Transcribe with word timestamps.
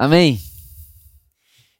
Amém? 0.00 0.40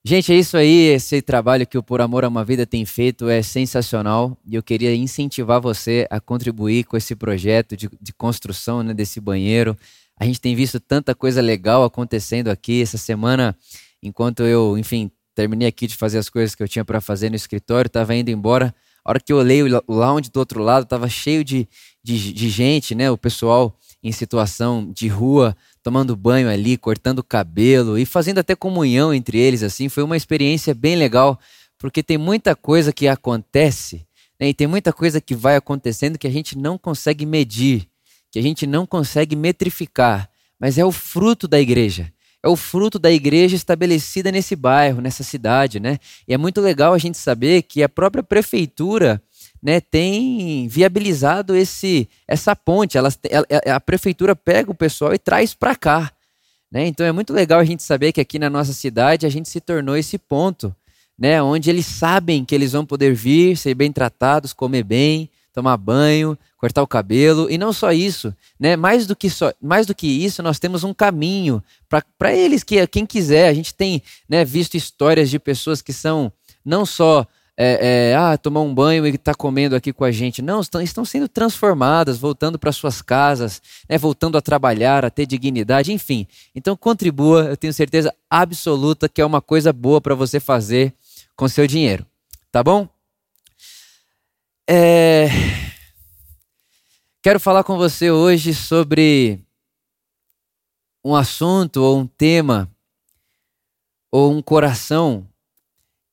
Gente, 0.05 0.31
é 0.31 0.37
isso 0.37 0.55
aí. 0.55 0.89
Esse 0.89 1.23
trabalho 1.23 1.67
que 1.67 1.79
o 1.79 1.83
Por 1.83 2.03
Amor 2.03 2.23
a 2.23 2.29
uma 2.29 2.45
Vida 2.45 2.67
tem 2.67 2.85
feito 2.85 3.31
é 3.31 3.41
sensacional 3.41 4.37
e 4.47 4.57
eu 4.57 4.63
queria 4.63 4.95
incentivar 4.95 5.59
você 5.59 6.07
a 6.11 6.21
contribuir 6.21 6.85
com 6.85 6.99
esse 6.99 7.17
projeto 7.17 7.75
de, 7.75 7.89
de 7.99 8.13
construção 8.13 8.83
né, 8.83 8.93
desse 8.93 9.23
banheiro. 9.23 9.75
A 10.19 10.27
gente 10.27 10.39
tem 10.39 10.55
visto 10.55 10.79
tanta 10.79 11.15
coisa 11.15 11.41
legal 11.41 11.83
acontecendo 11.83 12.49
aqui 12.49 12.83
essa 12.83 12.99
semana, 12.99 13.57
enquanto 14.03 14.43
eu, 14.43 14.77
enfim, 14.77 15.11
terminei 15.35 15.69
aqui 15.69 15.87
de 15.87 15.97
fazer 15.97 16.19
as 16.19 16.29
coisas 16.29 16.55
que 16.55 16.63
eu 16.63 16.69
tinha 16.69 16.85
para 16.85 17.01
fazer 17.01 17.31
no 17.31 17.37
escritório, 17.37 17.87
estava 17.87 18.15
indo 18.15 18.31
embora. 18.31 18.75
A 19.03 19.13
hora 19.13 19.21
que 19.21 19.33
eu 19.33 19.39
olhei 19.39 19.63
o 19.63 19.83
lounge 19.89 20.29
do 20.31 20.41
outro 20.41 20.63
lado, 20.63 20.83
estava 20.83 21.09
cheio 21.09 21.43
de, 21.43 21.67
de, 22.05 22.35
de 22.35 22.51
gente, 22.51 22.95
né? 22.95 23.11
O 23.11 23.17
pessoal 23.17 23.75
em 24.03 24.13
situação 24.13 24.91
de 24.93 25.09
rua, 25.09 25.57
tomando 25.83 26.17
banho 26.17 26.49
ali, 26.49 26.77
cortando 26.77 27.23
cabelo 27.23 27.99
e 27.99 28.05
fazendo 28.05 28.39
até 28.39 28.55
comunhão 28.55 29.13
entre 29.15 29.39
eles, 29.39 29.63
assim. 29.63 29.89
Foi 29.89 30.03
uma 30.03 30.17
experiência 30.17 30.75
bem 30.75 30.97
legal, 30.97 31.39
porque 31.79 32.03
tem 32.03 32.19
muita 32.19 32.55
coisa 32.55 32.93
que 32.93 33.09
acontece 33.09 34.07
né, 34.41 34.49
e 34.49 34.55
tem 34.55 34.67
muita 34.67 34.93
coisa 34.93 35.21
que 35.21 35.35
vai 35.35 35.57
acontecendo 35.57 36.19
que 36.19 36.27
a 36.27 36.31
gente 36.31 36.57
não 36.57 36.79
consegue 36.79 37.27
medir, 37.27 37.87
que 38.31 38.39
a 38.39 38.43
gente 38.43 38.67
não 38.67 38.87
consegue 38.87 39.37
metrificar, 39.37 40.31
mas 40.59 40.79
é 40.79 40.85
o 40.85 40.91
fruto 40.91 41.47
da 41.47 41.61
igreja. 41.61 42.11
É 42.43 42.49
o 42.49 42.57
fruto 42.57 42.99
da 42.99 43.13
igreja 43.13 43.55
estabelecida 43.55 44.33
nesse 44.33 44.57
bairro, 44.57 45.03
nessa 45.03 45.23
cidade, 45.23 45.79
né? 45.79 45.99
E 46.27 46.33
é 46.33 46.39
muito 46.39 46.59
legal 46.63 46.95
a 46.95 46.99
gente 46.99 47.19
saber 47.19 47.61
que 47.63 47.83
a 47.83 47.89
própria 47.89 48.23
prefeitura 48.23 49.23
né, 49.63 49.81
tem 49.81 50.67
viabilizado 50.69 51.55
esse, 51.55 52.09
essa 52.27 52.57
ponte. 52.57 52.97
Elas, 52.97 53.19
a, 53.67 53.77
a 53.77 53.81
prefeitura 53.81 54.35
pega 54.35 54.71
o 54.71 54.75
pessoal 54.75 55.13
e 55.15 55.19
traz 55.19 55.55
para 55.55 55.77
cá. 55.77 56.13
Né? 56.71 56.87
Então 56.87 57.05
é 57.05 57.13
muito 57.13 57.33
legal 57.33 57.61
a 57.61 57.65
gente 57.65 57.83
saber 57.83 58.13
que 58.13 58.21
aqui 58.21 58.39
na 58.39 58.49
nossa 58.49 58.73
cidade 58.73 59.27
a 59.27 59.29
gente 59.29 59.49
se 59.49 59.61
tornou 59.61 59.97
esse 59.97 60.17
ponto, 60.17 60.75
né, 61.19 61.43
onde 61.43 61.69
eles 61.69 61.85
sabem 61.85 62.45
que 62.45 62.55
eles 62.55 62.73
vão 62.73 62.87
poder 62.87 63.13
vir, 63.13 63.57
ser 63.57 63.75
bem 63.75 63.93
tratados, 63.93 64.53
comer 64.53 64.85
bem, 64.85 65.29
tomar 65.53 65.77
banho, 65.77 66.39
cortar 66.57 66.83
o 66.83 66.87
cabelo 66.87 67.51
e 67.51 67.59
não 67.59 67.73
só 67.73 67.93
isso, 67.93 68.35
né? 68.59 68.77
Mais 68.77 69.07
do 69.07 69.17
que 69.17 69.29
só, 69.29 69.53
mais 69.61 69.87
do 69.87 69.95
que 69.95 70.07
isso, 70.07 70.43
nós 70.43 70.59
temos 70.59 70.85
um 70.85 70.95
caminho 70.95 71.63
para 72.19 72.35
eles 72.35 72.63
que 72.63 72.87
quem 72.87 73.05
quiser. 73.05 73.49
A 73.49 73.55
gente 73.55 73.75
tem, 73.75 74.03
né, 74.29 74.45
visto 74.45 74.77
histórias 74.77 75.29
de 75.29 75.39
pessoas 75.39 75.83
que 75.83 75.93
são 75.93 76.33
não 76.65 76.87
só 76.87 77.27
é, 77.63 78.13
é, 78.13 78.17
ah, 78.17 78.39
tomar 78.39 78.63
um 78.63 78.75
banho 78.75 79.07
e 79.07 79.11
está 79.11 79.35
comendo 79.35 79.77
aqui 79.77 79.93
com 79.93 80.03
a 80.03 80.11
gente. 80.11 80.41
Não, 80.41 80.63
estão, 80.63 80.81
estão 80.81 81.05
sendo 81.05 81.29
transformadas, 81.29 82.17
voltando 82.17 82.59
para 82.59 82.73
suas 82.73 83.03
casas, 83.03 83.61
né, 83.87 83.99
voltando 83.99 84.39
a 84.39 84.41
trabalhar, 84.41 85.05
a 85.05 85.11
ter 85.11 85.27
dignidade, 85.27 85.93
enfim. 85.93 86.27
Então 86.55 86.75
contribua, 86.75 87.51
eu 87.51 87.59
tenho 87.59 87.75
certeza 87.75 88.15
absoluta 88.31 89.11
que 89.11 89.21
é 89.21 89.27
uma 89.27 89.43
coisa 89.43 89.75
boa 89.75 90.01
para 90.01 90.15
você 90.15 90.41
fazer 90.41 90.95
com 91.37 91.47
seu 91.49 91.67
dinheiro. 91.67 92.07
Tá 92.51 92.65
bom? 92.65 92.89
É... 94.67 95.29
Quero 97.23 97.39
falar 97.39 97.63
com 97.63 97.77
você 97.77 98.11
hoje 98.11 98.55
sobre 98.55 99.39
um 101.05 101.15
assunto 101.15 101.83
ou 101.83 101.99
um 101.99 102.07
tema 102.07 102.71
ou 104.11 104.33
um 104.33 104.41
coração 104.41 105.30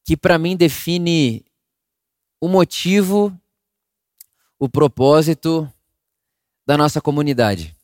que 0.08 0.16
para 0.16 0.38
mim 0.38 0.56
define 0.56 1.44
o 2.40 2.48
motivo, 2.48 3.38
o 4.58 4.70
propósito 4.70 5.70
da 6.66 6.78
nossa 6.78 7.02
comunidade. 7.02 7.76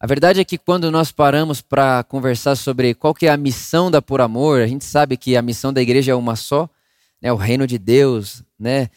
A 0.00 0.06
verdade 0.06 0.40
é 0.40 0.44
que 0.46 0.56
quando 0.56 0.90
nós 0.90 1.12
paramos 1.12 1.60
para 1.60 2.02
conversar 2.04 2.56
sobre 2.56 2.94
qual 2.94 3.12
que 3.12 3.26
é 3.26 3.30
a 3.30 3.36
missão 3.36 3.90
da 3.90 4.00
Por 4.00 4.22
Amor, 4.22 4.62
a 4.62 4.66
gente 4.66 4.86
sabe 4.86 5.18
que 5.18 5.36
a 5.36 5.42
missão 5.42 5.74
da 5.74 5.82
igreja 5.82 6.12
é 6.12 6.14
uma 6.14 6.36
só, 6.36 6.66
né, 7.20 7.30
o 7.30 7.36
reino 7.36 7.66
de 7.66 7.76
Deus, 7.76 8.42
né, 8.58 8.88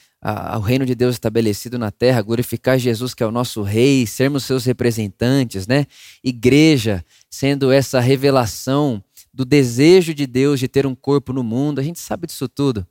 o 0.56 0.62
reino 0.62 0.86
de 0.86 0.96
Deus 0.96 1.16
estabelecido 1.16 1.78
na 1.78 1.92
terra, 1.92 2.22
glorificar 2.22 2.80
Jesus 2.80 3.14
que 3.14 3.22
é 3.22 3.26
o 3.26 3.32
nosso 3.32 3.64
rei, 3.64 4.08
sermos 4.08 4.46
seus 4.46 4.64
representantes, 4.64 5.68
né? 5.68 5.86
Igreja 6.24 7.04
sendo 7.30 7.70
essa 7.70 8.00
revelação 8.00 9.04
do 9.34 9.44
desejo 9.44 10.14
de 10.14 10.28
Deus 10.28 10.60
de 10.60 10.68
ter 10.68 10.86
um 10.86 10.94
corpo 10.94 11.34
no 11.34 11.44
mundo, 11.44 11.80
a 11.80 11.84
gente 11.84 12.00
sabe 12.00 12.28
disso 12.28 12.48
tudo. 12.48 12.86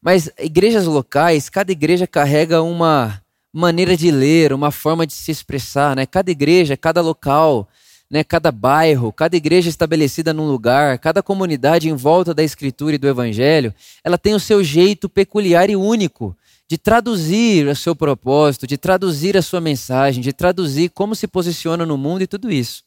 Mas 0.00 0.30
igrejas 0.38 0.86
locais, 0.86 1.48
cada 1.48 1.70
igreja 1.70 2.06
carrega 2.06 2.62
uma 2.62 3.20
maneira 3.52 3.96
de 3.96 4.10
ler, 4.10 4.52
uma 4.52 4.70
forma 4.70 5.06
de 5.06 5.12
se 5.12 5.30
expressar, 5.30 5.96
né? 5.96 6.06
Cada 6.06 6.30
igreja, 6.30 6.76
cada 6.76 7.00
local, 7.00 7.68
né? 8.10 8.22
Cada 8.22 8.52
bairro, 8.52 9.12
cada 9.12 9.36
igreja 9.36 9.68
estabelecida 9.68 10.32
num 10.32 10.46
lugar, 10.46 10.98
cada 10.98 11.22
comunidade 11.22 11.88
em 11.88 11.94
volta 11.94 12.32
da 12.32 12.42
escritura 12.42 12.94
e 12.94 12.98
do 12.98 13.08
evangelho, 13.08 13.74
ela 14.04 14.16
tem 14.16 14.34
o 14.34 14.40
seu 14.40 14.62
jeito 14.62 15.08
peculiar 15.08 15.68
e 15.68 15.76
único 15.76 16.36
de 16.68 16.76
traduzir 16.76 17.66
o 17.66 17.76
seu 17.76 17.94
propósito, 17.94 18.66
de 18.66 18.76
traduzir 18.76 19.36
a 19.36 19.42
sua 19.42 19.60
mensagem, 19.60 20.22
de 20.22 20.32
traduzir 20.32 20.90
como 20.90 21.14
se 21.14 21.26
posiciona 21.26 21.86
no 21.86 21.96
mundo 21.96 22.22
e 22.22 22.26
tudo 22.26 22.50
isso. 22.50 22.84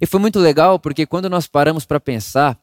E 0.00 0.06
foi 0.06 0.20
muito 0.20 0.38
legal 0.38 0.78
porque 0.78 1.06
quando 1.06 1.28
nós 1.28 1.46
paramos 1.46 1.84
para 1.84 2.00
pensar 2.00 2.58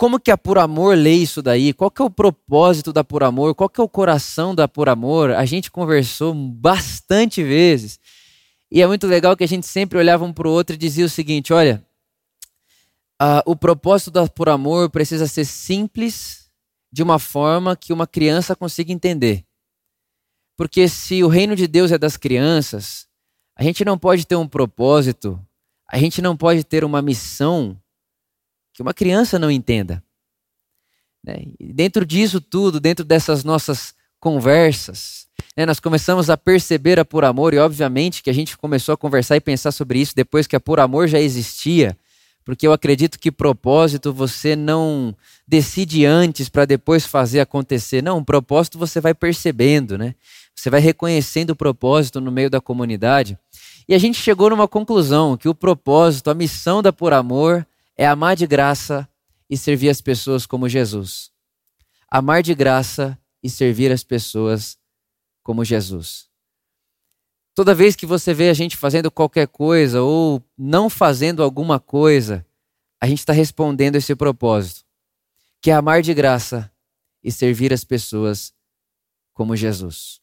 como 0.00 0.18
que 0.18 0.30
a 0.30 0.38
Por 0.38 0.56
Amor 0.56 0.96
lê 0.96 1.12
isso 1.12 1.42
daí, 1.42 1.74
qual 1.74 1.90
que 1.90 2.00
é 2.00 2.04
o 2.04 2.08
propósito 2.08 2.90
da 2.90 3.04
Por 3.04 3.22
Amor, 3.22 3.54
qual 3.54 3.68
que 3.68 3.78
é 3.78 3.84
o 3.84 3.88
coração 3.88 4.54
da 4.54 4.66
Por 4.66 4.88
Amor, 4.88 5.30
a 5.32 5.44
gente 5.44 5.70
conversou 5.70 6.32
bastante 6.32 7.42
vezes. 7.42 8.00
E 8.70 8.80
é 8.80 8.86
muito 8.86 9.06
legal 9.06 9.36
que 9.36 9.44
a 9.44 9.46
gente 9.46 9.66
sempre 9.66 9.98
olhava 9.98 10.24
um 10.24 10.32
para 10.32 10.48
o 10.48 10.50
outro 10.50 10.74
e 10.74 10.78
dizia 10.78 11.04
o 11.04 11.08
seguinte: 11.08 11.52
olha, 11.52 11.84
uh, 13.20 13.42
o 13.44 13.54
propósito 13.54 14.10
da 14.10 14.26
Por 14.26 14.48
Amor 14.48 14.88
precisa 14.88 15.26
ser 15.26 15.44
simples, 15.44 16.50
de 16.90 17.02
uma 17.02 17.18
forma 17.18 17.76
que 17.76 17.92
uma 17.92 18.06
criança 18.06 18.56
consiga 18.56 18.92
entender. 18.92 19.44
Porque 20.56 20.88
se 20.88 21.22
o 21.22 21.28
reino 21.28 21.54
de 21.54 21.66
Deus 21.66 21.92
é 21.92 21.98
das 21.98 22.16
crianças, 22.16 23.06
a 23.54 23.62
gente 23.62 23.84
não 23.84 23.98
pode 23.98 24.26
ter 24.26 24.36
um 24.36 24.48
propósito 24.48 25.38
a 25.90 25.98
gente 25.98 26.22
não 26.22 26.36
pode 26.36 26.62
ter 26.62 26.84
uma 26.84 27.02
missão 27.02 27.76
que 28.72 28.80
uma 28.80 28.94
criança 28.94 29.38
não 29.38 29.50
entenda. 29.50 30.02
Né? 31.24 31.46
Dentro 31.58 32.06
disso 32.06 32.40
tudo, 32.40 32.78
dentro 32.78 33.04
dessas 33.04 33.42
nossas 33.42 33.92
conversas, 34.20 35.26
né, 35.56 35.66
nós 35.66 35.80
começamos 35.80 36.30
a 36.30 36.36
perceber 36.36 37.00
a 37.00 37.04
Por 37.04 37.24
Amor, 37.24 37.54
e 37.54 37.58
obviamente 37.58 38.22
que 38.22 38.30
a 38.30 38.32
gente 38.32 38.56
começou 38.56 38.92
a 38.92 38.96
conversar 38.96 39.36
e 39.36 39.40
pensar 39.40 39.72
sobre 39.72 39.98
isso 39.98 40.14
depois 40.14 40.46
que 40.46 40.54
a 40.54 40.60
Por 40.60 40.78
Amor 40.78 41.08
já 41.08 41.18
existia, 41.18 41.96
porque 42.44 42.66
eu 42.66 42.72
acredito 42.72 43.18
que 43.18 43.32
propósito 43.32 44.12
você 44.12 44.54
não 44.54 45.14
decide 45.46 46.04
antes 46.04 46.48
para 46.48 46.64
depois 46.64 47.04
fazer 47.04 47.40
acontecer. 47.40 48.02
Não, 48.02 48.18
um 48.18 48.24
propósito 48.24 48.78
você 48.78 49.00
vai 49.00 49.14
percebendo, 49.14 49.98
né? 49.98 50.14
Você 50.60 50.68
vai 50.68 50.80
reconhecendo 50.80 51.50
o 51.50 51.56
propósito 51.56 52.20
no 52.20 52.30
meio 52.30 52.50
da 52.50 52.60
comunidade. 52.60 53.38
E 53.88 53.94
a 53.94 53.98
gente 53.98 54.20
chegou 54.20 54.50
numa 54.50 54.68
conclusão 54.68 55.34
que 55.34 55.48
o 55.48 55.54
propósito, 55.54 56.28
a 56.28 56.34
missão 56.34 56.82
da 56.82 56.92
Por 56.92 57.14
Amor 57.14 57.66
é 57.96 58.06
amar 58.06 58.36
de 58.36 58.46
graça 58.46 59.08
e 59.48 59.56
servir 59.56 59.88
as 59.88 60.02
pessoas 60.02 60.44
como 60.44 60.68
Jesus. 60.68 61.30
Amar 62.10 62.42
de 62.42 62.54
graça 62.54 63.18
e 63.42 63.48
servir 63.48 63.90
as 63.90 64.04
pessoas 64.04 64.76
como 65.42 65.64
Jesus. 65.64 66.28
Toda 67.54 67.74
vez 67.74 67.96
que 67.96 68.04
você 68.04 68.34
vê 68.34 68.50
a 68.50 68.54
gente 68.54 68.76
fazendo 68.76 69.10
qualquer 69.10 69.48
coisa 69.48 70.02
ou 70.02 70.44
não 70.58 70.90
fazendo 70.90 71.42
alguma 71.42 71.80
coisa, 71.80 72.44
a 73.00 73.06
gente 73.06 73.20
está 73.20 73.32
respondendo 73.32 73.96
esse 73.96 74.14
propósito, 74.14 74.84
que 75.62 75.70
é 75.70 75.74
amar 75.74 76.02
de 76.02 76.12
graça 76.12 76.70
e 77.24 77.32
servir 77.32 77.72
as 77.72 77.82
pessoas 77.82 78.52
como 79.32 79.56
Jesus. 79.56 80.19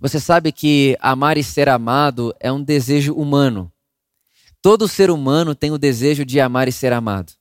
Você 0.00 0.18
sabe 0.20 0.52
que 0.52 0.96
amar 1.00 1.36
e 1.36 1.44
ser 1.44 1.68
amado 1.68 2.34
é 2.40 2.50
um 2.50 2.62
desejo 2.62 3.14
humano. 3.14 3.72
Todo 4.60 4.88
ser 4.88 5.10
humano 5.10 5.54
tem 5.54 5.70
o 5.70 5.78
desejo 5.78 6.24
de 6.24 6.40
amar 6.40 6.68
e 6.68 6.72
ser 6.72 6.92
amado. 6.92 7.32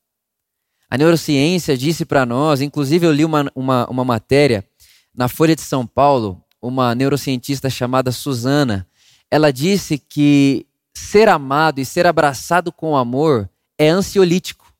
A 0.89 0.97
neurociência 0.97 1.77
disse 1.77 2.03
para 2.03 2.25
nós, 2.25 2.61
inclusive 2.61 3.05
eu 3.05 3.11
li 3.11 3.23
uma, 3.23 3.49
uma, 3.55 3.88
uma 3.89 4.03
matéria 4.03 4.65
na 5.13 5.27
Folha 5.27 5.55
de 5.55 5.61
São 5.61 5.85
Paulo, 5.85 6.43
uma 6.61 6.93
neurocientista 6.95 7.69
chamada 7.69 8.11
Susana, 8.11 8.88
ela 9.29 9.51
disse 9.51 9.97
que 9.97 10.65
ser 10.93 11.29
amado 11.29 11.79
e 11.79 11.85
ser 11.85 12.05
abraçado 12.05 12.71
com 12.71 12.95
amor 12.95 13.49
é 13.77 13.88
ansiolítico. 13.89 14.73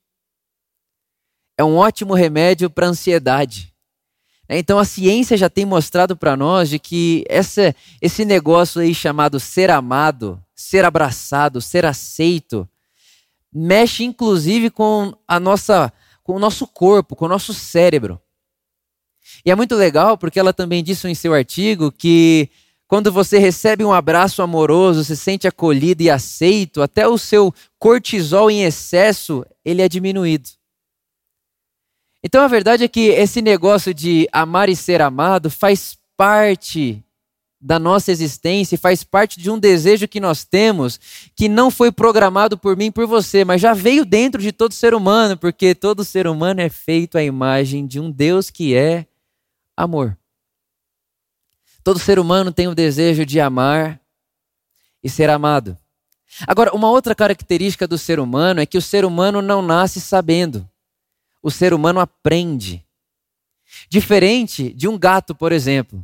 É 1.58 1.64
um 1.64 1.78
ótimo 1.78 2.14
remédio 2.14 2.70
para 2.70 2.88
ansiedade. 2.88 3.71
É, 4.52 4.60
então 4.60 4.78
a 4.78 4.84
ciência 4.84 5.38
já 5.38 5.50
tem 5.50 5.64
mostrado 5.64 6.14
para 6.14 6.36
nós 6.36 6.70
de 6.70 6.78
que 6.78 7.24
essa, 7.30 7.74
esse 8.02 8.26
negócio 8.26 8.82
aí 8.82 8.94
chamado 8.94 9.40
ser 9.40 9.72
amado, 9.72 10.44
ser 10.54 10.84
abraçado, 10.84 11.62
ser 11.62 11.86
aceito, 11.86 12.68
mexe 13.50 14.04
inclusive 14.04 14.70
com 14.70 15.16
a 15.26 15.40
nossa, 15.40 15.94
com 16.22 16.36
o 16.36 16.40
nosso 16.40 16.68
corpo, 16.68 17.16
com 17.16 17.24
o 17.24 17.30
nosso 17.30 17.54
cérebro. 17.54 18.20
E 19.46 19.50
é 19.50 19.56
muito 19.56 19.74
legal 19.74 20.18
porque 20.18 20.38
ela 20.38 20.52
também 20.52 20.84
disse 20.84 21.08
em 21.08 21.16
seu 21.16 21.34
artigo 21.34 21.90
que 21.90 22.50
quando 22.90 23.10
você 23.10 23.40
recebe 23.40 23.86
um 23.86 23.94
abraço 23.94 24.42
amoroso, 24.42 25.06
se 25.06 25.16
sente 25.16 25.48
acolhido 25.48 26.04
e 26.04 26.10
aceito, 26.10 26.82
até 26.82 27.08
o 27.08 27.18
seu 27.18 27.54
cortisol 27.80 28.52
em 28.52 28.64
excesso, 28.66 29.46
ele 29.64 29.82
é 29.82 29.88
diminuído. 29.88 30.50
Então 32.24 32.44
a 32.44 32.48
verdade 32.48 32.84
é 32.84 32.88
que 32.88 33.10
esse 33.10 33.42
negócio 33.42 33.94
de 33.94 34.28
amar 34.32 34.70
e 34.70 34.76
ser 34.76 35.02
amado 35.02 35.50
faz 35.50 35.98
parte 36.16 37.04
da 37.62 37.78
nossa 37.78 38.12
existência 38.12 38.78
faz 38.78 39.04
parte 39.04 39.40
de 39.40 39.50
um 39.52 39.60
desejo 39.60 40.08
que 40.08 40.20
nós 40.20 40.44
temos, 40.44 41.00
que 41.36 41.48
não 41.48 41.70
foi 41.70 41.92
programado 41.92 42.58
por 42.58 42.76
mim 42.76 42.92
por 42.92 43.06
você, 43.06 43.46
mas 43.46 43.62
já 43.62 43.74
veio 43.74 44.04
dentro 44.04 44.42
de 44.42 44.52
todo 44.52 44.74
ser 44.74 44.96
humano, 44.96 45.38
porque 45.38 45.76
todo 45.76 46.04
ser 46.04 46.26
humano 46.26 46.60
é 46.60 46.70
feito 46.70 47.18
à 47.18 47.24
imagem 47.24 47.86
de 47.86 48.00
um 48.00 48.10
Deus 48.10 48.50
que 48.50 48.74
é 48.74 49.06
amor. 49.78 50.18
Todo 51.84 52.00
ser 52.00 52.18
humano 52.18 52.52
tem 52.52 52.68
o 52.68 52.76
desejo 52.76 53.26
de 53.26 53.40
amar 53.40 54.00
e 55.04 55.10
ser 55.10 55.30
amado. 55.30 55.78
Agora, 56.48 56.74
uma 56.74 56.90
outra 56.90 57.14
característica 57.14 57.88
do 57.88 57.98
ser 57.98 58.20
humano 58.20 58.62
é 58.62 58.66
que 58.66 58.78
o 58.78 58.82
ser 58.82 59.06
humano 59.06 59.42
não 59.42 59.62
nasce 59.62 60.00
sabendo. 60.00 60.68
O 61.42 61.50
ser 61.50 61.74
humano 61.74 62.00
aprende. 62.00 62.84
Diferente 63.90 64.74
de 64.74 64.88
um 64.88 64.98
gato, 64.98 65.34
por 65.34 65.52
exemplo. 65.52 66.04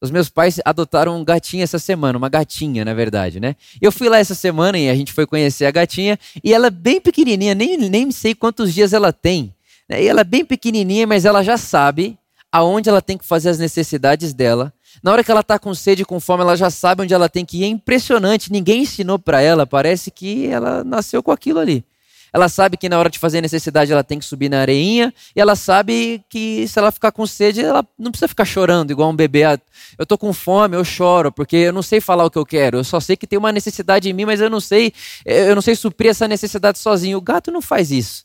Os 0.00 0.10
meus 0.10 0.28
pais 0.28 0.60
adotaram 0.64 1.16
um 1.16 1.24
gatinho 1.24 1.62
essa 1.62 1.78
semana, 1.78 2.18
uma 2.18 2.28
gatinha, 2.28 2.84
na 2.84 2.92
verdade, 2.92 3.38
né? 3.38 3.54
Eu 3.80 3.92
fui 3.92 4.08
lá 4.08 4.18
essa 4.18 4.34
semana 4.34 4.76
e 4.76 4.90
a 4.90 4.94
gente 4.96 5.12
foi 5.12 5.26
conhecer 5.26 5.64
a 5.64 5.70
gatinha 5.70 6.18
e 6.42 6.52
ela 6.52 6.66
é 6.66 6.70
bem 6.70 7.00
pequenininha, 7.00 7.54
nem, 7.54 7.76
nem 7.76 8.10
sei 8.10 8.34
quantos 8.34 8.74
dias 8.74 8.92
ela 8.92 9.12
tem. 9.12 9.54
Né? 9.88 10.02
E 10.02 10.08
ela 10.08 10.22
é 10.22 10.24
bem 10.24 10.44
pequenininha, 10.44 11.06
mas 11.06 11.24
ela 11.24 11.44
já 11.44 11.56
sabe 11.56 12.18
aonde 12.50 12.88
ela 12.88 13.00
tem 13.00 13.16
que 13.16 13.24
fazer 13.24 13.48
as 13.50 13.60
necessidades 13.60 14.34
dela. 14.34 14.72
Na 15.02 15.12
hora 15.12 15.22
que 15.22 15.30
ela 15.30 15.40
está 15.40 15.56
com 15.56 15.72
sede 15.72 16.02
e 16.02 16.04
com 16.04 16.18
fome, 16.18 16.42
ela 16.42 16.56
já 16.56 16.68
sabe 16.68 17.02
onde 17.02 17.14
ela 17.14 17.28
tem 17.28 17.44
que 17.44 17.58
ir. 17.58 17.64
É 17.64 17.68
impressionante, 17.68 18.50
ninguém 18.50 18.82
ensinou 18.82 19.20
para 19.20 19.40
ela, 19.40 19.64
parece 19.64 20.10
que 20.10 20.48
ela 20.48 20.82
nasceu 20.82 21.22
com 21.22 21.30
aquilo 21.30 21.60
ali. 21.60 21.84
Ela 22.32 22.48
sabe 22.48 22.78
que 22.78 22.88
na 22.88 22.98
hora 22.98 23.10
de 23.10 23.18
fazer 23.18 23.42
necessidade 23.42 23.92
ela 23.92 24.02
tem 24.02 24.18
que 24.18 24.24
subir 24.24 24.48
na 24.48 24.60
areinha. 24.60 25.12
E 25.36 25.40
ela 25.40 25.54
sabe 25.54 26.24
que 26.30 26.66
se 26.66 26.78
ela 26.78 26.90
ficar 26.90 27.12
com 27.12 27.26
sede, 27.26 27.60
ela 27.60 27.86
não 27.98 28.10
precisa 28.10 28.26
ficar 28.26 28.46
chorando 28.46 28.90
igual 28.90 29.10
um 29.10 29.16
bebê. 29.16 29.44
Ah, 29.44 29.60
eu 29.98 30.06
tô 30.06 30.16
com 30.16 30.32
fome, 30.32 30.74
eu 30.74 30.84
choro, 30.84 31.30
porque 31.30 31.56
eu 31.56 31.72
não 31.72 31.82
sei 31.82 32.00
falar 32.00 32.24
o 32.24 32.30
que 32.30 32.38
eu 32.38 32.46
quero. 32.46 32.78
Eu 32.78 32.84
só 32.84 32.98
sei 33.00 33.16
que 33.16 33.26
tem 33.26 33.38
uma 33.38 33.52
necessidade 33.52 34.08
em 34.08 34.14
mim, 34.14 34.24
mas 34.24 34.40
eu 34.40 34.48
não 34.48 34.60
sei, 34.60 34.94
eh, 35.26 35.50
eu 35.50 35.54
não 35.54 35.60
sei 35.60 35.76
suprir 35.76 36.10
essa 36.10 36.26
necessidade 36.26 36.78
sozinho. 36.78 37.18
O 37.18 37.20
gato 37.20 37.50
não 37.50 37.60
faz 37.60 37.90
isso. 37.90 38.24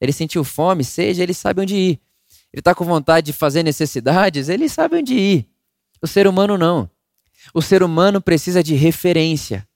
Ele 0.00 0.12
sentiu 0.12 0.42
fome, 0.44 0.82
sede, 0.82 1.20
ele 1.20 1.34
sabe 1.34 1.60
onde 1.60 1.76
ir. 1.76 2.00
Ele 2.52 2.60
está 2.60 2.74
com 2.74 2.84
vontade 2.84 3.26
de 3.26 3.32
fazer 3.34 3.62
necessidades, 3.62 4.48
ele 4.48 4.68
sabe 4.68 4.96
onde 4.96 5.14
ir. 5.14 5.46
O 6.00 6.06
ser 6.06 6.26
humano 6.26 6.56
não. 6.56 6.90
O 7.52 7.60
ser 7.60 7.82
humano 7.82 8.20
precisa 8.20 8.62
de 8.62 8.74
referência. 8.74 9.66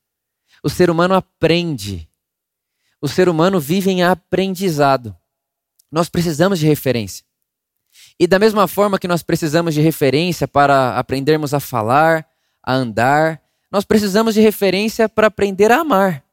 O 0.63 0.71
ser 0.71 0.89
humano 0.91 1.15
aprende 1.15 2.09
o 3.01 3.09
ser 3.09 3.29
humano 3.29 3.61
vive 3.61 3.91
em 3.91 4.03
aprendizado. 4.03 5.15
Nós 5.91 6.09
precisamos 6.09 6.59
de 6.59 6.67
referência. 6.67 7.25
E 8.19 8.27
da 8.27 8.39
mesma 8.39 8.67
forma 8.67 8.99
que 8.99 9.09
nós 9.09 9.23
precisamos 9.23 9.75
de 9.75 9.81
referência 9.81 10.49
para 10.49 10.97
aprendermos 10.99 11.53
a 11.53 11.61
falar, 11.61 12.27
a 12.63 12.75
andar, 12.75 13.41
nós 13.71 13.85
precisamos 13.85 14.35
de 14.35 14.41
referência 14.41 15.09
para 15.09 15.27
aprender 15.27 15.71
a 15.71 15.81
amar. 15.81 16.25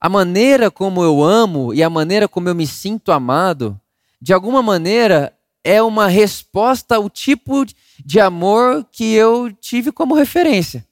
A 0.00 0.08
maneira 0.08 0.70
como 0.70 1.02
eu 1.02 1.22
amo 1.22 1.72
e 1.72 1.82
a 1.82 1.90
maneira 1.90 2.26
como 2.26 2.48
eu 2.48 2.54
me 2.54 2.66
sinto 2.66 3.12
amado, 3.12 3.80
de 4.20 4.32
alguma 4.32 4.62
maneira, 4.62 5.36
é 5.62 5.82
uma 5.82 6.08
resposta 6.08 6.96
ao 6.96 7.08
tipo 7.08 7.64
de 8.04 8.18
amor 8.18 8.84
que 8.90 9.12
eu 9.14 9.52
tive 9.52 9.92
como 9.92 10.14
referência. 10.14 10.84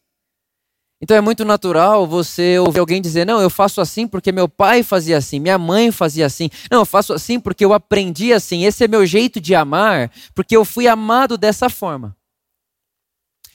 Então 1.03 1.17
é 1.17 1.21
muito 1.21 1.45
natural 1.45 2.07
você 2.07 2.59
ouvir 2.59 2.79
alguém 2.79 3.01
dizer: 3.01 3.25
Não, 3.25 3.41
eu 3.41 3.49
faço 3.49 3.81
assim 3.81 4.07
porque 4.07 4.31
meu 4.31 4.49
pai 4.49 4.83
fazia 4.83 5.17
assim, 5.17 5.41
minha 5.41 5.57
mãe 5.57 5.91
fazia 5.91 6.27
assim. 6.27 6.51
Não, 6.71 6.81
eu 6.81 6.87
faço 6.87 7.15
assim 7.15 7.41
porque 7.41 7.65
eu 7.65 7.73
aprendi 7.73 8.33
assim. 8.33 8.65
Esse 8.65 8.85
é 8.85 8.89
meu 8.89 9.07
jeito 9.07 9.41
de 9.41 9.55
amar, 9.55 10.11
porque 10.35 10.55
eu 10.55 10.65
fui 10.65 10.87
amado 10.87 11.39
dessa 11.39 11.71
forma. 11.71 12.15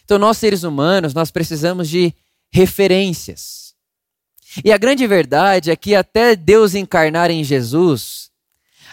Então, 0.03 0.19
nós 0.19 0.37
seres 0.37 0.63
humanos, 0.63 1.13
nós 1.13 1.31
precisamos 1.31 1.89
de 1.89 2.13
referências. 2.51 3.73
E 4.63 4.71
a 4.71 4.77
grande 4.77 5.05
verdade 5.05 5.69
é 5.69 5.75
que 5.75 5.93
até 5.93 6.35
Deus 6.35 6.75
encarnar 6.75 7.29
em 7.29 7.43
Jesus, 7.43 8.29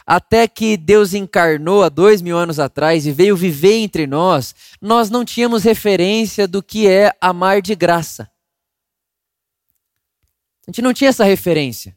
até 0.07 0.49
que 0.49 0.77
Deus 0.77 1.15
encarnou 1.15 1.85
há 1.85 1.89
dois 1.89 2.21
mil 2.21 2.37
anos 2.37 2.59
atrás 2.59 3.07
e 3.07 3.13
veio 3.13 3.37
viver 3.37 3.77
entre 3.77 4.07
nós, 4.07 4.55
nós 4.81 5.09
não 5.09 5.25
tínhamos 5.25 5.63
referência 5.63 6.49
do 6.49 6.63
que 6.63 6.89
é 6.89 7.13
amar 7.21 7.63
de 7.63 7.75
graça. 7.75 8.29
A 10.67 10.71
gente 10.71 10.83
não 10.83 10.93
tinha 10.93 11.11
essa 11.11 11.25
referência. 11.25 11.97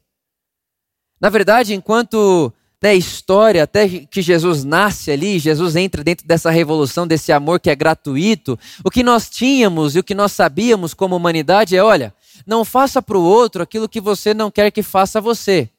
Na 1.20 1.28
verdade, 1.30 1.74
enquanto 1.74 2.52
né, 2.82 2.94
história, 2.94 3.62
até 3.62 3.88
que 3.88 4.20
Jesus 4.20 4.62
nasce 4.62 5.10
ali, 5.10 5.38
Jesus 5.38 5.76
entra 5.76 6.04
dentro 6.04 6.26
dessa 6.26 6.50
revolução, 6.50 7.06
desse 7.06 7.32
amor 7.32 7.58
que 7.58 7.70
é 7.70 7.74
gratuito, 7.74 8.58
o 8.84 8.90
que 8.90 9.02
nós 9.02 9.30
tínhamos 9.30 9.96
e 9.96 9.98
o 9.98 10.04
que 10.04 10.14
nós 10.14 10.32
sabíamos 10.32 10.94
como 10.94 11.16
humanidade 11.16 11.76
é: 11.76 11.82
olha, 11.82 12.14
não 12.46 12.64
faça 12.64 13.00
para 13.00 13.16
o 13.16 13.24
outro 13.24 13.62
aquilo 13.62 13.88
que 13.88 14.00
você 14.00 14.34
não 14.34 14.50
quer 14.50 14.70
que 14.70 14.82
faça 14.82 15.18
a 15.18 15.22
você. 15.22 15.70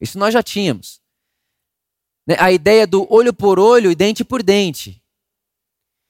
Isso 0.00 0.18
nós 0.18 0.34
já 0.34 0.42
tínhamos. 0.42 1.00
Né, 2.26 2.36
a 2.38 2.50
ideia 2.50 2.86
do 2.86 3.06
olho 3.12 3.32
por 3.32 3.58
olho 3.58 3.90
e 3.90 3.94
dente 3.94 4.24
por 4.24 4.42
dente. 4.42 5.00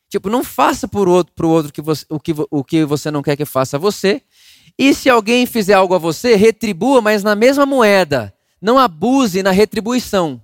Tipo, 0.09 0.31
não 0.31 0.45
faça 0.45 0.87
para 0.87 1.01
o 1.01 1.13
outro, 1.13 1.49
outro 1.49 1.73
que 1.73 1.83
você, 1.83 2.07
o, 2.09 2.21
que, 2.21 2.33
o 2.51 2.63
que 2.63 2.85
você 2.85 3.11
não 3.11 3.23
quer 3.23 3.37
que 3.37 3.45
faça 3.45 3.77
a 3.77 3.81
você, 3.81 4.23
e 4.79 4.93
se 4.93 5.09
alguém 5.09 5.47
fizer 5.47 5.75
algo 5.75 5.95
a 5.95 5.99
você, 5.99 6.35
retribua, 6.35 7.01
mas 7.01 7.23
na 7.23 7.35
mesma 7.35 7.65
moeda. 7.65 8.35
Não 8.61 8.79
abuse 8.79 9.43
na 9.43 9.51
retribuição. 9.51 10.41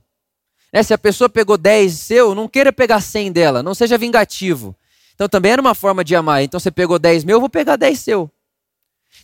Né? 0.72 0.82
Se 0.82 0.94
a 0.94 0.98
pessoa 0.98 1.28
pegou 1.28 1.58
10 1.58 1.92
seu, 1.92 2.34
não 2.34 2.46
queira 2.46 2.72
pegar 2.72 3.00
100 3.00 3.32
dela. 3.32 3.62
Não 3.62 3.74
seja 3.74 3.98
vingativo. 3.98 4.76
Então 5.14 5.28
também 5.28 5.52
era 5.52 5.60
uma 5.60 5.74
forma 5.74 6.04
de 6.04 6.14
amar. 6.14 6.42
Então 6.42 6.60
você 6.60 6.70
pegou 6.70 6.98
10 6.98 7.24
meu, 7.24 7.36
eu 7.36 7.40
vou 7.40 7.48
pegar 7.48 7.76
10 7.76 7.98
seu. 7.98 8.30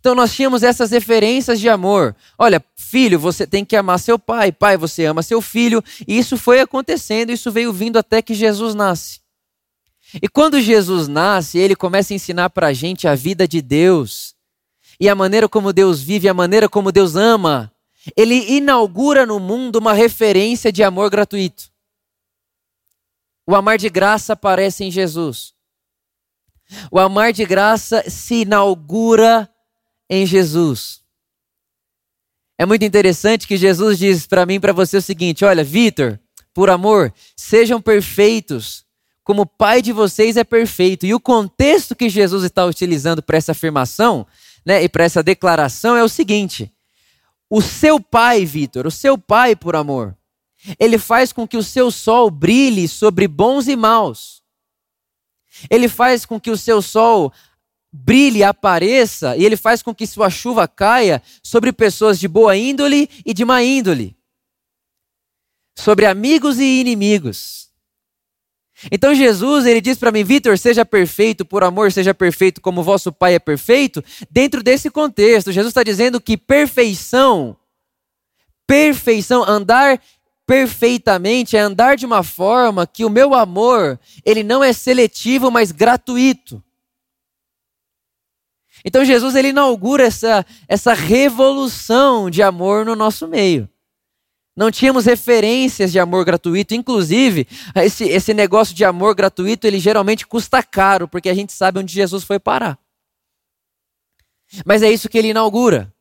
Então 0.01 0.15
nós 0.15 0.35
tínhamos 0.35 0.65
essas 0.65 0.91
referências 0.91 1.61
de 1.61 1.69
amor. 1.69 2.15
Olha, 2.37 2.63
filho, 2.75 3.19
você 3.19 3.47
tem 3.47 3.65
que 3.65 3.77
amar 3.77 4.01
seu 4.01 4.19
pai. 4.19 4.51
Pai, 4.51 4.77
você 4.77 5.05
ama 5.05 5.23
seu 5.23 5.41
filho. 5.41 5.83
E 6.07 6.19
isso 6.19 6.37
foi 6.37 6.61
acontecendo, 6.61 7.31
isso 7.31 7.53
veio 7.53 7.73
vindo 7.73 7.97
até 7.97 8.21
que 8.21 8.35
Jesus 8.35 8.75
nasce. 8.75 9.21
E 10.21 10.29
quando 10.29 10.61
Jesus 10.61 11.07
nasce, 11.07 11.59
ele 11.59 11.77
começa 11.77 12.13
a 12.13 12.17
ensinar 12.17 12.51
para 12.51 12.69
a 12.69 12.73
gente 12.73 13.07
a 13.07 13.15
vida 13.15 13.47
de 13.47 13.63
Deus 13.63 14.36
e 15.01 15.09
a 15.09 15.15
maneira 15.15 15.49
como 15.49 15.73
Deus 15.73 16.03
vive, 16.03 16.29
a 16.29 16.35
maneira 16.35 16.69
como 16.69 16.91
Deus 16.93 17.17
ama, 17.17 17.73
ele 18.17 18.57
inaugura 18.57 19.27
no 19.27 19.41
mundo 19.41 19.77
uma 19.77 19.93
referência 19.93 20.71
de 20.73 20.83
amor 20.83 21.11
gratuito. 21.11 21.71
O 23.47 23.55
amar 23.55 23.79
de 23.79 23.89
graça 23.89 24.33
aparece 24.33 24.85
em 24.85 24.91
Jesus. 24.91 25.55
O 26.91 26.99
amar 26.99 27.33
de 27.33 27.45
graça 27.45 28.09
se 28.09 28.43
inaugura 28.43 29.49
em 30.11 30.27
Jesus. 30.27 31.01
É 32.59 32.65
muito 32.65 32.85
interessante 32.85 33.47
que 33.47 33.57
Jesus 33.57 33.99
diz 33.99 34.27
para 34.27 34.47
mim 34.47 34.55
e 34.55 34.61
para 34.61 34.73
você 34.73 34.97
o 34.97 35.03
seguinte: 35.03 35.45
olha, 35.45 35.63
Vitor, 35.63 36.19
por 36.55 36.71
amor, 36.71 37.13
sejam 37.37 37.81
perfeitos, 37.81 38.85
como 39.23 39.43
o 39.43 39.47
Pai 39.47 39.83
de 39.83 39.93
vocês 39.93 40.37
é 40.37 40.45
perfeito. 40.45 41.05
E 41.07 41.15
o 41.15 41.21
contexto 41.21 41.95
que 41.95 42.09
Jesus 42.09 42.45
está 42.45 42.65
utilizando 42.65 43.23
para 43.23 43.37
essa 43.37 43.53
afirmação 43.53 44.27
né, 44.67 44.83
e 44.83 44.89
para 44.89 45.05
essa 45.05 45.23
declaração 45.23 45.97
é 45.97 46.03
o 46.03 46.09
seguinte: 46.09 46.73
o 47.49 47.63
seu 47.63 48.01
pai, 48.01 48.45
Vitor, 48.45 48.87
o 48.87 48.91
seu 48.91 49.17
pai, 49.17 49.55
por 49.55 49.77
amor, 49.77 50.17
ele 50.79 50.99
faz 50.99 51.33
com 51.33 51.47
que 51.47 51.57
o 51.57 51.63
seu 51.63 51.93
sol 51.93 52.29
brilhe 52.29 52.89
sobre 52.89 53.29
bons 53.29 53.69
e 53.69 53.77
maus. 53.77 54.43
Ele 55.71 55.89
faz 55.89 56.27
com 56.27 56.41
que 56.41 56.51
o 56.51 56.57
seu 56.57 56.83
sol 56.83 57.33
brilhe, 57.93 58.43
apareça, 58.43 59.37
e 59.37 59.45
ele 59.45 59.57
faz 59.57 59.83
com 59.83 59.95
que 59.95 60.07
sua 60.07 60.29
chuva 60.29 60.67
caia 60.67 61.23
sobre 61.43 61.73
pessoas 61.73 62.19
de 62.19 62.29
boa 62.29 62.57
índole 62.57 63.09
e 63.25 63.33
de 63.33 63.45
má 63.45 63.63
índole, 63.63 64.15
sobre 65.75 66.05
amigos 66.05 66.59
e 66.59 66.81
inimigos. 66.81 67.66
Então 68.91 69.15
Jesus, 69.15 69.65
ele 69.65 69.81
diz 69.81 69.99
para 69.99 70.13
mim, 70.13 70.23
Vitor, 70.23 70.59
seja 70.59 70.85
perfeito, 70.85 71.45
por 71.45 71.65
amor, 71.65 71.91
seja 71.91 72.13
perfeito 72.13 72.61
como 72.61 72.83
vosso 72.83 73.11
Pai 73.11 73.35
é 73.35 73.39
perfeito. 73.39 74.05
Dentro 74.31 74.63
desse 74.63 74.91
contexto, 74.91 75.53
Jesus 75.53 75.71
está 75.71 75.83
dizendo 75.83 76.21
que 76.21 76.37
perfeição, 76.37 77.57
perfeição, 78.67 79.43
andar 79.49 80.01
perfeitamente 80.47 81.57
é 81.57 81.61
andar 81.61 81.97
de 81.97 82.07
uma 82.07 82.23
forma 82.23 82.87
que 82.87 83.05
o 83.05 83.11
meu 83.11 83.35
amor, 83.35 83.99
ele 84.25 84.43
não 84.45 84.63
é 84.63 84.73
seletivo, 84.73 85.51
mas 85.51 85.73
gratuito. 85.73 86.63
Então 88.85 89.05
Jesus 89.05 89.35
ele 89.35 89.49
inaugura 89.49 90.05
essa, 90.05 90.47
essa 90.69 90.93
revolução 90.93 92.31
de 92.31 92.43
amor 92.43 92.85
no 92.85 92.95
nosso 92.95 93.27
meio. 93.27 93.69
Não 94.57 94.71
tínhamos 94.71 95.05
referências 95.05 95.93
de 95.93 95.99
amor 95.99 96.25
gratuito. 96.25 96.75
Inclusive, 96.75 97.47
esse, 97.75 98.05
esse 98.05 98.33
negócio 98.33 98.75
de 98.75 98.85
amor 98.85 99.15
gratuito, 99.15 99.67
ele 99.67 99.79
geralmente 99.79 100.27
custa 100.27 100.63
caro, 100.63 101.07
porque 101.07 101.29
a 101.29 101.35
gente 101.35 101.53
sabe 101.53 101.79
onde 101.79 101.93
Jesus 101.93 102.25
foi 102.25 102.39
parar. 102.39 102.79
Mas 104.65 104.83
é 104.83 104.91
isso 104.91 105.09
que 105.09 105.19
ele 105.19 105.29
inaugura. 105.29 105.93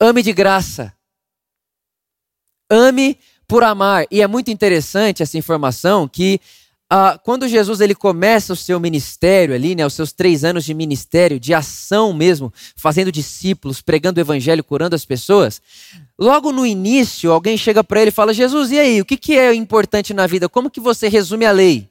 Ame 0.00 0.22
de 0.22 0.32
graça. 0.32 0.96
Ame 2.70 3.18
por 3.46 3.62
amar. 3.62 4.06
E 4.10 4.22
é 4.22 4.26
muito 4.26 4.50
interessante 4.50 5.22
essa 5.22 5.36
informação 5.36 6.08
que 6.08 6.40
ah, 6.94 7.18
quando 7.24 7.48
Jesus 7.48 7.80
ele 7.80 7.94
começa 7.94 8.52
o 8.52 8.56
seu 8.56 8.78
ministério 8.78 9.54
ali, 9.54 9.74
né, 9.74 9.86
os 9.86 9.94
seus 9.94 10.12
três 10.12 10.44
anos 10.44 10.62
de 10.62 10.74
ministério, 10.74 11.40
de 11.40 11.54
ação 11.54 12.12
mesmo, 12.12 12.52
fazendo 12.76 13.10
discípulos, 13.10 13.80
pregando 13.80 14.18
o 14.18 14.22
evangelho, 14.22 14.62
curando 14.62 14.94
as 14.94 15.02
pessoas, 15.02 15.62
logo 16.18 16.52
no 16.52 16.66
início 16.66 17.32
alguém 17.32 17.56
chega 17.56 17.82
para 17.82 18.02
ele 18.02 18.10
e 18.10 18.12
fala: 18.12 18.34
Jesus, 18.34 18.70
e 18.72 18.78
aí, 18.78 19.00
o 19.00 19.06
que, 19.06 19.16
que 19.16 19.38
é 19.38 19.54
importante 19.54 20.12
na 20.12 20.26
vida? 20.26 20.50
Como 20.50 20.68
que 20.68 20.80
você 20.80 21.08
resume 21.08 21.46
a 21.46 21.50
lei? 21.50 21.88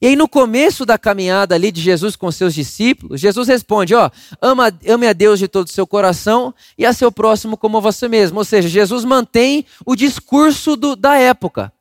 E 0.00 0.08
aí, 0.08 0.16
no 0.16 0.28
começo 0.28 0.84
da 0.84 0.98
caminhada 0.98 1.54
ali 1.54 1.70
de 1.70 1.80
Jesus 1.80 2.16
com 2.16 2.32
seus 2.32 2.52
discípulos, 2.52 3.20
Jesus 3.20 3.46
responde: 3.46 3.94
Ó, 3.94 4.10
ama, 4.40 4.76
ame 4.84 5.06
a 5.06 5.12
Deus 5.12 5.38
de 5.38 5.46
todo 5.46 5.68
o 5.68 5.72
seu 5.72 5.86
coração 5.86 6.52
e 6.76 6.84
a 6.84 6.92
seu 6.92 7.12
próximo 7.12 7.56
como 7.56 7.80
você 7.80 8.08
mesmo. 8.08 8.38
Ou 8.38 8.44
seja, 8.44 8.68
Jesus 8.68 9.04
mantém 9.04 9.64
o 9.86 9.94
discurso 9.94 10.74
do, 10.74 10.96
da 10.96 11.16
época. 11.16 11.72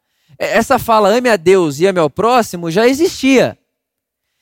Essa 0.44 0.80
fala, 0.80 1.16
ame 1.16 1.30
a 1.30 1.36
Deus 1.36 1.80
e 1.80 1.86
ame 1.86 2.00
ao 2.00 2.10
próximo, 2.10 2.72
já 2.72 2.88
existia. 2.88 3.56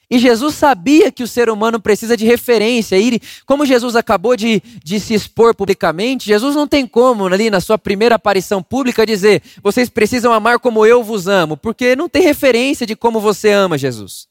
E 0.10 0.18
Jesus 0.18 0.56
sabia 0.56 1.12
que 1.12 1.22
o 1.22 1.28
ser 1.28 1.50
humano 1.50 1.78
precisa 1.78 2.16
de 2.16 2.26
referência. 2.26 2.98
E 2.98 3.20
como 3.46 3.66
Jesus 3.66 3.98
acabou 3.98 4.38
de, 4.38 4.62
de 4.82 4.98
se 4.98 5.14
expor 5.14 5.54
publicamente, 5.54 6.26
Jesus 6.26 6.56
não 6.56 6.66
tem 6.66 6.88
como, 6.88 7.26
ali 7.26 7.50
na 7.50 7.60
sua 7.60 7.78
primeira 7.78 8.16
aparição 8.16 8.64
pública, 8.64 9.06
dizer: 9.06 9.44
vocês 9.62 9.90
precisam 9.90 10.32
amar 10.32 10.58
como 10.58 10.86
eu 10.86 11.04
vos 11.04 11.28
amo, 11.28 11.58
porque 11.58 11.98
não 11.98 12.08
tem 12.08 12.24
referência 12.24 12.88
de 12.88 12.96
como 12.96 13.20
você 13.20 13.52
ama 13.52 13.78
Jesus. 13.78 14.30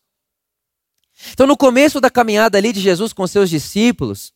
Então, 1.35 1.47
no 1.47 1.57
começo 1.57 2.01
da 2.01 2.09
caminhada 2.09 2.57
ali 2.57 2.73
de 2.73 2.81
Jesus 2.81 3.13
com 3.13 3.27
seus 3.27 3.51
discípulos, 3.51 4.33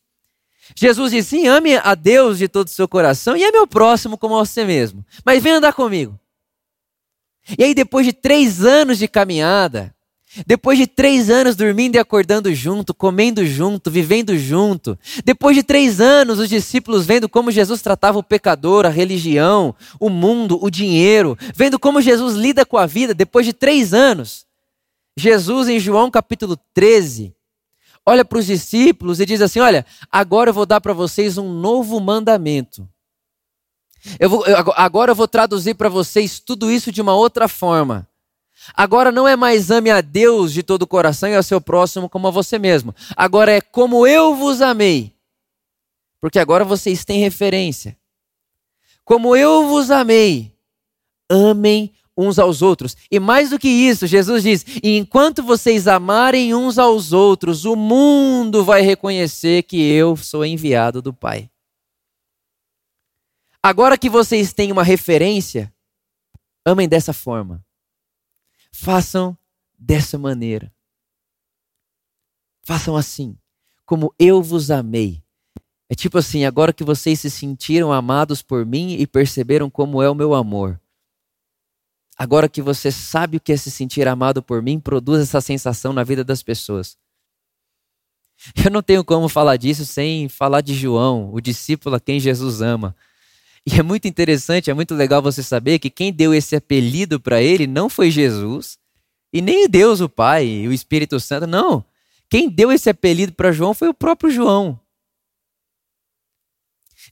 Jesus 0.75 1.11
disse: 1.11 1.29
sim, 1.31 1.47
ame 1.47 1.77
a 1.77 1.95
Deus 1.95 2.37
de 2.37 2.47
todo 2.47 2.67
o 2.67 2.71
seu 2.71 2.87
coração 2.87 3.35
e 3.35 3.43
ame 3.43 3.57
ao 3.57 3.65
próximo 3.65 4.19
como 4.19 4.35
a 4.35 4.45
você 4.45 4.63
mesmo. 4.63 5.03
Mas 5.25 5.41
vem 5.41 5.53
andar 5.53 5.73
comigo. 5.73 6.19
E 7.57 7.63
aí, 7.63 7.73
depois 7.73 8.05
de 8.05 8.13
três 8.13 8.63
anos 8.63 8.97
de 8.97 9.07
caminhada, 9.07 9.93
depois 10.47 10.79
de 10.79 10.87
três 10.87 11.29
anos 11.29 11.55
dormindo 11.55 11.95
e 11.95 11.99
acordando 11.99 12.53
junto, 12.53 12.93
comendo 12.93 13.45
junto, 13.45 13.91
vivendo 13.91 14.35
junto, 14.35 14.97
depois 15.23 15.55
de 15.55 15.61
três 15.61 16.01
anos 16.01 16.39
os 16.39 16.49
discípulos 16.49 17.05
vendo 17.05 17.29
como 17.29 17.51
Jesus 17.51 17.81
tratava 17.81 18.17
o 18.17 18.23
pecador, 18.23 18.85
a 18.85 18.89
religião, 18.89 19.75
o 19.99 20.09
mundo, 20.09 20.57
o 20.59 20.71
dinheiro, 20.71 21.37
vendo 21.53 21.77
como 21.77 22.01
Jesus 22.01 22.35
lida 22.35 22.65
com 22.65 22.77
a 22.77 22.87
vida, 22.87 23.13
depois 23.13 23.45
de 23.45 23.53
três 23.53 23.93
anos, 23.93 24.45
Jesus 25.15 25.69
em 25.69 25.79
João 25.79 26.09
capítulo 26.09 26.57
13, 26.73 27.35
olha 28.03 28.25
para 28.25 28.39
os 28.39 28.47
discípulos 28.47 29.19
e 29.19 29.25
diz 29.27 29.41
assim: 29.41 29.59
Olha, 29.59 29.85
agora 30.11 30.49
eu 30.49 30.53
vou 30.53 30.65
dar 30.65 30.81
para 30.81 30.93
vocês 30.93 31.37
um 31.37 31.53
novo 31.53 31.99
mandamento. 31.99 32.87
Eu 34.19 34.29
vou, 34.29 34.45
eu, 34.45 34.57
agora 34.75 35.11
eu 35.11 35.15
vou 35.15 35.27
traduzir 35.27 35.75
para 35.75 35.89
vocês 35.89 36.39
tudo 36.39 36.71
isso 36.71 36.91
de 36.91 37.01
uma 37.01 37.15
outra 37.15 37.47
forma. 37.47 38.07
Agora 38.73 39.11
não 39.11 39.27
é 39.27 39.35
mais 39.35 39.71
ame 39.71 39.89
a 39.89 40.01
Deus 40.01 40.53
de 40.53 40.63
todo 40.63 40.83
o 40.83 40.87
coração 40.87 41.27
e 41.29 41.35
ao 41.35 41.43
seu 41.43 41.59
próximo 41.59 42.09
como 42.09 42.27
a 42.27 42.31
você 42.31 42.57
mesmo. 42.57 42.95
Agora 43.15 43.51
é 43.51 43.61
como 43.61 44.07
eu 44.07 44.35
vos 44.35 44.61
amei. 44.61 45.13
Porque 46.21 46.39
agora 46.39 46.63
vocês 46.63 47.03
têm 47.03 47.19
referência. 47.19 47.97
Como 49.03 49.35
eu 49.35 49.67
vos 49.67 49.91
amei, 49.91 50.53
amem 51.29 51.91
uns 52.15 52.39
aos 52.39 52.61
outros. 52.61 52.95
E 53.11 53.19
mais 53.19 53.49
do 53.49 53.59
que 53.59 53.67
isso, 53.67 54.07
Jesus 54.07 54.43
diz: 54.43 54.65
e 54.81 54.97
enquanto 54.97 55.43
vocês 55.43 55.87
amarem 55.87 56.53
uns 56.53 56.77
aos 56.77 57.11
outros, 57.11 57.65
o 57.65 57.75
mundo 57.75 58.63
vai 58.63 58.81
reconhecer 58.81 59.63
que 59.63 59.81
eu 59.81 60.15
sou 60.15 60.45
enviado 60.45 61.01
do 61.01 61.13
Pai. 61.13 61.49
Agora 63.65 63.97
que 63.97 64.09
vocês 64.09 64.51
têm 64.51 64.73
uma 64.73 64.83
referência, 64.83 65.73
amem 66.65 66.89
dessa 66.89 67.13
forma. 67.13 67.65
Façam 68.73 69.37
dessa 69.79 70.17
maneira. 70.17 70.69
Façam 72.61 72.97
assim, 72.97 73.37
como 73.85 74.13
eu 74.19 74.43
vos 74.43 74.69
amei. 74.69 75.23
É 75.89 75.95
tipo 75.95 76.17
assim, 76.17 76.43
agora 76.43 76.73
que 76.73 76.83
vocês 76.83 77.21
se 77.21 77.29
sentiram 77.29 77.93
amados 77.93 78.41
por 78.41 78.65
mim 78.65 78.95
e 78.95 79.07
perceberam 79.07 79.69
como 79.69 80.01
é 80.01 80.09
o 80.09 80.15
meu 80.15 80.33
amor. 80.33 80.77
Agora 82.17 82.49
que 82.49 82.61
você 82.61 82.91
sabe 82.91 83.37
o 83.37 83.39
que 83.39 83.53
é 83.53 83.57
se 83.57 83.71
sentir 83.71 84.07
amado 84.09 84.43
por 84.43 84.61
mim, 84.61 84.77
produz 84.77 85.21
essa 85.21 85.39
sensação 85.39 85.93
na 85.93 86.03
vida 86.03 86.23
das 86.23 86.43
pessoas. 86.43 86.97
Eu 88.63 88.71
não 88.71 88.83
tenho 88.83 89.05
como 89.05 89.29
falar 89.29 89.55
disso 89.55 89.85
sem 89.85 90.27
falar 90.27 90.59
de 90.59 90.73
João, 90.73 91.33
o 91.33 91.39
discípulo 91.39 91.95
a 91.95 91.99
quem 91.99 92.19
Jesus 92.19 92.61
ama. 92.61 92.93
E 93.65 93.79
é 93.79 93.83
muito 93.83 94.07
interessante, 94.07 94.69
é 94.69 94.73
muito 94.73 94.93
legal 94.93 95.21
você 95.21 95.41
saber 95.41 95.79
que 95.79 95.89
quem 95.89 96.11
deu 96.11 96.33
esse 96.33 96.55
apelido 96.55 97.19
para 97.19 97.41
ele 97.41 97.65
não 97.65 97.89
foi 97.89 98.11
Jesus, 98.11 98.77
e 99.31 99.41
nem 99.41 99.67
Deus, 99.67 100.01
o 100.01 100.09
Pai, 100.09 100.45
e 100.45 100.67
o 100.67 100.73
Espírito 100.73 101.19
Santo, 101.19 101.47
não. 101.47 101.83
Quem 102.29 102.49
deu 102.49 102.71
esse 102.71 102.89
apelido 102.89 103.33
para 103.33 103.51
João 103.51 103.73
foi 103.73 103.87
o 103.87 103.93
próprio 103.93 104.29
João. 104.29 104.79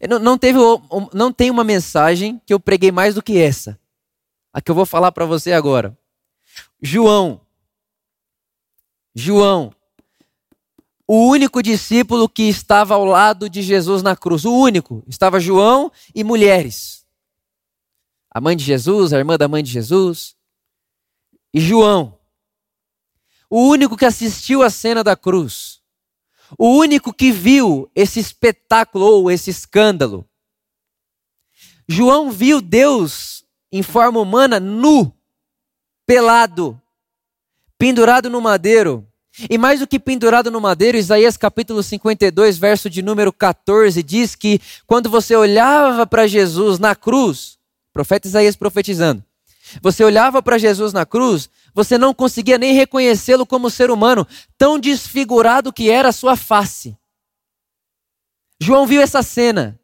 Não, 0.07 0.19
não, 0.19 0.37
teve, 0.37 0.59
não 1.13 1.31
tem 1.31 1.49
uma 1.49 1.63
mensagem 1.63 2.41
que 2.45 2.53
eu 2.53 2.59
preguei 2.59 2.91
mais 2.91 3.15
do 3.15 3.21
que 3.21 3.37
essa. 3.37 3.79
A 4.53 4.61
que 4.61 4.69
eu 4.69 4.75
vou 4.75 4.85
falar 4.85 5.11
para 5.11 5.25
você 5.25 5.53
agora. 5.53 5.97
João. 6.81 7.41
João 9.15 9.73
o 11.13 11.27
único 11.27 11.61
discípulo 11.61 12.29
que 12.29 12.43
estava 12.43 12.93
ao 12.93 13.03
lado 13.03 13.49
de 13.49 13.61
Jesus 13.61 14.01
na 14.01 14.15
cruz. 14.15 14.45
O 14.45 14.53
único. 14.53 15.03
Estava 15.05 15.41
João 15.41 15.91
e 16.15 16.23
mulheres. 16.23 17.05
A 18.33 18.39
mãe 18.39 18.55
de 18.55 18.63
Jesus, 18.63 19.11
a 19.11 19.17
irmã 19.17 19.37
da 19.37 19.45
mãe 19.45 19.61
de 19.61 19.69
Jesus. 19.69 20.37
E 21.53 21.59
João. 21.59 22.17
O 23.49 23.67
único 23.67 23.97
que 23.97 24.05
assistiu 24.05 24.63
à 24.63 24.69
cena 24.69 25.03
da 25.03 25.13
cruz. 25.17 25.81
O 26.57 26.77
único 26.77 27.13
que 27.13 27.29
viu 27.29 27.91
esse 27.93 28.21
espetáculo 28.21 29.03
ou 29.03 29.29
esse 29.29 29.49
escândalo. 29.49 30.25
João 31.89 32.31
viu 32.31 32.61
Deus 32.61 33.43
em 33.69 33.83
forma 33.83 34.17
humana 34.17 34.61
nu, 34.61 35.13
pelado, 36.05 36.81
pendurado 37.77 38.29
no 38.29 38.39
madeiro 38.39 39.10
e 39.49 39.57
mais 39.57 39.79
do 39.79 39.87
que 39.87 39.99
pendurado 39.99 40.51
no 40.51 40.59
madeiro, 40.59 40.97
Isaías 40.97 41.37
capítulo 41.37 41.81
52, 41.81 42.57
verso 42.57 42.89
de 42.89 43.01
número 43.01 43.31
14, 43.31 44.03
diz 44.03 44.35
que 44.35 44.59
quando 44.85 45.09
você 45.09 45.35
olhava 45.35 46.05
para 46.05 46.27
Jesus 46.27 46.79
na 46.79 46.95
cruz, 46.95 47.57
profeta 47.93 48.27
Isaías 48.27 48.55
profetizando, 48.55 49.23
você 49.81 50.03
olhava 50.03 50.41
para 50.41 50.57
Jesus 50.57 50.91
na 50.91 51.05
cruz, 51.05 51.49
você 51.73 51.97
não 51.97 52.13
conseguia 52.13 52.57
nem 52.57 52.73
reconhecê-lo 52.73 53.45
como 53.45 53.69
ser 53.69 53.89
humano, 53.89 54.27
tão 54.57 54.77
desfigurado 54.77 55.71
que 55.71 55.89
era 55.89 56.09
a 56.09 56.13
sua 56.13 56.35
face. 56.35 56.97
João 58.59 58.85
viu 58.85 59.01
essa 59.01 59.23
cena. 59.23 59.79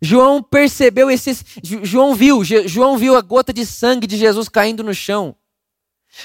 João 0.00 0.42
percebeu 0.42 1.10
esses. 1.10 1.44
João 1.62 2.14
viu, 2.14 2.42
João 2.42 2.96
viu 2.96 3.14
a 3.14 3.20
gota 3.20 3.52
de 3.52 3.64
sangue 3.64 4.06
de 4.06 4.16
Jesus 4.16 4.48
caindo 4.48 4.82
no 4.82 4.94
chão. 4.94 5.36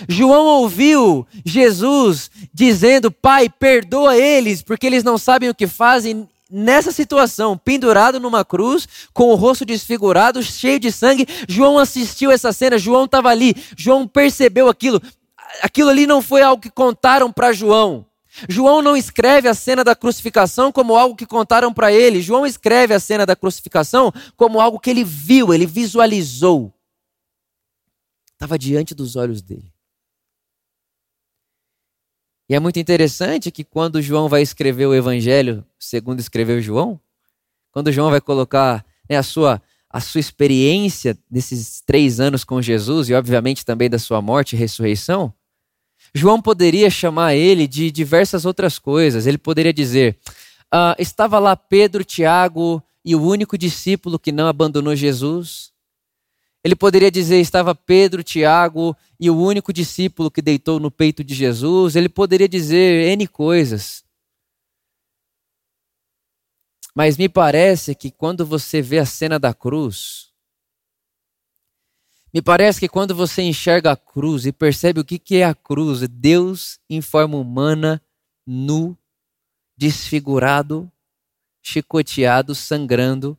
João 0.08 0.46
ouviu 0.46 1.26
Jesus 1.46 2.30
dizendo: 2.54 3.12
Pai, 3.12 3.50
perdoa 3.50 4.18
eles, 4.18 4.62
porque 4.62 4.88
eles 4.88 5.04
não 5.04 5.18
sabem 5.18 5.50
o 5.50 5.56
que 5.56 5.68
fazem. 5.68 6.28
Nessa 6.52 6.92
situação, 6.92 7.56
pendurado 7.56 8.20
numa 8.20 8.44
cruz, 8.44 8.88
com 9.14 9.30
o 9.30 9.36
rosto 9.36 9.64
desfigurado, 9.64 10.42
cheio 10.42 10.80
de 10.80 10.92
sangue, 10.92 11.28
João 11.48 11.78
assistiu 11.78 12.32
essa 12.32 12.52
cena, 12.52 12.76
João 12.80 13.06
estava 13.06 13.30
ali, 13.30 13.56
João 13.78 14.08
percebeu 14.08 14.68
aquilo. 14.68 15.00
Aquilo 15.62 15.90
ali 15.90 16.08
não 16.08 16.24
foi 16.24 16.42
algo 16.42 16.62
que 16.62 16.72
contaram 16.72 17.32
para 17.32 17.54
João. 17.54 18.06
João 18.48 18.82
não 18.82 18.96
escreve 18.96 19.48
a 19.48 19.54
cena 19.54 19.84
da 19.84 19.96
crucificação 19.96 20.72
como 20.72 20.96
algo 20.96 21.16
que 21.16 21.26
contaram 21.26 21.74
para 21.74 21.92
ele. 21.92 22.22
João 22.22 22.46
escreve 22.46 22.94
a 22.94 23.00
cena 23.00 23.26
da 23.26 23.36
crucificação 23.36 24.12
como 24.36 24.60
algo 24.60 24.80
que 24.80 24.90
ele 24.90 25.04
viu, 25.04 25.54
ele 25.54 25.66
visualizou. 25.68 26.74
Estava 28.34 28.58
diante 28.58 28.96
dos 28.96 29.16
olhos 29.16 29.42
dele. 29.42 29.72
E 32.50 32.56
é 32.56 32.60
muito 32.60 32.80
interessante 32.80 33.52
que 33.52 33.64
quando 33.64 34.02
João 34.02 34.28
vai 34.28 34.42
escrever 34.42 34.88
o 34.88 34.96
Evangelho, 34.96 35.64
segundo 35.78 36.20
escreveu 36.20 36.60
João, 36.60 37.00
quando 37.72 37.92
João 37.92 38.10
vai 38.10 38.20
colocar 38.20 38.84
né, 39.08 39.18
a, 39.18 39.24
sua, 39.24 39.62
a 39.88 40.02
sua 40.02 40.20
experiência 40.20 41.16
desses 41.30 41.80
três 41.86 42.20
anos 42.20 42.44
com 42.44 42.60
Jesus 42.60 43.08
e, 43.08 43.14
obviamente, 43.14 43.64
também 43.64 43.88
da 43.88 44.00
sua 44.00 44.20
morte 44.20 44.56
e 44.56 44.60
ressurreição, 44.60 45.32
João 46.12 46.42
poderia 46.42 46.90
chamar 46.90 47.36
ele 47.36 47.68
de 47.68 47.92
diversas 47.92 48.46
outras 48.46 48.80
coisas. 48.80 49.28
Ele 49.28 49.38
poderia 49.38 49.72
dizer: 49.72 50.18
ah, 50.72 50.96
estava 50.98 51.38
lá 51.38 51.56
Pedro, 51.56 52.04
Tiago, 52.04 52.82
e 53.06 53.16
o 53.16 53.22
único 53.22 53.60
discípulo 53.60 54.18
que 54.18 54.32
não 54.32 54.48
abandonou 54.48 54.96
Jesus. 54.96 55.72
Ele 56.64 56.76
poderia 56.76 57.10
dizer: 57.10 57.40
estava 57.40 57.74
Pedro, 57.74 58.24
Tiago 58.24 58.96
e 59.20 59.30
o 59.30 59.38
único 59.38 59.72
discípulo 59.72 60.32
que 60.32 60.42
deitou 60.42 60.80
no 60.80 60.92
peito 60.92 61.24
de 61.24 61.34
Jesus. 61.34 61.96
Ele 61.96 62.10
poderia 62.10 62.50
dizer 62.50 63.08
N 63.10 63.28
coisas. 63.28 64.04
Mas 66.96 67.18
me 67.18 67.30
parece 67.30 67.96
que 67.96 68.12
quando 68.12 68.46
você 68.46 68.82
vê 68.82 69.00
a 69.00 69.06
cena 69.06 69.40
da 69.40 69.54
cruz, 69.54 70.34
me 72.34 72.42
parece 72.42 72.80
que 72.80 72.90
quando 72.90 73.16
você 73.16 73.42
enxerga 73.42 73.92
a 73.92 73.98
cruz 73.98 74.46
e 74.46 74.52
percebe 74.52 75.00
o 75.00 75.06
que 75.06 75.36
é 75.38 75.46
a 75.46 75.56
cruz, 75.56 76.08
Deus 76.08 76.80
em 76.90 77.02
forma 77.02 77.38
humana, 77.38 78.02
nu, 78.46 78.98
desfigurado, 79.78 80.92
chicoteado, 81.62 82.54
sangrando, 82.54 83.38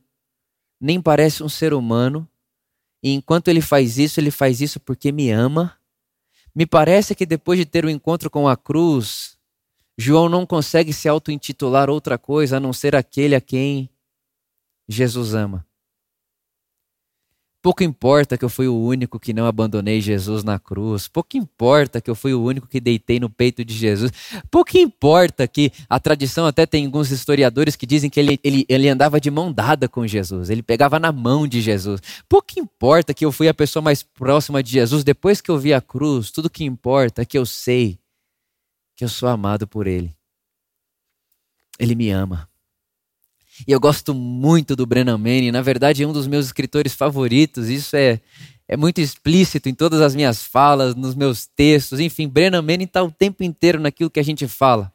nem 0.79 1.01
parece 1.01 1.43
um 1.43 1.49
ser 1.49 1.73
humano, 1.73 2.27
e 3.03 3.13
enquanto 3.13 3.47
ele 3.47 3.61
faz 3.61 3.97
isso, 3.97 4.19
ele 4.19 4.31
faz 4.31 4.61
isso 4.61 4.79
porque 4.79 5.11
me 5.11 5.31
ama. 5.31 5.77
Me 6.53 6.65
parece 6.65 7.15
que 7.15 7.25
depois 7.25 7.57
de 7.57 7.65
ter 7.65 7.85
o 7.85 7.87
um 7.87 7.91
encontro 7.91 8.29
com 8.29 8.47
a 8.47 8.55
cruz, 8.55 9.37
João 9.97 10.29
não 10.29 10.45
consegue 10.45 10.93
se 10.93 11.07
auto-intitular 11.07 11.89
outra 11.89 12.17
coisa 12.17 12.57
a 12.57 12.59
não 12.59 12.73
ser 12.73 12.95
aquele 12.95 13.35
a 13.35 13.41
quem 13.41 13.89
Jesus 14.87 15.33
ama. 15.33 15.65
Pouco 17.61 17.83
importa 17.83 18.39
que 18.39 18.43
eu 18.43 18.49
fui 18.49 18.67
o 18.67 18.75
único 18.75 19.19
que 19.19 19.33
não 19.33 19.45
abandonei 19.45 20.01
Jesus 20.01 20.43
na 20.43 20.57
cruz. 20.57 21.07
Pouco 21.07 21.37
importa 21.37 22.01
que 22.01 22.09
eu 22.09 22.15
fui 22.15 22.33
o 22.33 22.41
único 22.41 22.67
que 22.67 22.79
deitei 22.79 23.19
no 23.19 23.29
peito 23.29 23.63
de 23.63 23.71
Jesus. 23.75 24.11
Pouco 24.49 24.75
importa 24.79 25.47
que 25.47 25.71
a 25.87 25.99
tradição 25.99 26.47
até 26.47 26.65
tem 26.65 26.87
alguns 26.87 27.11
historiadores 27.11 27.75
que 27.75 27.85
dizem 27.85 28.09
que 28.09 28.19
ele, 28.19 28.39
ele, 28.43 28.65
ele 28.67 28.89
andava 28.89 29.21
de 29.21 29.29
mão 29.29 29.53
dada 29.53 29.87
com 29.87 30.07
Jesus. 30.07 30.49
Ele 30.49 30.63
pegava 30.63 30.99
na 30.99 31.11
mão 31.11 31.47
de 31.47 31.61
Jesus. 31.61 32.01
Pouco 32.27 32.59
importa 32.59 33.13
que 33.13 33.23
eu 33.23 33.31
fui 33.31 33.47
a 33.47 33.53
pessoa 33.53 33.83
mais 33.83 34.01
próxima 34.01 34.63
de 34.63 34.71
Jesus 34.71 35.03
depois 35.03 35.39
que 35.39 35.51
eu 35.51 35.59
vi 35.59 35.71
a 35.71 35.81
cruz. 35.81 36.31
Tudo 36.31 36.49
que 36.49 36.63
importa 36.63 37.21
é 37.21 37.25
que 37.25 37.37
eu 37.37 37.45
sei 37.45 37.99
que 38.95 39.03
eu 39.03 39.09
sou 39.09 39.29
amado 39.29 39.67
por 39.67 39.85
Ele. 39.85 40.15
Ele 41.77 41.93
me 41.93 42.09
ama. 42.09 42.50
E 43.67 43.71
eu 43.71 43.79
gosto 43.79 44.13
muito 44.13 44.75
do 44.75 44.85
Brennan 44.85 45.17
Manning, 45.17 45.51
na 45.51 45.61
verdade 45.61 46.03
é 46.03 46.07
um 46.07 46.13
dos 46.13 46.27
meus 46.27 46.47
escritores 46.47 46.93
favoritos, 46.93 47.69
isso 47.69 47.95
é, 47.95 48.19
é 48.67 48.75
muito 48.75 48.99
explícito 49.01 49.69
em 49.69 49.73
todas 49.73 50.01
as 50.01 50.15
minhas 50.15 50.43
falas, 50.43 50.95
nos 50.95 51.15
meus 51.15 51.45
textos, 51.45 51.99
enfim, 51.99 52.27
Brennan 52.27 52.61
Manning 52.61 52.85
está 52.85 53.03
o 53.03 53.11
tempo 53.11 53.43
inteiro 53.43 53.79
naquilo 53.79 54.09
que 54.09 54.19
a 54.19 54.23
gente 54.23 54.47
fala, 54.47 54.91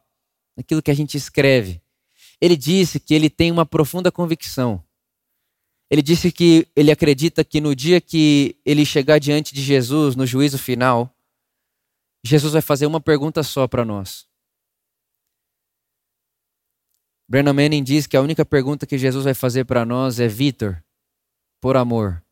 naquilo 0.55 0.81
que 0.81 0.91
a 0.91 0.95
gente 0.95 1.15
escreve. 1.15 1.81
Ele 2.39 2.55
disse 2.55 2.99
que 2.99 3.13
ele 3.13 3.29
tem 3.29 3.51
uma 3.51 3.65
profunda 3.65 4.11
convicção. 4.11 4.83
Ele 5.89 6.01
disse 6.01 6.31
que 6.31 6.67
ele 6.75 6.91
acredita 6.91 7.43
que 7.43 7.61
no 7.61 7.73
dia 7.73 8.01
que 8.01 8.57
ele 8.65 8.85
chegar 8.85 9.19
diante 9.19 9.53
de 9.53 9.61
Jesus, 9.61 10.15
no 10.15 10.25
juízo 10.25 10.57
final, 10.57 11.15
Jesus 12.23 12.53
vai 12.53 12.61
fazer 12.61 12.85
uma 12.85 12.99
pergunta 12.99 13.41
só 13.41 13.67
para 13.67 13.85
nós. 13.85 14.25
Brennan 17.29 17.53
Manning 17.53 17.83
diz 17.83 18.07
que 18.07 18.15
a 18.15 18.21
única 18.21 18.45
pergunta 18.45 18.87
que 18.87 18.97
Jesus 18.97 19.25
vai 19.25 19.33
fazer 19.33 19.65
para 19.65 19.85
nós 19.85 20.19
é: 20.19 20.27
Vitor, 20.27 20.81
por 21.59 21.75
amor, 21.75 22.23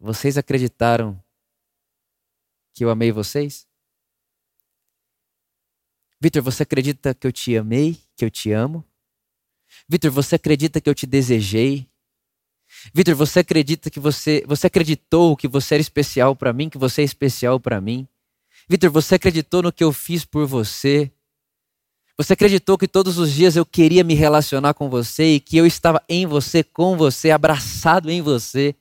vocês 0.00 0.36
acreditaram 0.36 1.22
que 2.74 2.84
eu 2.84 2.90
amei 2.90 3.12
vocês? 3.12 3.66
Vitor, 6.20 6.42
você 6.42 6.64
acredita 6.64 7.14
que 7.14 7.26
eu 7.26 7.32
te 7.32 7.56
amei, 7.56 7.96
que 8.16 8.24
eu 8.24 8.30
te 8.30 8.50
amo? 8.50 8.84
Vitor, 9.88 10.10
você 10.10 10.34
acredita 10.36 10.80
que 10.80 10.88
eu 10.88 10.94
te 10.94 11.06
desejei? 11.06 11.88
Vitor, 12.92 13.14
você 13.14 13.40
acredita 13.40 13.90
que 13.90 14.00
você, 14.00 14.42
você 14.46 14.66
acreditou 14.66 15.36
que 15.36 15.46
você 15.46 15.74
era 15.74 15.82
especial 15.82 16.34
para 16.34 16.52
mim, 16.52 16.68
que 16.68 16.78
você 16.78 17.02
é 17.02 17.04
especial 17.04 17.60
para 17.60 17.80
mim? 17.80 18.08
Vitor, 18.68 18.90
você 18.90 19.16
acreditou 19.16 19.62
no 19.62 19.72
que 19.72 19.84
eu 19.84 19.92
fiz 19.92 20.24
por 20.24 20.46
você? 20.46 21.12
Você 22.22 22.34
acreditou 22.34 22.78
que 22.78 22.86
todos 22.86 23.18
os 23.18 23.32
dias 23.32 23.56
eu 23.56 23.66
queria 23.66 24.04
me 24.04 24.14
relacionar 24.14 24.74
com 24.74 24.88
você 24.88 25.34
e 25.34 25.40
que 25.40 25.56
eu 25.56 25.66
estava 25.66 26.00
em 26.08 26.24
você, 26.24 26.62
com 26.62 26.96
você, 26.96 27.32
abraçado 27.32 28.08
em 28.12 28.22
você? 28.22 28.76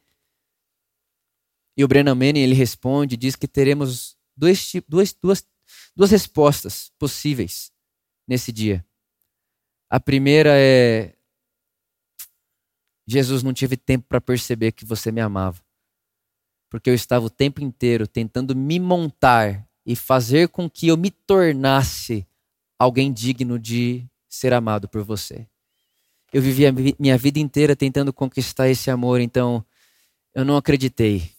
E 1.76 1.84
o 1.84 1.88
Brennan 1.88 2.14
Manning 2.14 2.42
ele 2.42 2.54
responde, 2.54 3.18
diz 3.18 3.36
que 3.36 3.48
teremos 3.48 4.16
dois, 4.38 4.72
duas, 4.88 5.12
duas, 5.14 5.44
duas 5.96 6.12
respostas 6.12 6.92
possíveis 7.00 7.72
nesse 8.28 8.52
dia. 8.52 8.86
A 9.90 10.00
primeira 10.00 10.52
é: 10.54 11.16
Jesus, 13.08 13.42
não 13.42 13.54
tive 13.54 13.76
tempo 13.76 14.06
para 14.08 14.22
perceber 14.22 14.72
que 14.72 14.86
você 14.86 15.12
me 15.12 15.20
amava, 15.20 15.60
porque 16.70 16.92
eu 16.92 16.94
estava 16.94 17.26
o 17.26 17.30
tempo 17.30 17.60
inteiro 17.60 18.06
tentando 18.06 18.56
me 18.56 18.80
montar 18.80 19.68
e 19.84 19.96
fazer 19.96 20.50
com 20.50 20.70
que 20.70 20.90
eu 20.90 20.96
me 20.96 21.10
tornasse 21.10 22.28
alguém 22.82 23.14
digno 23.14 23.60
de 23.60 24.08
ser 24.28 24.54
amado 24.54 24.90
por 24.90 25.04
você. 25.04 25.48
Eu 26.34 26.42
vivi 26.42 26.66
a 26.66 26.72
minha 26.98 27.16
vida 27.16 27.38
inteira 27.38 27.76
tentando 27.76 28.12
conquistar 28.12 28.70
esse 28.70 28.90
amor, 28.90 29.22
então 29.22 29.64
eu 30.34 30.44
não 30.44 30.58
acreditei. 30.58 31.32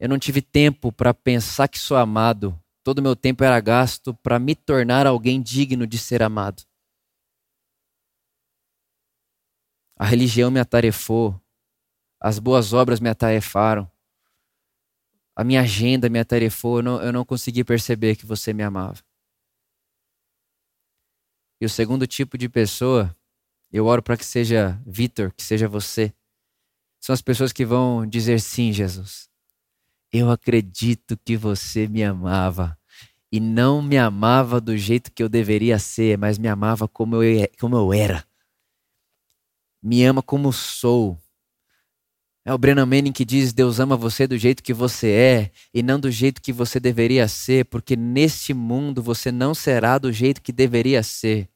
Eu 0.00 0.08
não 0.08 0.18
tive 0.18 0.42
tempo 0.42 0.90
para 0.90 1.14
pensar 1.14 1.68
que 1.68 1.78
sou 1.78 1.96
amado. 1.96 2.58
Todo 2.82 3.00
meu 3.00 3.14
tempo 3.14 3.44
era 3.44 3.60
gasto 3.60 4.12
para 4.14 4.36
me 4.40 4.56
tornar 4.56 5.06
alguém 5.06 5.40
digno 5.40 5.86
de 5.86 5.96
ser 5.96 6.24
amado. 6.24 6.64
A 9.96 10.06
religião 10.06 10.50
me 10.50 10.58
atarefou, 10.58 11.40
as 12.18 12.40
boas 12.40 12.72
obras 12.72 12.98
me 12.98 13.10
atarefaram, 13.10 13.88
a 15.36 15.44
minha 15.44 15.60
agenda 15.60 16.08
me 16.08 16.18
atarefou, 16.18 16.78
eu 16.78 16.82
não, 16.82 17.02
eu 17.02 17.12
não 17.12 17.24
consegui 17.24 17.62
perceber 17.62 18.16
que 18.16 18.26
você 18.26 18.52
me 18.52 18.62
amava. 18.64 19.00
E 21.60 21.66
o 21.66 21.68
segundo 21.68 22.06
tipo 22.06 22.38
de 22.38 22.48
pessoa, 22.48 23.14
eu 23.70 23.86
oro 23.86 24.02
para 24.02 24.16
que 24.16 24.24
seja 24.24 24.80
Vitor, 24.86 25.32
que 25.32 25.42
seja 25.42 25.68
você. 25.68 26.12
São 26.98 27.12
as 27.12 27.20
pessoas 27.20 27.52
que 27.52 27.64
vão 27.64 28.06
dizer 28.06 28.40
sim, 28.40 28.72
Jesus. 28.72 29.28
Eu 30.12 30.30
acredito 30.30 31.18
que 31.24 31.36
você 31.36 31.86
me 31.86 32.02
amava. 32.02 32.76
E 33.30 33.38
não 33.38 33.80
me 33.80 33.96
amava 33.96 34.60
do 34.60 34.76
jeito 34.76 35.12
que 35.12 35.22
eu 35.22 35.28
deveria 35.28 35.78
ser, 35.78 36.18
mas 36.18 36.36
me 36.36 36.48
amava 36.48 36.88
como 36.88 37.22
eu, 37.22 37.48
como 37.60 37.76
eu 37.76 37.92
era. 37.92 38.24
Me 39.82 40.04
ama 40.04 40.22
como 40.22 40.52
sou. 40.52 41.16
É 42.44 42.54
o 42.54 42.58
Brennan 42.58 42.86
Manning 42.86 43.12
que 43.12 43.24
diz: 43.24 43.52
Deus 43.52 43.78
ama 43.80 43.96
você 43.96 44.26
do 44.26 44.38
jeito 44.38 44.62
que 44.62 44.72
você 44.72 45.10
é 45.10 45.50
e 45.74 45.82
não 45.82 46.00
do 46.00 46.10
jeito 46.10 46.40
que 46.40 46.52
você 46.52 46.80
deveria 46.80 47.28
ser, 47.28 47.66
porque 47.66 47.96
neste 47.96 48.54
mundo 48.54 49.02
você 49.02 49.30
não 49.30 49.54
será 49.54 49.98
do 49.98 50.12
jeito 50.12 50.40
que 50.40 50.52
deveria 50.52 51.02
ser. 51.02 51.48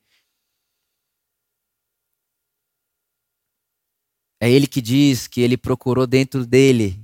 É 4.40 4.50
ele 4.50 4.66
que 4.66 4.82
diz 4.82 5.26
que 5.26 5.40
ele 5.40 5.56
procurou 5.56 6.06
dentro 6.06 6.44
dele. 6.44 7.00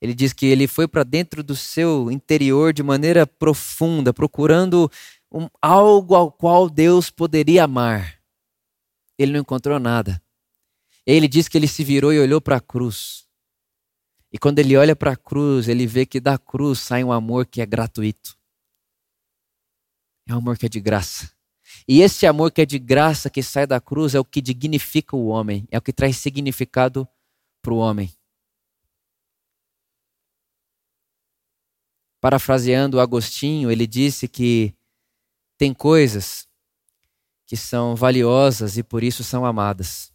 Ele 0.00 0.14
diz 0.14 0.32
que 0.32 0.46
ele 0.46 0.66
foi 0.66 0.88
para 0.88 1.04
dentro 1.04 1.42
do 1.42 1.54
seu 1.54 2.10
interior 2.10 2.72
de 2.72 2.82
maneira 2.82 3.26
profunda, 3.26 4.12
procurando 4.14 4.90
um, 5.30 5.48
algo 5.60 6.14
ao 6.14 6.32
qual 6.32 6.70
Deus 6.70 7.10
poderia 7.10 7.64
amar. 7.64 8.18
Ele 9.18 9.32
não 9.32 9.40
encontrou 9.40 9.78
nada. 9.78 10.21
Ele 11.06 11.26
diz 11.26 11.48
que 11.48 11.58
ele 11.58 11.68
se 11.68 11.82
virou 11.82 12.12
e 12.12 12.20
olhou 12.20 12.40
para 12.40 12.56
a 12.56 12.60
cruz. 12.60 13.26
E 14.32 14.38
quando 14.38 14.58
ele 14.58 14.76
olha 14.76 14.96
para 14.96 15.12
a 15.12 15.16
cruz, 15.16 15.68
ele 15.68 15.86
vê 15.86 16.06
que 16.06 16.20
da 16.20 16.38
cruz 16.38 16.78
sai 16.78 17.04
um 17.04 17.12
amor 17.12 17.44
que 17.46 17.60
é 17.60 17.66
gratuito. 17.66 18.36
É 20.26 20.34
um 20.34 20.38
amor 20.38 20.56
que 20.56 20.66
é 20.66 20.68
de 20.68 20.80
graça. 20.80 21.30
E 21.86 22.00
esse 22.00 22.26
amor 22.26 22.52
que 22.52 22.62
é 22.62 22.66
de 22.66 22.78
graça, 22.78 23.28
que 23.28 23.42
sai 23.42 23.66
da 23.66 23.80
cruz, 23.80 24.14
é 24.14 24.20
o 24.20 24.24
que 24.24 24.40
dignifica 24.40 25.16
o 25.16 25.26
homem, 25.26 25.66
é 25.70 25.78
o 25.78 25.82
que 25.82 25.92
traz 25.92 26.16
significado 26.16 27.06
para 27.60 27.72
o 27.72 27.78
homem. 27.78 28.12
Parafraseando 32.20 33.00
Agostinho, 33.00 33.70
ele 33.70 33.86
disse 33.86 34.28
que 34.28 34.74
tem 35.58 35.74
coisas 35.74 36.46
que 37.46 37.56
são 37.56 37.96
valiosas 37.96 38.78
e 38.78 38.82
por 38.82 39.02
isso 39.02 39.24
são 39.24 39.44
amadas. 39.44 40.11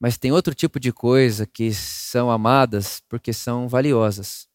Mas 0.00 0.18
tem 0.18 0.32
outro 0.32 0.54
tipo 0.54 0.78
de 0.78 0.92
coisa 0.92 1.46
que 1.46 1.72
são 1.72 2.30
amadas 2.30 3.00
porque 3.08 3.32
são 3.32 3.68
valiosas. 3.68 4.48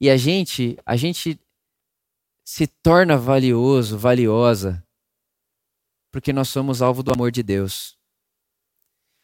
E 0.00 0.08
a 0.08 0.16
gente, 0.16 0.78
a 0.86 0.96
gente 0.96 1.38
se 2.44 2.66
torna 2.66 3.16
valioso, 3.16 3.98
valiosa, 3.98 4.84
porque 6.10 6.32
nós 6.32 6.48
somos 6.48 6.82
alvo 6.82 7.02
do 7.02 7.12
amor 7.12 7.30
de 7.30 7.42
Deus. 7.42 7.98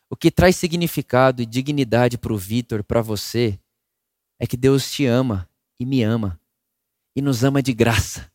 O 0.09 0.16
que 0.16 0.30
traz 0.30 0.56
significado 0.56 1.42
e 1.42 1.46
dignidade 1.46 2.16
para 2.16 2.32
o 2.32 2.38
Vitor, 2.38 2.85
para 2.85 3.02
você, 3.02 3.59
é 4.38 4.46
que 4.46 4.56
Deus 4.56 4.90
te 4.90 5.04
ama 5.06 5.48
e 5.80 5.85
me 5.85 6.02
ama, 6.02 6.40
e 7.16 7.22
nos 7.22 7.42
ama 7.42 7.62
de 7.62 7.72
graça. 7.72 8.30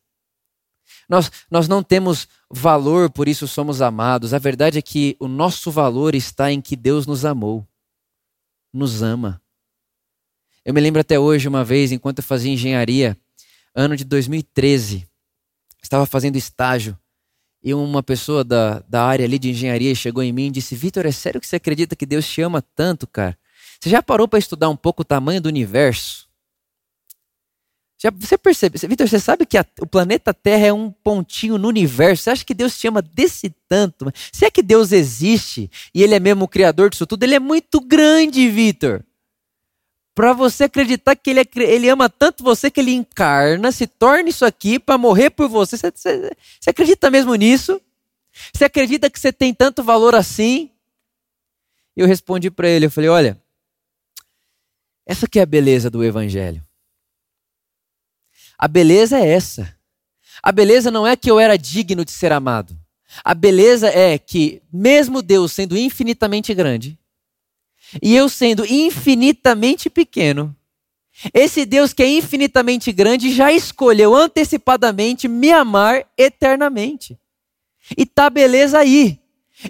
Nós, 1.12 1.30
nós 1.52 1.68
não 1.68 1.84
temos 1.84 2.26
valor, 2.50 3.10
por 3.10 3.28
isso 3.28 3.46
somos 3.46 3.82
amados. 3.82 4.34
A 4.34 4.40
verdade 4.40 4.80
é 4.80 4.82
que 4.82 5.18
o 5.20 5.28
nosso 5.28 5.70
valor 5.70 6.16
está 6.16 6.50
em 6.54 6.62
que 6.62 6.74
Deus 6.74 7.06
nos 7.06 7.26
amou, 7.26 7.68
nos 8.74 9.04
ama. 9.04 9.42
Eu 10.64 10.74
me 10.74 10.80
lembro 10.80 11.02
até 11.02 11.20
hoje, 11.20 11.50
uma 11.50 11.66
vez, 11.66 11.92
enquanto 11.92 12.20
eu 12.20 12.24
fazia 12.24 12.54
engenharia, 12.54 13.18
ano 13.76 13.98
de 13.98 14.06
2013, 14.06 15.06
estava 15.84 16.06
fazendo 16.06 16.38
estágio, 16.38 16.98
e 17.62 17.74
uma 17.74 18.02
pessoa 18.02 18.42
da, 18.42 18.80
da 18.88 19.04
área 19.04 19.26
ali 19.26 19.38
de 19.38 19.50
engenharia 19.50 19.94
chegou 19.94 20.24
em 20.24 20.32
mim 20.32 20.48
e 20.48 20.52
disse: 20.52 20.78
Vitor, 20.78 21.06
é 21.06 21.12
sério 21.12 21.42
que 21.42 21.46
você 21.46 21.58
acredita 21.58 21.94
que 21.94 22.06
Deus 22.06 22.26
te 22.26 22.42
ama 22.42 22.62
tanto, 22.74 23.06
cara? 23.06 23.38
Você 23.82 23.90
já 23.90 24.02
parou 24.02 24.30
para 24.30 24.40
estudar 24.40 24.70
um 24.70 24.78
pouco 24.78 25.02
o 25.02 25.06
tamanho 25.06 25.42
do 25.42 25.50
universo? 25.50 26.31
Já, 28.02 28.10
você 28.10 28.36
percebe, 28.36 28.80
Vitor, 28.88 29.08
você 29.08 29.20
sabe 29.20 29.46
que 29.46 29.56
a, 29.56 29.66
o 29.80 29.86
planeta 29.86 30.34
Terra 30.34 30.66
é 30.66 30.74
um 30.74 30.90
pontinho 30.90 31.60
no 31.60 31.68
universo. 31.68 32.24
Você 32.24 32.30
acha 32.32 32.44
que 32.44 32.56
Deus 32.56 32.76
te 32.76 32.88
ama 32.88 33.00
desse 33.00 33.54
tanto? 33.70 34.12
Se 34.34 34.44
é 34.44 34.50
que 34.50 34.64
Deus 34.64 34.92
existe 34.92 35.70
e 35.94 36.02
Ele 36.02 36.16
é 36.16 36.20
mesmo 36.20 36.46
o 36.46 36.48
criador 36.48 36.90
disso 36.90 37.06
tudo, 37.06 37.22
Ele 37.22 37.36
é 37.36 37.40
muito 37.40 37.80
grande, 37.80 38.50
Vitor. 38.50 39.04
Para 40.16 40.34
você 40.34 40.64
acreditar 40.64 41.16
que 41.16 41.30
ele, 41.30 41.42
é, 41.42 41.46
ele 41.58 41.90
ama 41.90 42.10
tanto 42.10 42.44
você 42.44 42.72
que 42.72 42.80
ele 42.80 42.92
encarna, 42.92 43.72
se 43.72 43.86
torna 43.86 44.30
isso 44.30 44.44
aqui 44.44 44.80
para 44.80 44.98
morrer 44.98 45.30
por 45.30 45.48
você. 45.48 45.78
Você, 45.78 45.92
você. 45.92 46.32
você 46.60 46.70
acredita 46.72 47.12
mesmo 47.12 47.36
nisso? 47.36 47.80
Você 48.52 48.66
acredita 48.66 49.12
que 49.12 49.20
você 49.20 49.32
tem 49.32 49.54
tanto 49.54 49.84
valor 49.84 50.16
assim? 50.16 50.72
Eu 51.96 52.08
respondi 52.08 52.50
para 52.50 52.68
ele, 52.68 52.88
eu 52.88 52.92
falei, 52.92 53.10
olha, 53.12 53.42
essa 55.06 55.28
que 55.28 55.38
é 55.38 55.44
a 55.44 55.46
beleza 55.46 55.88
do 55.88 56.04
evangelho. 56.04 56.66
A 58.62 58.68
beleza 58.68 59.18
é 59.18 59.28
essa. 59.28 59.76
A 60.44 60.52
beleza 60.52 60.92
não 60.92 61.08
é 61.08 61.16
que 61.16 61.32
eu 61.32 61.40
era 61.40 61.58
digno 61.58 62.06
de 62.06 62.12
ser 62.12 62.32
amado. 62.32 62.78
A 63.24 63.34
beleza 63.34 63.88
é 63.88 64.20
que, 64.20 64.62
mesmo 64.72 65.24
Deus 65.24 65.52
sendo 65.52 65.76
infinitamente 65.76 66.54
grande, 66.54 66.96
e 68.04 68.16
eu 68.16 68.30
sendo 68.30 68.64
infinitamente 68.64 69.90
pequeno, 69.90 70.56
esse 71.34 71.66
Deus 71.66 71.92
que 71.92 72.04
é 72.04 72.08
infinitamente 72.08 72.92
grande 72.92 73.34
já 73.34 73.52
escolheu 73.52 74.16
antecipadamente 74.16 75.28
me 75.28 75.52
amar 75.52 76.06
eternamente. 76.16 77.20
E 77.98 78.06
tá 78.06 78.30
beleza 78.30 78.78
aí. 78.78 79.20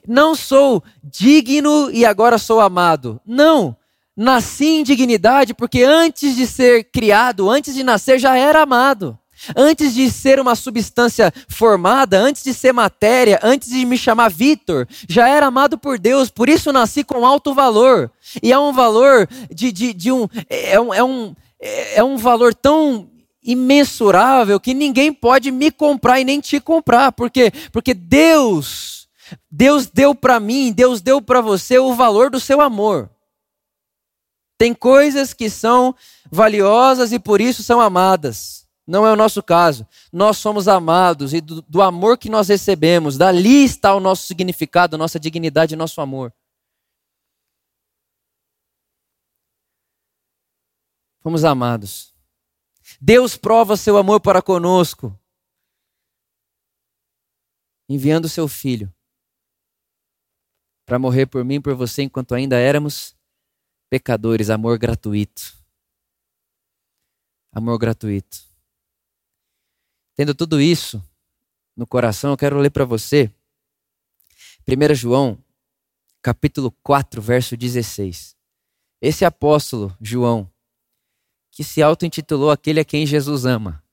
Não 0.05 0.35
sou 0.35 0.83
digno 1.01 1.89
e 1.91 2.05
agora 2.05 2.37
sou 2.37 2.59
amado. 2.59 3.21
Não 3.25 3.75
nasci 4.15 4.65
em 4.65 4.83
dignidade 4.83 5.53
porque 5.53 5.83
antes 5.83 6.35
de 6.35 6.45
ser 6.45 6.85
criado, 6.85 7.49
antes 7.49 7.73
de 7.73 7.83
nascer, 7.83 8.19
já 8.19 8.37
era 8.37 8.61
amado. 8.61 9.17
Antes 9.55 9.93
de 9.95 10.11
ser 10.11 10.39
uma 10.39 10.55
substância 10.55 11.33
formada, 11.47 12.19
antes 12.19 12.43
de 12.43 12.53
ser 12.53 12.73
matéria, 12.73 13.39
antes 13.41 13.69
de 13.69 13.83
me 13.85 13.97
chamar 13.97 14.29
Vitor, 14.29 14.87
já 15.09 15.27
era 15.27 15.47
amado 15.47 15.79
por 15.79 15.97
Deus, 15.97 16.29
por 16.29 16.47
isso 16.47 16.71
nasci 16.71 17.03
com 17.03 17.25
alto 17.25 17.53
valor. 17.53 18.11
E 18.43 18.51
é 18.51 18.59
um 18.59 18.71
valor 18.71 19.27
de, 19.49 19.71
de, 19.71 19.93
de 19.93 20.11
um, 20.11 20.27
é 20.47 20.79
um, 20.79 20.93
é 20.93 21.03
um. 21.03 21.35
É 21.93 22.03
um 22.03 22.17
valor 22.17 22.55
tão 22.55 23.07
imensurável 23.43 24.59
que 24.59 24.73
ninguém 24.73 25.13
pode 25.13 25.51
me 25.51 25.69
comprar 25.69 26.19
e 26.19 26.23
nem 26.23 26.39
te 26.39 26.59
comprar, 26.59 27.11
porque 27.11 27.51
porque 27.71 27.93
Deus 27.93 29.07
Deus 29.49 29.85
deu 29.85 30.15
para 30.15 30.39
mim, 30.39 30.71
Deus 30.71 31.01
deu 31.01 31.21
para 31.21 31.39
você 31.39 31.77
o 31.77 31.93
valor 31.93 32.31
do 32.31 32.39
seu 32.39 32.61
amor. 32.61 33.11
Tem 34.61 34.75
coisas 34.75 35.33
que 35.33 35.49
são 35.49 35.95
valiosas 36.31 37.11
e 37.11 37.17
por 37.17 37.41
isso 37.41 37.63
são 37.63 37.81
amadas. 37.81 38.69
Não 38.85 39.07
é 39.07 39.11
o 39.11 39.15
nosso 39.15 39.41
caso. 39.41 39.87
Nós 40.13 40.37
somos 40.37 40.67
amados 40.67 41.33
e 41.33 41.41
do, 41.41 41.63
do 41.63 41.81
amor 41.81 42.15
que 42.15 42.29
nós 42.29 42.47
recebemos, 42.47 43.17
dali 43.17 43.63
está 43.63 43.95
o 43.95 43.99
nosso 43.99 44.27
significado, 44.27 44.99
nossa 44.99 45.19
dignidade 45.19 45.73
e 45.73 45.75
nosso 45.75 45.99
amor. 45.99 46.31
Fomos 51.21 51.43
amados. 51.43 52.13
Deus 53.01 53.35
prova 53.35 53.75
seu 53.75 53.97
amor 53.97 54.19
para 54.19 54.43
conosco, 54.43 55.19
enviando 57.89 58.29
seu 58.29 58.47
filho 58.47 58.93
para 60.85 60.99
morrer 60.99 61.25
por 61.25 61.43
mim 61.43 61.59
por 61.59 61.73
você 61.73 62.03
enquanto 62.03 62.35
ainda 62.35 62.59
éramos 62.59 63.19
pecadores, 63.91 64.49
amor 64.49 64.79
gratuito. 64.79 65.53
Amor 67.51 67.77
gratuito. 67.77 68.37
Tendo 70.15 70.33
tudo 70.33 70.61
isso 70.61 71.03
no 71.75 71.85
coração, 71.85 72.31
eu 72.31 72.37
quero 72.37 72.57
ler 72.57 72.69
para 72.69 72.85
você 72.85 73.29
1 74.65 74.95
João, 74.95 75.37
capítulo 76.21 76.71
4, 76.81 77.21
verso 77.21 77.57
16. 77.57 78.37
Esse 79.01 79.25
apóstolo, 79.25 79.93
João, 79.99 80.49
que 81.51 81.61
se 81.61 81.83
auto-intitulou 81.83 82.49
aquele 82.49 82.79
a 82.79 82.85
quem 82.85 83.05
Jesus 83.05 83.43
ama. 83.43 83.83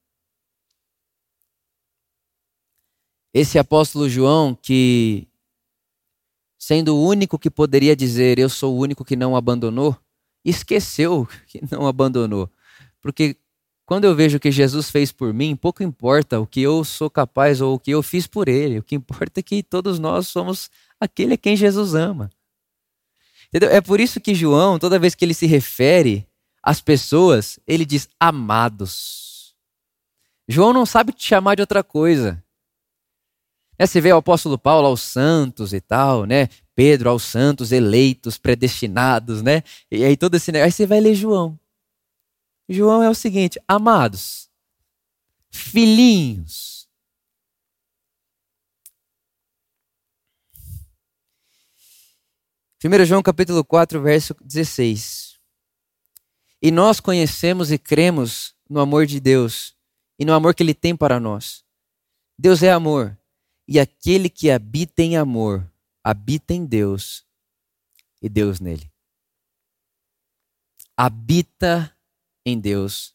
Esse 3.34 3.58
apóstolo 3.58 4.08
João 4.08 4.54
que 4.54 5.26
sendo 6.58 6.96
o 6.96 7.06
único 7.06 7.38
que 7.38 7.48
poderia 7.48 7.94
dizer 7.94 8.38
eu 8.38 8.48
sou 8.48 8.74
o 8.74 8.78
único 8.78 9.04
que 9.04 9.16
não 9.16 9.36
abandonou, 9.36 9.96
esqueceu 10.44 11.28
que 11.46 11.62
não 11.70 11.86
abandonou. 11.86 12.50
Porque 13.00 13.36
quando 13.86 14.04
eu 14.04 14.14
vejo 14.14 14.36
o 14.36 14.40
que 14.40 14.50
Jesus 14.50 14.90
fez 14.90 15.10
por 15.10 15.32
mim, 15.32 15.56
pouco 15.56 15.82
importa 15.82 16.38
o 16.38 16.46
que 16.46 16.60
eu 16.60 16.84
sou 16.84 17.08
capaz 17.08 17.60
ou 17.60 17.74
o 17.74 17.78
que 17.78 17.90
eu 17.90 18.02
fiz 18.02 18.26
por 18.26 18.48
ele. 18.48 18.80
O 18.80 18.82
que 18.82 18.96
importa 18.96 19.40
é 19.40 19.42
que 19.42 19.62
todos 19.62 19.98
nós 19.98 20.28
somos 20.28 20.70
aquele 21.00 21.34
a 21.34 21.38
quem 21.38 21.56
Jesus 21.56 21.94
ama. 21.94 22.28
Entendeu? 23.48 23.70
É 23.70 23.80
por 23.80 23.98
isso 23.98 24.20
que 24.20 24.34
João, 24.34 24.78
toda 24.78 24.98
vez 24.98 25.14
que 25.14 25.24
ele 25.24 25.32
se 25.32 25.46
refere 25.46 26.26
às 26.62 26.82
pessoas, 26.82 27.58
ele 27.66 27.86
diz 27.86 28.08
amados. 28.20 29.54
João 30.46 30.72
não 30.72 30.84
sabe 30.84 31.12
te 31.12 31.24
chamar 31.24 31.54
de 31.54 31.62
outra 31.62 31.82
coisa. 31.82 32.42
É, 33.78 33.86
você 33.86 34.00
vê 34.00 34.12
o 34.12 34.16
apóstolo 34.16 34.58
Paulo 34.58 34.88
aos 34.88 35.00
santos 35.00 35.72
e 35.72 35.80
tal, 35.80 36.24
né? 36.24 36.48
Pedro 36.74 37.10
aos 37.10 37.22
santos 37.22 37.70
eleitos, 37.70 38.36
predestinados, 38.36 39.40
né? 39.40 39.62
E 39.90 40.04
aí 40.04 40.16
todo 40.16 40.34
esse 40.34 40.50
negócio. 40.50 40.66
Aí 40.66 40.72
você 40.72 40.86
vai 40.86 41.00
ler 41.00 41.14
João. 41.14 41.58
João 42.68 43.02
é 43.02 43.08
o 43.08 43.14
seguinte: 43.14 43.60
amados, 43.68 44.50
filhinhos. 45.50 46.88
Primeiro 52.78 53.04
João 53.04 53.22
capítulo 53.22 53.64
4, 53.64 54.00
verso 54.00 54.36
16. 54.40 55.36
E 56.62 56.70
nós 56.70 57.00
conhecemos 57.00 57.72
e 57.72 57.78
cremos 57.78 58.54
no 58.70 58.78
amor 58.78 59.04
de 59.04 59.18
Deus 59.18 59.74
e 60.16 60.24
no 60.24 60.32
amor 60.32 60.54
que 60.54 60.62
ele 60.62 60.74
tem 60.74 60.96
para 60.96 61.18
nós. 61.18 61.64
Deus 62.38 62.62
é 62.62 62.70
amor. 62.70 63.17
E 63.70 63.78
aquele 63.78 64.30
que 64.30 64.50
habita 64.50 65.02
em 65.02 65.18
amor, 65.18 65.70
habita 66.02 66.54
em 66.54 66.64
Deus 66.64 67.26
e 68.22 68.26
Deus 68.26 68.60
nele. 68.60 68.90
Habita 70.96 71.94
em 72.46 72.58
Deus 72.58 73.14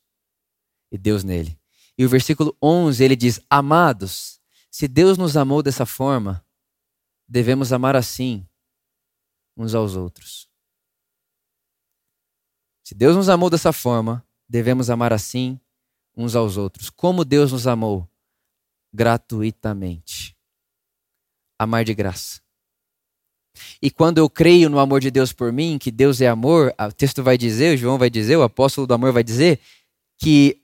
e 0.92 0.98
Deus 0.98 1.24
nele. 1.24 1.60
E 1.98 2.06
o 2.06 2.10
versículo 2.10 2.56
11 2.62 3.04
ele 3.04 3.16
diz: 3.16 3.42
Amados, 3.50 4.40
se 4.70 4.88
Deus 4.88 5.18
nos 5.18 5.36
amou 5.36 5.64
dessa 5.64 5.88
forma, 5.88 6.46
devemos 7.28 7.74
amar 7.74 7.96
assim 7.96 8.48
uns 9.58 9.74
aos 9.74 9.96
outros. 9.96 10.48
Se 12.84 12.94
Deus 12.94 13.16
nos 13.16 13.28
amou 13.28 13.50
dessa 13.50 13.74
forma, 13.74 14.24
devemos 14.48 14.92
amar 14.92 15.12
assim 15.12 15.60
uns 16.16 16.36
aos 16.36 16.58
outros. 16.58 16.92
Como 16.92 17.26
Deus 17.26 17.52
nos 17.52 17.66
amou? 17.66 18.08
Gratuitamente 18.94 20.33
amar 21.58 21.84
de 21.84 21.94
graça. 21.94 22.44
E 23.82 23.92
quando 23.92 24.18
eu 24.18 24.30
creio 24.30 24.70
no 24.70 24.80
amor 24.80 25.00
de 25.00 25.12
Deus 25.12 25.32
por 25.32 25.52
mim, 25.52 25.78
que 25.78 25.92
Deus 25.92 26.22
é 26.22 26.28
amor, 26.28 26.74
o 26.80 26.92
texto 26.92 27.22
vai 27.22 27.38
dizer, 27.38 27.76
o 27.76 27.78
João 27.78 27.98
vai 27.98 28.10
dizer, 28.10 28.36
o 28.36 28.44
apóstolo 28.44 28.88
do 28.88 28.94
amor 28.94 29.12
vai 29.12 29.24
dizer, 29.24 29.60
que 30.18 30.62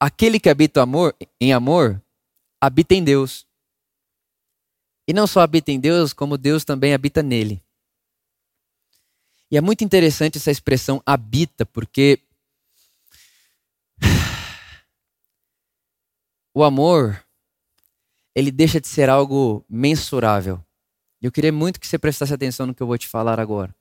aquele 0.00 0.40
que 0.40 0.48
habita 0.48 0.82
amor, 0.82 1.14
em 1.40 1.52
amor, 1.52 2.02
habita 2.60 2.94
em 2.94 3.04
Deus. 3.04 3.46
E 5.06 5.12
não 5.12 5.26
só 5.26 5.40
habita 5.40 5.70
em 5.70 5.78
Deus, 5.78 6.12
como 6.12 6.38
Deus 6.38 6.64
também 6.64 6.94
habita 6.94 7.22
nele. 7.22 7.62
E 9.50 9.56
é 9.56 9.60
muito 9.60 9.84
interessante 9.84 10.38
essa 10.38 10.50
expressão 10.50 11.02
habita, 11.04 11.66
porque 11.66 12.20
o 16.54 16.64
amor 16.64 17.21
ele 18.34 18.50
deixa 18.50 18.80
de 18.80 18.88
ser 18.88 19.08
algo 19.08 19.64
mensurável. 19.68 20.64
Eu 21.20 21.30
queria 21.30 21.52
muito 21.52 21.78
que 21.78 21.86
você 21.86 21.98
prestasse 21.98 22.32
atenção 22.32 22.66
no 22.66 22.74
que 22.74 22.82
eu 22.82 22.86
vou 22.86 22.98
te 22.98 23.06
falar 23.06 23.38
agora. 23.38 23.74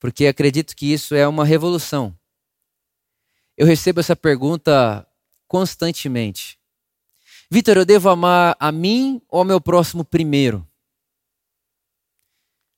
Porque 0.00 0.26
acredito 0.26 0.74
que 0.74 0.92
isso 0.92 1.14
é 1.14 1.28
uma 1.28 1.44
revolução. 1.44 2.16
Eu 3.56 3.66
recebo 3.66 4.00
essa 4.00 4.16
pergunta 4.16 5.06
constantemente. 5.46 6.58
Vitor, 7.50 7.76
eu 7.76 7.84
devo 7.84 8.08
amar 8.08 8.56
a 8.58 8.72
mim 8.72 9.20
ou 9.28 9.40
ao 9.40 9.44
meu 9.44 9.60
próximo 9.60 10.04
primeiro? 10.04 10.66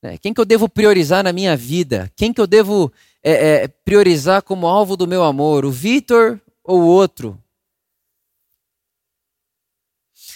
Né, 0.03 0.19
quem 0.19 0.35
que 0.35 0.41
eu 0.41 0.45
devo 0.45 0.69
priorizar 0.69 1.25
na 1.25 1.33
minha 1.33 1.57
vida? 1.57 2.13
Quem 2.15 2.33
que 2.33 2.41
eu 2.41 2.47
devo 2.47 2.93
é, 3.23 3.33
é, 3.63 3.69
priorizar 3.69 4.43
como 4.43 4.67
alvo 4.67 4.97
do 4.97 5.07
meu 5.07 5.23
amor? 5.23 5.65
O 5.65 5.71
Vitor 5.71 6.39
ou 6.63 6.83
o 6.83 6.87
outro? 6.87 7.43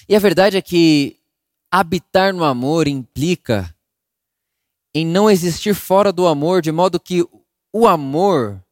E 0.09 0.17
a 0.17 0.19
verdade 0.19 0.57
é 0.57 0.63
que 0.63 1.17
habitar 1.71 2.33
no 2.33 2.43
amor 2.43 2.89
implica 2.89 3.75
em 4.95 5.05
não 5.05 5.31
existir 5.31 5.75
fora 5.75 6.13
do 6.13 6.27
amor, 6.27 6.63
de 6.63 6.73
modo 6.73 6.99
que 6.99 7.29
o 7.73 7.87
amor 7.87 8.63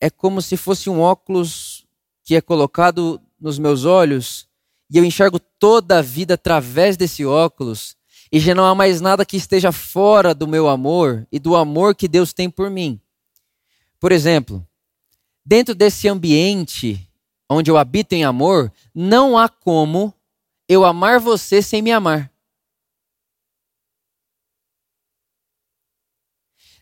é 0.00 0.10
como 0.10 0.42
se 0.42 0.56
fosse 0.56 0.90
um 0.90 1.00
óculos 1.00 1.86
que 2.24 2.34
é 2.34 2.40
colocado 2.40 3.20
nos 3.40 3.58
meus 3.58 3.84
olhos 3.84 4.48
e 4.90 4.98
eu 4.98 5.04
enxergo 5.04 5.38
toda 5.38 6.00
a 6.00 6.02
vida 6.02 6.34
através 6.34 6.98
desse 6.98 7.24
óculos, 7.24 7.96
e 8.30 8.38
já 8.38 8.54
não 8.54 8.66
há 8.66 8.74
mais 8.74 9.00
nada 9.00 9.24
que 9.24 9.38
esteja 9.38 9.72
fora 9.72 10.34
do 10.34 10.46
meu 10.46 10.68
amor 10.68 11.26
e 11.32 11.38
do 11.38 11.56
amor 11.56 11.94
que 11.94 12.06
Deus 12.06 12.34
tem 12.34 12.50
por 12.50 12.68
mim. 12.68 13.00
Por 13.98 14.12
exemplo, 14.12 14.66
dentro 15.44 15.74
desse 15.74 16.08
ambiente 16.08 17.08
onde 17.48 17.70
eu 17.70 17.78
habito 17.78 18.14
em 18.14 18.24
amor, 18.24 18.70
não 18.94 19.38
há 19.38 19.48
como 19.48 20.12
eu 20.68 20.84
amar 20.84 21.20
você 21.20 21.60
sem 21.62 21.82
me 21.82 21.90
amar. 21.92 22.32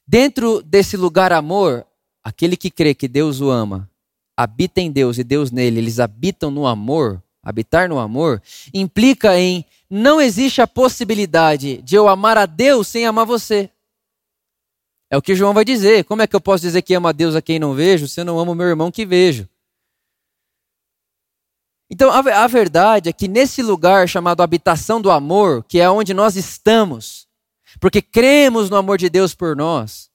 Dentro 0.07 0.63
desse 0.63 0.97
lugar 0.97 1.33
amor, 1.33 1.87
aquele 2.23 2.57
que 2.57 2.71
crê 2.71 2.95
que 2.95 3.07
Deus 3.07 3.41
o 3.41 3.51
ama, 3.51 3.89
habita 4.37 4.81
em 4.81 4.91
Deus 4.91 5.19
e 5.19 5.25
Deus 5.25 5.51
nele, 5.51 5.79
eles 5.79 6.01
habitam 6.01 6.51
no 6.51 6.67
amor, 6.67 7.23
habitar 7.43 7.89
no 7.89 7.99
amor, 7.99 8.43
implica 8.75 9.39
em 9.39 9.65
não 9.89 10.21
existe 10.21 10.61
a 10.61 10.67
possibilidade 10.67 11.83
de 11.83 11.97
eu 11.97 12.09
amar 12.09 12.39
a 12.39 12.47
Deus 12.47 12.89
sem 12.89 13.07
amar 13.07 13.27
você. 13.27 13.71
É 15.11 15.17
o 15.17 15.23
que 15.23 15.35
João 15.35 15.53
vai 15.53 15.65
dizer. 15.65 16.05
Como 16.05 16.23
é 16.23 16.27
que 16.27 16.37
eu 16.37 16.41
posso 16.41 16.63
dizer 16.63 16.83
que 16.83 16.95
amo 16.95 17.09
a 17.09 17.13
Deus 17.13 17.35
a 17.35 17.43
quem 17.43 17.59
não 17.59 17.75
vejo 17.75 18.07
se 18.07 18.21
eu 18.21 18.25
não 18.25 18.39
amo 18.39 18.55
meu 18.55 18.69
irmão 18.69 18.93
que 18.93 19.05
vejo? 19.05 19.49
Então, 21.91 22.11
a, 22.11 22.45
a 22.45 22.47
verdade 22.47 23.09
é 23.09 23.13
que 23.13 23.27
nesse 23.27 23.63
lugar 23.63 24.09
chamado 24.09 24.43
habitação 24.43 25.01
do 25.01 25.11
amor, 25.11 25.65
que 25.69 25.81
é 25.81 25.91
onde 25.91 26.15
nós 26.15 26.37
estamos, 26.37 27.27
porque 27.81 28.01
cremos 28.01 28.71
no 28.71 28.77
amor 28.77 28.97
de 28.97 29.11
Deus 29.11 29.35
por 29.35 29.57
nós, 29.57 30.09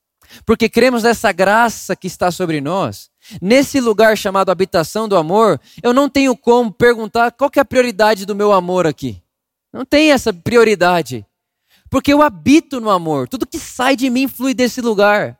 porque 0.45 0.69
cremos 0.69 1.03
nessa 1.03 1.31
graça 1.31 1.95
que 1.95 2.07
está 2.07 2.31
sobre 2.31 2.61
nós, 2.61 3.09
Nesse 3.41 3.79
lugar 3.79 4.17
chamado 4.17 4.51
habitação 4.51 5.07
do 5.07 5.17
amor, 5.17 5.59
eu 5.81 5.93
não 5.93 6.07
tenho 6.07 6.37
como 6.37 6.71
perguntar 6.71 7.31
qual 7.31 7.49
é 7.55 7.59
a 7.59 7.65
prioridade 7.65 8.25
do 8.25 8.35
meu 8.35 8.51
amor 8.51 8.85
aqui. 8.85 9.21
Não 9.73 9.83
tem 9.83 10.11
essa 10.11 10.31
prioridade. 10.31 11.25
Porque 11.89 12.13
eu 12.13 12.21
habito 12.21 12.79
no 12.79 12.89
amor. 12.89 13.27
Tudo 13.27 13.47
que 13.47 13.57
sai 13.57 13.95
de 13.95 14.09
mim 14.09 14.27
flui 14.27 14.53
desse 14.53 14.79
lugar. 14.79 15.39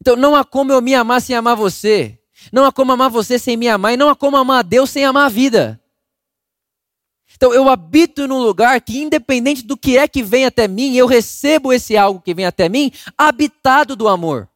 Então 0.00 0.16
não 0.16 0.34
há 0.34 0.44
como 0.44 0.72
eu 0.72 0.80
me 0.80 0.94
amar 0.94 1.20
sem 1.20 1.36
amar 1.36 1.56
você. 1.56 2.18
Não 2.52 2.64
há 2.64 2.72
como 2.72 2.92
amar 2.92 3.10
você 3.10 3.38
sem 3.38 3.56
me 3.56 3.68
amar. 3.68 3.94
E 3.94 3.96
não 3.96 4.08
há 4.08 4.16
como 4.16 4.36
amar 4.36 4.60
a 4.60 4.62
Deus 4.62 4.90
sem 4.90 5.04
amar 5.04 5.26
a 5.26 5.28
vida. 5.28 5.80
Então 7.36 7.52
eu 7.52 7.68
habito 7.68 8.28
num 8.28 8.40
lugar 8.40 8.80
que, 8.80 9.02
independente 9.02 9.62
do 9.62 9.76
que 9.76 9.98
é 9.98 10.06
que 10.06 10.22
vem 10.22 10.46
até 10.46 10.68
mim, 10.68 10.94
eu 10.94 11.06
recebo 11.06 11.72
esse 11.72 11.96
algo 11.96 12.20
que 12.20 12.32
vem 12.32 12.46
até 12.46 12.68
mim, 12.68 12.92
habitado 13.18 13.96
do 13.96 14.08
amor. 14.08 14.48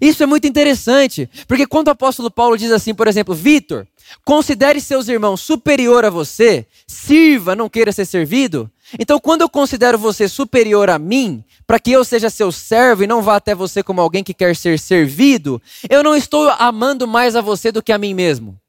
Isso 0.00 0.22
é 0.22 0.26
muito 0.26 0.46
interessante, 0.46 1.28
porque 1.46 1.66
quando 1.66 1.88
o 1.88 1.90
apóstolo 1.90 2.30
Paulo 2.30 2.56
diz 2.56 2.70
assim, 2.70 2.94
por 2.94 3.06
exemplo, 3.06 3.34
Vitor, 3.34 3.86
considere 4.24 4.80
seus 4.80 5.08
irmãos 5.08 5.40
superior 5.40 6.04
a 6.04 6.10
você, 6.10 6.66
sirva, 6.86 7.54
não 7.54 7.68
queira 7.68 7.92
ser 7.92 8.06
servido. 8.06 8.70
Então, 8.98 9.18
quando 9.18 9.42
eu 9.42 9.48
considero 9.48 9.98
você 9.98 10.28
superior 10.28 10.90
a 10.90 10.98
mim, 10.98 11.44
para 11.66 11.78
que 11.78 11.90
eu 11.90 12.04
seja 12.04 12.30
seu 12.30 12.52
servo 12.52 13.02
e 13.02 13.06
não 13.06 13.22
vá 13.22 13.36
até 13.36 13.54
você 13.54 13.82
como 13.82 14.00
alguém 14.00 14.22
que 14.22 14.34
quer 14.34 14.54
ser 14.54 14.78
servido, 14.78 15.60
eu 15.88 16.02
não 16.02 16.14
estou 16.14 16.48
amando 16.58 17.06
mais 17.06 17.34
a 17.34 17.40
você 17.40 17.72
do 17.72 17.82
que 17.82 17.92
a 17.92 17.98
mim 17.98 18.14
mesmo. 18.14 18.61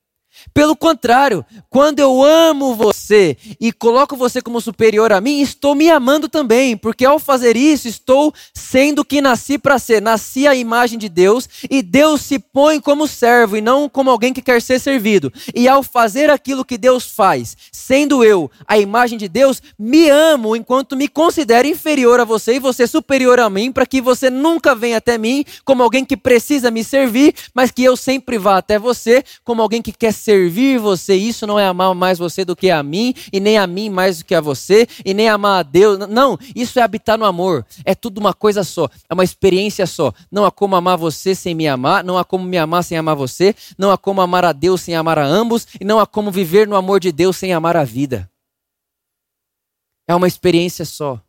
Pelo 0.53 0.75
contrário, 0.75 1.45
quando 1.69 1.99
eu 1.99 2.23
amo 2.23 2.75
você 2.75 3.37
e 3.59 3.71
coloco 3.71 4.15
você 4.15 4.41
como 4.41 4.59
superior 4.59 5.11
a 5.11 5.21
mim, 5.21 5.41
estou 5.41 5.75
me 5.75 5.89
amando 5.89 6.27
também, 6.27 6.75
porque 6.75 7.05
ao 7.05 7.19
fazer 7.19 7.55
isso, 7.55 7.87
estou 7.87 8.33
sendo 8.53 9.05
que 9.05 9.21
nasci 9.21 9.57
para 9.57 9.77
ser. 9.77 10.01
Nasci 10.01 10.47
a 10.47 10.55
imagem 10.55 10.97
de 10.97 11.09
Deus 11.09 11.47
e 11.69 11.81
Deus 11.81 12.21
se 12.21 12.39
põe 12.39 12.79
como 12.79 13.07
servo 13.07 13.57
e 13.57 13.61
não 13.61 13.87
como 13.87 14.09
alguém 14.09 14.33
que 14.33 14.41
quer 14.41 14.61
ser 14.61 14.79
servido. 14.79 15.31
E 15.53 15.67
ao 15.67 15.83
fazer 15.83 16.29
aquilo 16.29 16.65
que 16.65 16.77
Deus 16.77 17.05
faz, 17.05 17.55
sendo 17.71 18.23
eu 18.23 18.49
a 18.67 18.77
imagem 18.77 19.17
de 19.17 19.27
Deus, 19.27 19.61
me 19.77 20.09
amo 20.09 20.55
enquanto 20.55 20.95
me 20.95 21.07
considero 21.07 21.67
inferior 21.67 22.19
a 22.19 22.25
você 22.25 22.55
e 22.55 22.59
você 22.59 22.87
superior 22.87 23.39
a 23.39 23.49
mim, 23.49 23.71
para 23.71 23.85
que 23.85 24.01
você 24.01 24.29
nunca 24.29 24.75
venha 24.75 24.97
até 24.97 25.17
mim 25.17 25.43
como 25.63 25.83
alguém 25.83 26.05
que 26.05 26.17
precisa 26.17 26.71
me 26.71 26.83
servir, 26.83 27.35
mas 27.53 27.71
que 27.71 27.83
eu 27.83 27.95
sempre 27.95 28.37
vá 28.37 28.57
até 28.57 28.79
você 28.79 29.23
como 29.43 29.61
alguém 29.61 29.81
que 29.81 29.91
quer 29.91 30.13
servir 30.33 30.79
você, 30.79 31.15
isso 31.15 31.45
não 31.45 31.59
é 31.59 31.65
amar 31.67 31.93
mais 31.93 32.17
você 32.17 32.43
do 32.43 32.55
que 32.55 32.71
a 32.71 32.81
mim, 32.81 33.13
e 33.31 33.39
nem 33.39 33.57
a 33.57 33.67
mim 33.67 33.89
mais 33.89 34.19
do 34.19 34.25
que 34.25 34.33
a 34.33 34.41
você, 34.41 34.87
e 35.05 35.13
nem 35.13 35.29
amar 35.29 35.59
a 35.59 35.63
Deus. 35.63 35.99
Não, 36.09 36.37
isso 36.55 36.79
é 36.79 36.81
habitar 36.81 37.17
no 37.17 37.25
amor. 37.25 37.65
É 37.85 37.93
tudo 37.93 38.17
uma 38.17 38.33
coisa 38.33 38.63
só, 38.63 38.89
é 39.07 39.13
uma 39.13 39.23
experiência 39.23 39.85
só. 39.85 40.11
Não 40.31 40.43
há 40.43 40.51
como 40.51 40.75
amar 40.75 40.97
você 40.97 41.35
sem 41.35 41.53
me 41.53 41.67
amar, 41.67 42.03
não 42.03 42.17
há 42.17 42.25
como 42.25 42.43
me 42.43 42.57
amar 42.57 42.83
sem 42.83 42.97
amar 42.97 43.15
você, 43.15 43.55
não 43.77 43.91
há 43.91 43.97
como 43.97 44.21
amar 44.21 44.43
a 44.43 44.51
Deus 44.51 44.81
sem 44.81 44.95
amar 44.95 45.19
a 45.19 45.25
ambos, 45.25 45.67
e 45.79 45.85
não 45.85 45.99
há 45.99 46.07
como 46.07 46.31
viver 46.31 46.67
no 46.67 46.75
amor 46.75 46.99
de 46.99 47.11
Deus 47.11 47.37
sem 47.37 47.53
amar 47.53 47.77
a 47.77 47.83
vida. 47.83 48.29
É 50.07 50.15
uma 50.15 50.27
experiência 50.27 50.83
só. 50.83 51.21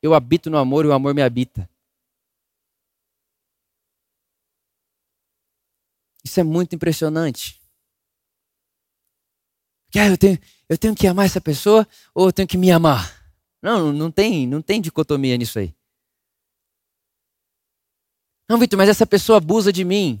Eu 0.00 0.14
habito 0.14 0.50
no 0.50 0.58
amor 0.58 0.84
e 0.84 0.88
o 0.88 0.92
amor 0.92 1.14
me 1.14 1.22
habita. 1.22 1.68
Isso 6.22 6.40
é 6.40 6.42
muito 6.42 6.74
impressionante. 6.74 7.63
Que 9.94 10.00
ah, 10.00 10.08
eu 10.08 10.18
tenho, 10.18 10.36
eu 10.68 10.76
tenho 10.76 10.92
que 10.92 11.06
amar 11.06 11.24
essa 11.24 11.40
pessoa 11.40 11.86
ou 12.12 12.26
eu 12.26 12.32
tenho 12.32 12.48
que 12.48 12.58
me 12.58 12.68
amar? 12.72 13.14
Não, 13.62 13.92
não 13.92 14.10
tem, 14.10 14.44
não 14.44 14.60
tem 14.60 14.80
dicotomia 14.80 15.36
nisso 15.36 15.56
aí. 15.56 15.72
Não, 18.50 18.58
Vitor, 18.58 18.76
mas 18.76 18.88
essa 18.88 19.06
pessoa 19.06 19.38
abusa 19.38 19.72
de 19.72 19.84
mim. 19.84 20.20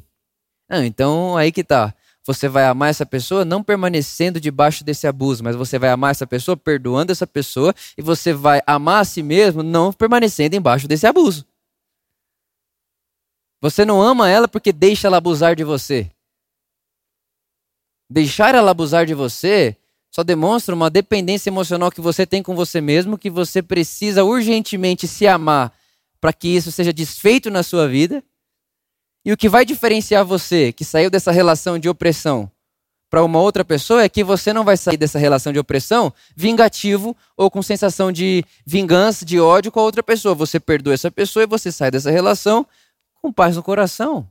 Não, 0.70 0.84
então 0.84 1.36
aí 1.36 1.50
que 1.50 1.64
tá. 1.64 1.92
Você 2.24 2.48
vai 2.48 2.66
amar 2.66 2.90
essa 2.90 3.04
pessoa 3.04 3.44
não 3.44 3.64
permanecendo 3.64 4.40
debaixo 4.40 4.84
desse 4.84 5.08
abuso, 5.08 5.42
mas 5.42 5.56
você 5.56 5.76
vai 5.76 5.90
amar 5.90 6.12
essa 6.12 6.24
pessoa 6.24 6.56
perdoando 6.56 7.10
essa 7.10 7.26
pessoa 7.26 7.74
e 7.98 8.00
você 8.00 8.32
vai 8.32 8.62
amar 8.68 9.00
a 9.00 9.04
si 9.04 9.24
mesmo 9.24 9.64
não 9.64 9.92
permanecendo 9.92 10.54
embaixo 10.54 10.86
desse 10.86 11.04
abuso. 11.04 11.44
Você 13.60 13.84
não 13.84 14.00
ama 14.00 14.30
ela 14.30 14.46
porque 14.46 14.72
deixa 14.72 15.08
ela 15.08 15.16
abusar 15.16 15.56
de 15.56 15.64
você. 15.64 16.13
Deixar 18.14 18.54
ela 18.54 18.70
abusar 18.70 19.04
de 19.06 19.12
você 19.12 19.76
só 20.08 20.22
demonstra 20.22 20.72
uma 20.72 20.88
dependência 20.88 21.50
emocional 21.50 21.90
que 21.90 22.00
você 22.00 22.24
tem 22.24 22.44
com 22.44 22.54
você 22.54 22.80
mesmo, 22.80 23.18
que 23.18 23.28
você 23.28 23.60
precisa 23.60 24.22
urgentemente 24.22 25.08
se 25.08 25.26
amar 25.26 25.72
para 26.20 26.32
que 26.32 26.46
isso 26.46 26.70
seja 26.70 26.92
desfeito 26.92 27.50
na 27.50 27.64
sua 27.64 27.88
vida. 27.88 28.22
E 29.24 29.32
o 29.32 29.36
que 29.36 29.48
vai 29.48 29.64
diferenciar 29.64 30.24
você 30.24 30.72
que 30.72 30.84
saiu 30.84 31.10
dessa 31.10 31.32
relação 31.32 31.76
de 31.76 31.88
opressão 31.88 32.48
para 33.10 33.24
uma 33.24 33.40
outra 33.40 33.64
pessoa 33.64 34.04
é 34.04 34.08
que 34.08 34.22
você 34.22 34.52
não 34.52 34.62
vai 34.62 34.76
sair 34.76 34.96
dessa 34.96 35.18
relação 35.18 35.52
de 35.52 35.58
opressão 35.58 36.12
vingativo 36.36 37.16
ou 37.36 37.50
com 37.50 37.62
sensação 37.62 38.12
de 38.12 38.44
vingança, 38.64 39.24
de 39.24 39.40
ódio 39.40 39.72
com 39.72 39.80
a 39.80 39.82
outra 39.82 40.04
pessoa. 40.04 40.36
Você 40.36 40.60
perdoa 40.60 40.94
essa 40.94 41.10
pessoa 41.10 41.42
e 41.42 41.48
você 41.48 41.72
sai 41.72 41.90
dessa 41.90 42.12
relação 42.12 42.64
com 43.20 43.32
paz 43.32 43.56
no 43.56 43.62
coração. 43.64 44.30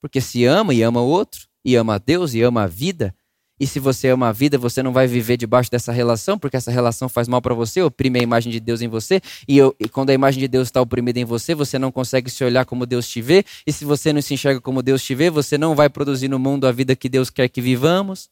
Porque 0.00 0.20
se 0.20 0.44
ama 0.44 0.74
e 0.74 0.82
ama 0.82 1.00
o 1.00 1.06
outro 1.06 1.51
e 1.64 1.76
ama 1.76 1.94
a 1.94 1.98
Deus 1.98 2.34
e 2.34 2.42
ama 2.42 2.62
a 2.62 2.66
vida. 2.66 3.14
E 3.62 3.66
se 3.66 3.78
você 3.78 4.08
ama 4.08 4.28
a 4.28 4.32
vida, 4.32 4.58
você 4.58 4.82
não 4.82 4.92
vai 4.92 5.06
viver 5.06 5.36
debaixo 5.36 5.70
dessa 5.70 5.92
relação, 5.92 6.36
porque 6.36 6.56
essa 6.56 6.72
relação 6.72 7.08
faz 7.08 7.28
mal 7.28 7.40
para 7.40 7.54
você, 7.54 7.80
oprime 7.80 8.18
a 8.18 8.22
imagem 8.22 8.50
de 8.50 8.58
Deus 8.58 8.80
em 8.80 8.88
você. 8.88 9.20
E, 9.46 9.56
eu, 9.56 9.72
e 9.78 9.88
quando 9.88 10.10
a 10.10 10.12
imagem 10.12 10.40
de 10.40 10.48
Deus 10.48 10.66
está 10.66 10.80
oprimida 10.80 11.20
em 11.20 11.24
você, 11.24 11.54
você 11.54 11.78
não 11.78 11.92
consegue 11.92 12.28
se 12.28 12.42
olhar 12.42 12.64
como 12.64 12.86
Deus 12.86 13.08
te 13.08 13.22
vê. 13.22 13.44
E 13.64 13.72
se 13.72 13.84
você 13.84 14.12
não 14.12 14.20
se 14.20 14.34
enxerga 14.34 14.60
como 14.60 14.82
Deus 14.82 15.00
te 15.04 15.14
vê, 15.14 15.30
você 15.30 15.56
não 15.56 15.76
vai 15.76 15.88
produzir 15.88 16.26
no 16.26 16.40
mundo 16.40 16.66
a 16.66 16.72
vida 16.72 16.96
que 16.96 17.08
Deus 17.08 17.30
quer 17.30 17.48
que 17.48 17.60
vivamos. 17.60 18.28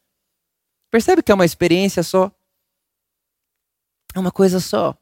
Percebe 0.90 1.22
que 1.22 1.30
é 1.30 1.34
uma 1.34 1.44
experiência 1.44 2.02
só? 2.02 2.32
É 4.12 4.18
uma 4.18 4.32
coisa 4.32 4.58
só. 4.58 4.96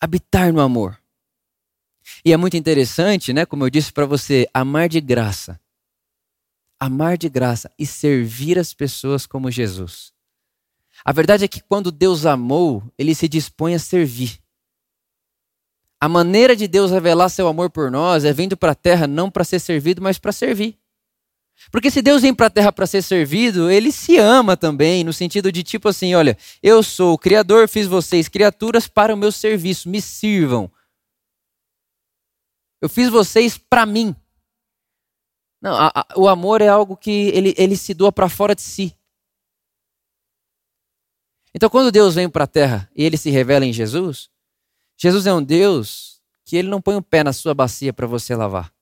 Habitar 0.00 0.52
no 0.52 0.60
amor. 0.60 0.96
E 2.24 2.32
é 2.32 2.36
muito 2.36 2.56
interessante, 2.56 3.32
né? 3.32 3.44
Como 3.44 3.64
eu 3.64 3.70
disse 3.70 3.92
para 3.92 4.06
você, 4.06 4.48
amar 4.54 4.88
de 4.88 5.00
graça 5.00 5.60
amar 6.80 7.18
de 7.18 7.28
graça 7.28 7.70
e 7.78 7.84
servir 7.84 8.58
as 8.58 8.72
pessoas 8.72 9.26
como 9.26 9.50
Jesus. 9.50 10.12
A 11.04 11.12
verdade 11.12 11.44
é 11.44 11.48
que 11.48 11.60
quando 11.60 11.92
Deus 11.92 12.24
amou, 12.24 12.82
ele 12.98 13.14
se 13.14 13.28
dispõe 13.28 13.74
a 13.74 13.78
servir. 13.78 14.40
A 16.00 16.08
maneira 16.08 16.56
de 16.56 16.66
Deus 16.66 16.90
revelar 16.90 17.28
seu 17.28 17.46
amor 17.46 17.68
por 17.68 17.90
nós 17.90 18.24
é 18.24 18.32
vindo 18.32 18.56
para 18.56 18.72
a 18.72 18.74
terra 18.74 19.06
não 19.06 19.30
para 19.30 19.44
ser 19.44 19.60
servido, 19.60 20.00
mas 20.00 20.18
para 20.18 20.32
servir. 20.32 20.78
Porque 21.70 21.90
se 21.90 22.00
Deus 22.00 22.22
vem 22.22 22.34
para 22.34 22.46
a 22.46 22.50
terra 22.50 22.72
para 22.72 22.86
ser 22.86 23.02
servido, 23.02 23.70
ele 23.70 23.92
se 23.92 24.16
ama 24.16 24.56
também, 24.56 25.04
no 25.04 25.12
sentido 25.12 25.52
de 25.52 25.62
tipo 25.62 25.88
assim: 25.88 26.14
olha, 26.14 26.38
eu 26.62 26.82
sou 26.82 27.12
o 27.12 27.18
Criador, 27.18 27.68
fiz 27.68 27.86
vocês 27.86 28.28
criaturas 28.28 28.88
para 28.88 29.14
o 29.14 29.16
meu 29.16 29.30
serviço, 29.30 29.90
me 29.90 30.00
sirvam. 30.00 30.72
Eu 32.80 32.88
fiz 32.88 33.10
vocês 33.10 33.58
para 33.58 33.84
mim. 33.84 34.16
Não, 35.60 35.74
a, 35.74 35.92
a, 35.94 36.06
o 36.16 36.28
amor 36.28 36.62
é 36.62 36.68
algo 36.68 36.96
que 36.96 37.28
ele, 37.28 37.54
ele 37.56 37.76
se 37.76 37.92
doa 37.92 38.10
para 38.10 38.28
fora 38.28 38.54
de 38.54 38.62
si. 38.62 38.96
Então, 41.54 41.68
quando 41.68 41.92
Deus 41.92 42.14
vem 42.14 42.28
para 42.28 42.44
a 42.44 42.46
terra 42.46 42.90
e 42.94 43.04
ele 43.04 43.16
se 43.16 43.30
revela 43.30 43.66
em 43.66 43.72
Jesus, 43.72 44.30
Jesus 44.96 45.26
é 45.26 45.34
um 45.34 45.42
Deus 45.42 46.20
que 46.44 46.56
ele 46.56 46.68
não 46.68 46.80
põe 46.80 46.96
o 46.96 47.02
pé 47.02 47.24
na 47.24 47.32
sua 47.32 47.54
bacia 47.54 47.92
para 47.92 48.06
você 48.06 48.34
lavar. 48.34 48.72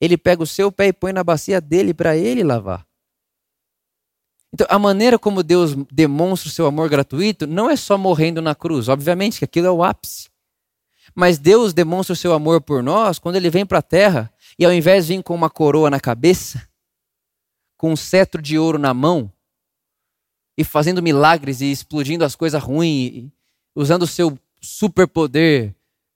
Ele 0.00 0.16
pega 0.16 0.42
o 0.42 0.46
seu 0.46 0.72
pé 0.72 0.88
e 0.88 0.92
põe 0.92 1.12
na 1.12 1.22
bacia 1.22 1.60
dele 1.60 1.92
para 1.92 2.16
ele 2.16 2.42
lavar. 2.42 2.86
Então, 4.52 4.66
a 4.70 4.78
maneira 4.78 5.18
como 5.18 5.42
Deus 5.42 5.74
demonstra 5.92 6.48
o 6.48 6.52
seu 6.52 6.66
amor 6.66 6.88
gratuito 6.88 7.46
não 7.46 7.68
é 7.68 7.76
só 7.76 7.98
morrendo 7.98 8.40
na 8.40 8.54
cruz. 8.54 8.88
Obviamente 8.88 9.38
que 9.38 9.44
aquilo 9.44 9.66
é 9.66 9.70
o 9.70 9.84
ápice. 9.84 10.29
Mas 11.20 11.36
Deus 11.36 11.74
demonstra 11.74 12.14
o 12.14 12.16
seu 12.16 12.32
amor 12.32 12.62
por 12.62 12.82
nós 12.82 13.18
quando 13.18 13.36
ele 13.36 13.50
vem 13.50 13.66
para 13.66 13.80
a 13.80 13.82
terra 13.82 14.32
e 14.58 14.64
ao 14.64 14.72
invés 14.72 15.06
de 15.06 15.16
vir 15.16 15.22
com 15.22 15.34
uma 15.34 15.50
coroa 15.50 15.90
na 15.90 16.00
cabeça, 16.00 16.66
com 17.76 17.92
um 17.92 17.96
cetro 17.96 18.40
de 18.40 18.58
ouro 18.58 18.78
na 18.78 18.94
mão, 18.94 19.30
e 20.56 20.64
fazendo 20.64 21.02
milagres 21.02 21.60
e 21.60 21.70
explodindo 21.70 22.24
as 22.24 22.34
coisas 22.34 22.62
ruins, 22.62 23.30
usando 23.76 24.04
o 24.04 24.06
seu 24.06 24.38
superpoder 24.62 25.74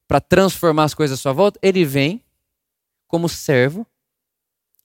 para 0.09 0.23
transformar 0.23 0.85
as 0.85 0.95
coisas 0.95 1.19
à 1.19 1.21
sua 1.21 1.35
volta, 1.35 1.59
ele 1.61 1.85
vem 1.85 2.25
como 3.07 3.29
servo, 3.29 3.87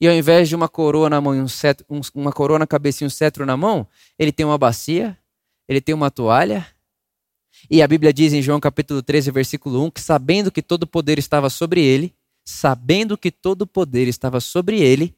e 0.01 0.07
ao 0.09 0.13
invés 0.13 0.49
de 0.49 0.55
uma 0.55 0.67
coroa 0.67 1.09
na 1.09 1.21
mão 1.21 1.33
e 1.33 1.39
um 1.39 1.47
cetro, 1.47 1.85
um, 1.89 2.01
uma 2.13 2.33
coroa 2.33 2.59
na 2.59 2.67
cabeça 2.67 3.05
e 3.05 3.07
um 3.07 3.09
cetro 3.09 3.45
na 3.45 3.55
mão, 3.55 3.87
ele 4.17 4.33
tem 4.33 4.45
uma 4.45 4.57
bacia, 4.57 5.17
ele 5.65 5.79
tem 5.79 5.95
uma 5.95 6.11
toalha. 6.11 6.67
E 7.69 7.81
a 7.81 7.87
Bíblia 7.87 8.13
diz 8.13 8.33
em 8.33 8.41
João 8.41 8.59
capítulo 8.59 9.01
13, 9.01 9.31
versículo 9.31 9.83
1, 9.85 9.91
que 9.91 10.01
sabendo 10.01 10.51
que 10.51 10.61
todo 10.61 10.85
poder 10.85 11.17
estava 11.17 11.49
sobre 11.49 11.83
ele, 11.83 12.13
sabendo 12.45 13.17
que 13.17 13.31
todo 13.31 13.65
poder 13.65 14.07
estava 14.07 14.39
sobre 14.39 14.79
ele, 14.79 15.15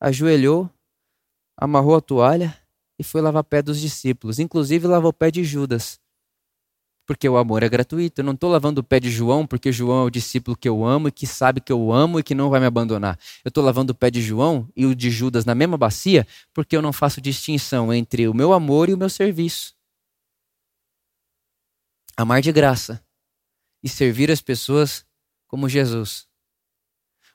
ajoelhou, 0.00 0.68
amarrou 1.56 1.94
a 1.94 2.00
toalha 2.00 2.56
e 2.98 3.04
foi 3.04 3.20
lavar 3.20 3.44
pé 3.44 3.62
dos 3.62 3.80
discípulos. 3.80 4.38
Inclusive 4.38 4.86
lavou 4.86 5.10
o 5.10 5.14
pé 5.14 5.30
de 5.30 5.44
Judas 5.44 6.00
porque 7.06 7.28
o 7.28 7.36
amor 7.36 7.62
é 7.62 7.68
gratuito. 7.68 8.20
Eu 8.20 8.24
não 8.24 8.32
estou 8.32 8.50
lavando 8.50 8.80
o 8.80 8.84
pé 8.84 9.00
de 9.00 9.10
João 9.10 9.46
porque 9.46 9.72
João 9.72 10.02
é 10.02 10.06
o 10.06 10.10
discípulo 10.10 10.56
que 10.56 10.68
eu 10.68 10.84
amo 10.84 11.08
e 11.08 11.12
que 11.12 11.26
sabe 11.26 11.60
que 11.60 11.72
eu 11.72 11.92
amo 11.92 12.18
e 12.18 12.22
que 12.22 12.34
não 12.34 12.50
vai 12.50 12.60
me 12.60 12.66
abandonar. 12.66 13.18
Eu 13.44 13.48
estou 13.48 13.62
lavando 13.62 13.92
o 13.92 13.94
pé 13.94 14.10
de 14.10 14.22
João 14.22 14.68
e 14.76 14.86
o 14.86 14.94
de 14.94 15.10
Judas 15.10 15.44
na 15.44 15.54
mesma 15.54 15.76
bacia 15.76 16.26
porque 16.54 16.76
eu 16.76 16.82
não 16.82 16.92
faço 16.92 17.20
distinção 17.20 17.92
entre 17.92 18.28
o 18.28 18.34
meu 18.34 18.52
amor 18.52 18.88
e 18.88 18.94
o 18.94 18.98
meu 18.98 19.08
serviço. 19.08 19.74
Amar 22.16 22.40
de 22.40 22.52
graça 22.52 23.04
e 23.82 23.88
servir 23.88 24.30
as 24.30 24.40
pessoas 24.40 25.04
como 25.46 25.68
Jesus. 25.68 26.26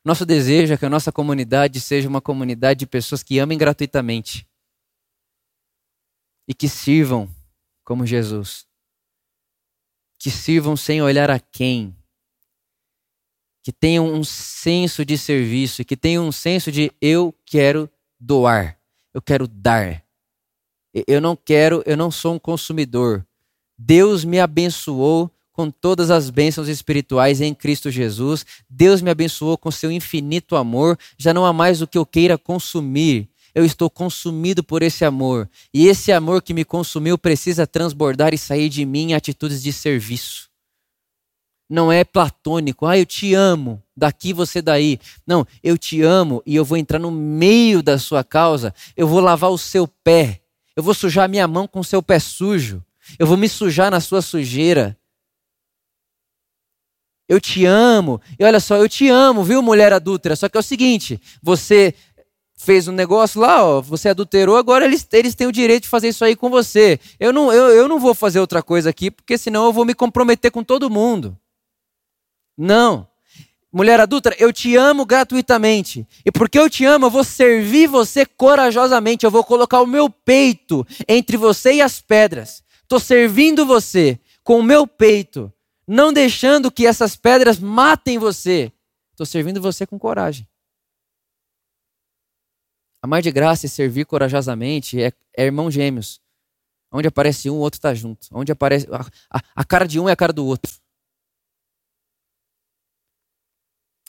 Nosso 0.04 0.26
desejo 0.26 0.74
é 0.74 0.78
que 0.78 0.86
a 0.86 0.90
nossa 0.90 1.12
comunidade 1.12 1.82
seja 1.82 2.08
uma 2.08 2.22
comunidade 2.22 2.80
de 2.82 2.88
pessoas 2.88 3.24
que 3.24 3.40
amem 3.40 3.58
gratuitamente 3.58 4.48
e 6.48 6.54
que 6.54 6.70
sirvam 6.70 7.30
como 7.84 8.06
Jesus 8.06 8.68
que 10.18 10.32
sirvam 10.32 10.76
sem 10.76 11.02
olhar 11.02 11.30
a 11.30 11.40
quem, 11.40 11.96
que 13.64 13.72
tenham 13.72 14.12
um 14.12 14.24
senso 14.24 15.06
de 15.06 15.18
serviço, 15.18 15.86
que 15.86 15.98
tenham 15.98 16.28
um 16.28 16.32
senso 16.32 16.72
de 16.72 16.92
eu 17.02 17.34
quero 17.46 17.90
doar, 18.20 18.80
eu 19.14 19.22
quero 19.22 19.48
dar. 19.48 20.04
Eu 21.08 21.22
não 21.22 21.36
quero, 21.36 21.84
eu 21.86 21.96
não 21.96 22.10
sou 22.10 22.34
um 22.34 22.40
consumidor. 22.40 23.26
Deus 23.78 24.26
me 24.26 24.40
abençoou 24.40 25.32
com 25.52 25.72
todas 25.72 26.12
as 26.12 26.30
bênçãos 26.30 26.68
espirituais 26.68 27.42
em 27.42 27.54
Cristo 27.54 27.90
Jesus. 27.90 28.46
Deus 28.70 29.02
me 29.02 29.10
abençoou 29.10 29.58
com 29.58 29.72
seu 29.72 29.92
infinito 29.92 30.56
amor. 30.56 30.98
Já 31.18 31.34
não 31.34 31.46
há 31.46 31.54
mais 31.54 31.82
o 31.82 31.88
que 31.88 31.98
eu 31.98 32.06
queira 32.06 32.38
consumir 32.38 33.30
eu 33.58 33.66
estou 33.66 33.90
consumido 33.90 34.64
por 34.64 34.84
esse 34.84 35.04
amor. 35.04 35.50
E 35.74 35.88
esse 35.88 36.12
amor 36.12 36.44
que 36.44 36.54
me 36.54 36.64
consumiu 36.64 37.18
precisa 37.18 37.66
transbordar 37.66 38.32
e 38.32 38.38
sair 38.38 38.70
de 38.70 38.86
mim 38.86 39.10
em 39.10 39.14
atitudes 39.16 39.64
de 39.64 39.74
serviço. 39.74 40.48
Não 41.68 41.92
é 41.92 42.04
platônico, 42.04 42.86
ah, 42.86 42.96
eu 42.96 43.04
te 43.04 43.34
amo, 43.34 43.82
daqui 43.96 44.32
você 44.32 44.62
daí. 44.62 45.00
Não, 45.26 45.44
eu 45.64 45.76
te 45.76 46.04
amo 46.04 46.44
e 46.46 46.56
eu 46.56 46.64
vou 46.64 46.78
entrar 46.78 47.00
no 47.00 47.10
meio 47.10 47.82
da 47.82 47.98
sua 47.98 48.24
causa, 48.24 48.76
eu 48.96 49.08
vou 49.08 49.20
lavar 49.20 49.50
o 49.50 49.58
seu 49.58 49.88
pé, 49.88 50.40
eu 50.76 50.84
vou 50.84 50.94
sujar 50.94 51.28
minha 51.28 51.48
mão 51.48 51.68
com 51.68 51.80
o 51.80 51.84
seu 51.84 52.04
pé 52.04 52.20
sujo, 52.20 52.84
eu 53.18 53.28
vou 53.28 53.38
me 53.38 53.48
sujar 53.50 53.92
na 53.92 54.00
sua 54.00 54.22
sujeira. 54.22 54.98
Eu 57.28 57.42
te 57.42 57.66
amo. 57.66 58.22
E 58.40 58.44
olha 58.44 58.60
só, 58.60 58.78
eu 58.78 58.88
te 58.88 59.10
amo, 59.10 59.44
viu, 59.44 59.62
mulher 59.62 59.92
adúltera? 59.92 60.36
Só 60.36 60.48
que 60.48 60.58
é 60.58 60.60
o 60.60 60.64
seguinte: 60.64 61.20
você 61.42 61.94
fez 62.58 62.88
um 62.88 62.92
negócio 62.92 63.40
lá, 63.40 63.64
ó, 63.64 63.82
você 63.82 64.10
adulterou, 64.10 64.58
agora 64.58 64.84
eles, 64.84 65.08
eles 65.14 65.36
têm 65.36 65.46
o 65.46 65.52
direito 65.52 65.84
de 65.84 65.90
fazer 65.90 66.10
isso 66.10 66.26
aí 66.26 66.36
com 66.36 66.50
você. 66.50 67.00
Eu 67.20 67.32
não, 67.32 67.54
eu, 67.54 67.70
eu 67.70 67.88
não 67.88 68.00
vou 68.00 68.16
fazer 68.16 68.40
outra 68.40 68.64
coisa 68.64 68.90
aqui, 68.90 69.12
porque 69.12 69.38
senão 69.38 69.66
eu 69.66 69.74
vou 69.74 69.86
me 69.86 69.94
comprometer 69.94 70.52
com 70.52 70.64
todo 70.64 70.90
mundo. 70.90 71.38
Não. 72.58 73.08
Mulher 73.72 74.00
adulta, 74.00 74.34
eu 74.40 74.52
te 74.52 74.76
amo 74.76 75.06
gratuitamente. 75.06 76.08
E 76.26 76.32
porque 76.32 76.58
eu 76.58 76.70
te 76.70 76.84
amo, 76.84 77.06
eu 77.06 77.10
vou 77.12 77.24
servir 77.24 77.88
você 77.88 78.26
corajosamente. 78.26 79.24
Eu 79.24 79.30
vou 79.30 79.44
colocar 79.44 79.82
o 79.82 79.86
meu 79.86 80.10
peito 80.10 80.88
entre 81.08 81.38
você 81.38 81.74
e 81.74 81.82
as 81.82 82.02
pedras. 82.02 82.64
Estou 82.88 83.02
servindo 83.02 83.66
você 83.66 84.18
com 84.46 84.60
o 84.60 84.64
meu 84.64 84.88
peito, 84.88 85.52
não 85.86 86.14
deixando 86.14 86.72
que 86.72 86.88
essas 86.88 87.18
pedras 87.18 87.60
matem 87.60 88.18
você. 88.18 88.72
Estou 89.12 89.26
servindo 89.26 89.62
você 89.62 89.86
com 89.86 90.00
coragem. 90.00 90.48
Amar 93.02 93.22
de 93.22 93.30
graça 93.30 93.66
e 93.66 93.70
servir 93.70 94.06
corajosamente 94.06 95.04
é, 95.04 95.12
é 95.36 95.44
irmão 95.44 95.70
gêmeos. 95.70 96.22
Onde 96.90 97.10
aparece 97.10 97.50
um, 97.50 97.56
o 97.56 97.60
outro 97.60 97.78
está 97.78 97.94
junto. 97.94 98.30
Onde 98.32 98.54
aparece 98.54 98.88
a, 98.90 99.38
a, 99.38 99.44
a 99.54 99.66
cara 99.66 99.86
de 99.86 100.00
um 100.00 100.08
é 100.08 100.14
a 100.14 100.16
cara 100.16 100.32
do 100.32 100.46
outro. 100.46 100.74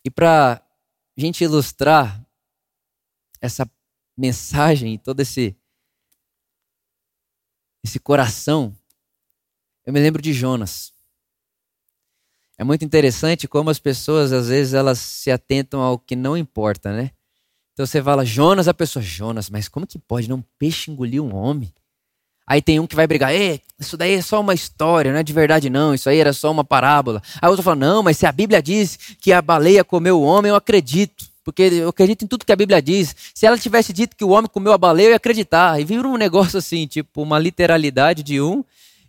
E 0.04 0.10
para 0.10 0.64
gente 1.16 1.42
ilustrar 1.42 2.24
essa 3.40 3.68
mensagem 4.16 4.96
todo 4.98 5.18
esse 5.18 5.56
esse 7.88 7.98
coração, 7.98 8.74
eu 9.84 9.92
me 9.92 10.00
lembro 10.00 10.20
de 10.20 10.32
Jonas. 10.32 10.92
É 12.58 12.64
muito 12.64 12.84
interessante 12.84 13.48
como 13.48 13.70
as 13.70 13.78
pessoas 13.78 14.32
às 14.32 14.48
vezes 14.48 14.74
elas 14.74 14.98
se 14.98 15.30
atentam 15.30 15.80
ao 15.80 15.98
que 15.98 16.14
não 16.14 16.36
importa, 16.36 16.92
né? 16.92 17.10
Então 17.72 17.86
você 17.86 18.02
fala, 18.02 18.24
Jonas, 18.24 18.66
a 18.68 18.74
pessoa, 18.74 19.02
Jonas, 19.02 19.48
mas 19.48 19.68
como 19.68 19.86
que 19.86 19.98
pode? 19.98 20.28
Não 20.28 20.38
um 20.38 20.44
peixe 20.58 20.90
engolir 20.90 21.22
um 21.22 21.34
homem? 21.34 21.72
Aí 22.46 22.60
tem 22.60 22.80
um 22.80 22.86
que 22.86 22.96
vai 22.96 23.06
brigar, 23.06 23.30
isso 23.78 23.96
daí 23.96 24.14
é 24.14 24.22
só 24.22 24.40
uma 24.40 24.54
história, 24.54 25.12
não 25.12 25.20
é 25.20 25.22
de 25.22 25.32
verdade 25.32 25.70
não, 25.70 25.94
isso 25.94 26.08
aí 26.08 26.18
era 26.18 26.32
só 26.32 26.50
uma 26.50 26.64
parábola. 26.64 27.22
Aí 27.40 27.48
outro 27.48 27.62
fala, 27.62 27.76
não, 27.76 28.02
mas 28.02 28.16
se 28.16 28.26
a 28.26 28.32
Bíblia 28.32 28.62
diz 28.62 28.96
que 29.20 29.32
a 29.32 29.40
baleia 29.40 29.84
comeu 29.84 30.18
o 30.18 30.24
homem, 30.24 30.48
eu 30.48 30.56
acredito. 30.56 31.27
Porque 31.48 31.62
eu 31.62 31.88
acredito 31.88 32.26
em 32.26 32.28
tudo 32.28 32.44
que 32.44 32.52
a 32.52 32.56
Bíblia 32.56 32.82
diz. 32.82 33.16
Se 33.32 33.46
ela 33.46 33.56
tivesse 33.56 33.90
dito 33.90 34.14
que 34.14 34.22
o 34.22 34.28
homem 34.28 34.50
comeu 34.52 34.70
a 34.70 34.76
baleia, 34.76 35.06
eu 35.06 35.10
ia 35.12 35.16
acreditar. 35.16 35.80
E 35.80 35.84
vira 35.84 36.06
um 36.06 36.18
negócio 36.18 36.58
assim, 36.58 36.86
tipo, 36.86 37.22
uma 37.22 37.38
literalidade 37.38 38.22
de 38.22 38.38
um 38.38 38.62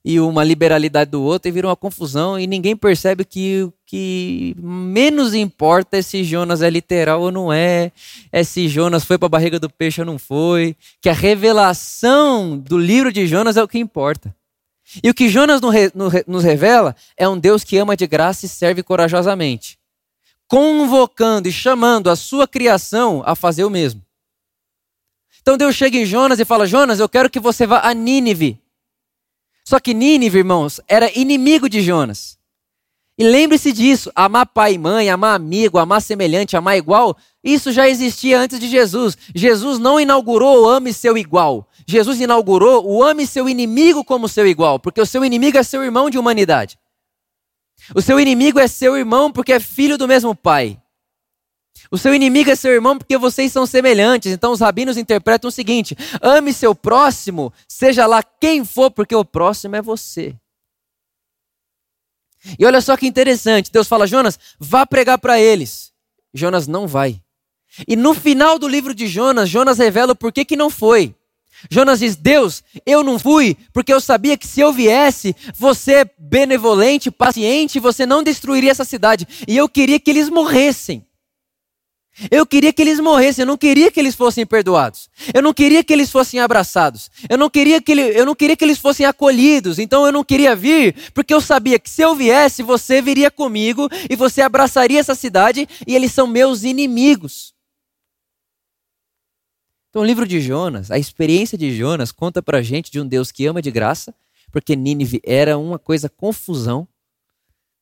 e 0.06 0.22
uma 0.22 0.42
liberalidade 0.42 1.12
do 1.12 1.22
outro 1.22 1.50
e 1.50 1.52
vira 1.52 1.68
uma 1.68 1.76
confusão 1.76 2.40
e 2.40 2.48
ninguém 2.48 2.78
percebe 2.78 3.26
que 3.26 3.64
o 3.64 3.74
que 3.86 4.56
menos 4.58 5.34
importa 5.34 5.98
é 5.98 6.02
se 6.02 6.24
Jonas 6.24 6.62
é 6.62 6.70
literal 6.70 7.22
ou 7.22 7.30
não 7.30 7.52
é, 7.52 7.92
é 8.32 8.42
se 8.42 8.70
Jonas 8.70 9.04
foi 9.04 9.18
para 9.18 9.26
a 9.26 9.30
barriga 9.30 9.60
do 9.60 9.70
peixe 9.70 10.00
ou 10.00 10.08
não 10.08 10.18
foi, 10.18 10.78
que 11.02 11.10
a 11.10 11.14
revelação 11.14 12.58
do 12.58 12.78
livro 12.78 13.12
de 13.12 13.28
Jonas 13.28 13.58
é 13.58 13.64
o 13.64 13.68
que 13.68 13.80
importa. 13.80 14.34
E 15.04 15.10
o 15.10 15.14
que 15.14 15.28
Jonas 15.28 15.60
nos 16.26 16.44
revela 16.46 16.96
é 17.18 17.28
um 17.28 17.38
Deus 17.38 17.66
que 17.66 17.78
ama 17.78 17.98
de 17.98 18.08
graça 18.08 18.46
e 18.46 18.50
serve 18.50 18.82
corajosamente, 18.82 19.78
convocando 20.50 21.48
e 21.48 21.52
chamando 21.54 22.10
a 22.10 22.18
sua 22.18 22.46
criação 22.46 23.24
a 23.26 23.34
fazer 23.36 23.64
o 23.64 23.70
mesmo. 23.70 24.04
Então 25.42 25.56
Deus 25.56 25.74
chega 25.74 25.98
em 25.98 26.06
Jonas 26.06 26.42
e 26.42 26.44
fala: 26.44 26.68
Jonas, 26.68 27.00
eu 27.00 27.08
quero 27.08 27.30
que 27.30 27.40
você 27.40 27.66
vá 27.66 27.88
a 27.88 27.94
Nínive 27.94 28.62
só 29.70 29.80
que 29.80 29.94
Nínive, 29.94 30.40
irmãos, 30.40 30.82
era 30.88 31.16
inimigo 31.16 31.70
de 31.70 31.80
Jonas. 31.84 32.40
E 33.16 33.24
lembre-se 33.24 33.72
disso: 33.72 34.12
amar 34.16 34.48
pai 34.48 34.74
e 34.74 34.78
mãe, 34.80 35.12
amar 35.12 35.36
amigo, 35.36 35.78
amar 35.78 36.02
semelhante, 36.02 36.58
amar 36.58 36.76
igual, 36.76 37.16
isso 37.44 37.72
já 37.72 37.88
existia 37.88 38.40
antes 38.40 38.60
de 38.60 38.68
Jesus. 38.68 39.16
Jesus 39.36 39.78
não 39.78 40.00
inaugurou 40.00 40.64
o 40.64 40.68
ame 40.68 40.92
seu 40.92 41.16
igual. 41.16 41.70
Jesus 41.86 42.20
inaugurou 42.20 42.84
o 42.84 43.04
ame 43.04 43.28
seu 43.28 43.48
inimigo 43.48 44.04
como 44.04 44.28
seu 44.28 44.48
igual, 44.48 44.80
porque 44.80 45.00
o 45.00 45.06
seu 45.06 45.24
inimigo 45.24 45.56
é 45.56 45.62
seu 45.62 45.84
irmão 45.84 46.10
de 46.10 46.18
humanidade. 46.18 46.79
O 47.96 48.02
seu 48.02 48.20
inimigo 48.20 48.60
é 48.60 48.68
seu 48.68 48.98
irmão 48.98 49.32
porque 49.32 49.54
é 49.54 49.60
filho 49.60 49.98
do 49.98 50.08
mesmo 50.08 50.36
pai. 50.36 50.80
O 51.92 51.98
seu 51.98 52.14
inimigo 52.14 52.50
é 52.50 52.56
seu 52.56 52.72
irmão 52.72 52.98
porque 52.98 53.18
vocês 53.18 53.52
são 53.52 53.66
semelhantes. 53.66 54.32
Então 54.32 54.52
os 54.52 54.60
rabinos 54.60 54.98
interpretam 54.98 55.48
o 55.48 55.52
seguinte: 55.52 55.96
ame 56.22 56.54
seu 56.54 56.76
próximo, 56.76 57.52
seja 57.68 58.06
lá 58.06 58.22
quem 58.22 58.64
for, 58.64 58.92
porque 58.92 59.16
o 59.16 59.26
próximo 59.26 59.76
é 59.76 59.82
você. 59.82 60.36
E 62.58 62.66
olha 62.66 62.80
só 62.80 62.96
que 62.96 63.08
interessante, 63.08 63.72
Deus 63.72 63.88
fala: 63.88 64.08
Jonas, 64.08 64.40
vá 64.60 64.86
pregar 64.86 65.18
para 65.18 65.40
eles. 65.40 65.92
Jonas 66.34 66.68
não 66.68 66.88
vai. 66.88 67.22
E 67.88 67.96
no 67.96 68.14
final 68.14 68.58
do 68.58 68.68
livro 68.68 68.94
de 68.94 69.08
Jonas, 69.08 69.50
Jonas 69.50 69.78
revela 69.78 70.14
o 70.14 70.16
porquê 70.16 70.44
que 70.44 70.56
não 70.56 70.70
foi. 70.70 71.16
Jonas 71.70 72.00
diz: 72.00 72.16
Deus, 72.16 72.64
eu 72.86 73.04
não 73.04 73.18
fui 73.18 73.58
porque 73.74 73.94
eu 73.94 74.00
sabia 74.00 74.38
que 74.38 74.48
se 74.48 74.62
eu 74.62 74.72
viesse, 74.72 75.36
você 75.58 75.94
é 75.94 76.10
benevolente, 76.18 77.12
paciente, 77.12 77.80
você 77.80 78.06
não 78.06 78.24
destruiria 78.24 78.72
essa 78.72 78.86
cidade. 78.86 79.28
E 79.48 79.58
eu 79.58 79.68
queria 79.68 80.00
que 80.00 80.10
eles 80.10 80.30
morressem. 80.30 81.06
Eu 82.30 82.46
queria 82.46 82.74
que 82.74 82.82
eles 82.82 83.00
morressem, 83.00 83.44
eu 83.44 83.48
não 83.48 83.58
queria 83.58 83.90
que 83.90 84.00
eles 84.00 84.16
fossem 84.16 84.46
perdoados. 84.46 85.10
Eu 85.34 85.42
não 85.42 85.54
queria 85.54 85.84
que 85.84 85.94
eles 85.94 86.12
fossem 86.12 86.40
abraçados. 86.40 87.10
Eu 87.30 87.38
não 87.38 87.50
queria 87.50 87.82
que, 87.82 87.92
ele, 87.92 88.02
eu 88.02 88.26
não 88.26 88.36
queria 88.36 88.58
que 88.58 88.66
eles 88.66 88.78
fossem 88.78 89.06
acolhidos. 89.06 89.80
Então 89.80 90.06
eu 90.06 90.12
não 90.12 90.24
queria 90.24 90.56
vir, 90.56 90.96
porque 91.14 91.34
eu 91.34 91.40
sabia 91.40 91.80
que 91.80 91.90
se 91.90 92.02
eu 92.02 92.16
viesse, 92.16 92.62
você 92.62 93.02
viria 93.02 93.32
comigo 93.32 93.88
e 94.10 94.16
você 94.16 94.42
abraçaria 94.42 95.00
essa 95.00 95.16
cidade 95.16 95.68
e 95.88 95.96
eles 95.96 96.12
são 96.12 96.28
meus 96.28 96.64
inimigos. 96.64 97.54
Então 99.90 100.02
o 100.02 100.06
livro 100.06 100.28
de 100.28 100.40
Jonas, 100.40 100.92
a 100.92 101.00
experiência 101.00 101.58
de 101.58 101.76
Jonas 101.76 102.12
conta 102.12 102.42
pra 102.42 102.62
gente 102.62 102.92
de 102.92 103.00
um 103.00 103.08
Deus 103.08 103.32
que 103.32 103.46
ama 103.46 103.62
de 103.62 103.72
graça, 103.72 104.14
porque 104.52 104.76
Nínive 104.76 105.22
era 105.24 105.58
uma 105.58 105.80
coisa 105.80 106.10
confusão. 106.10 106.88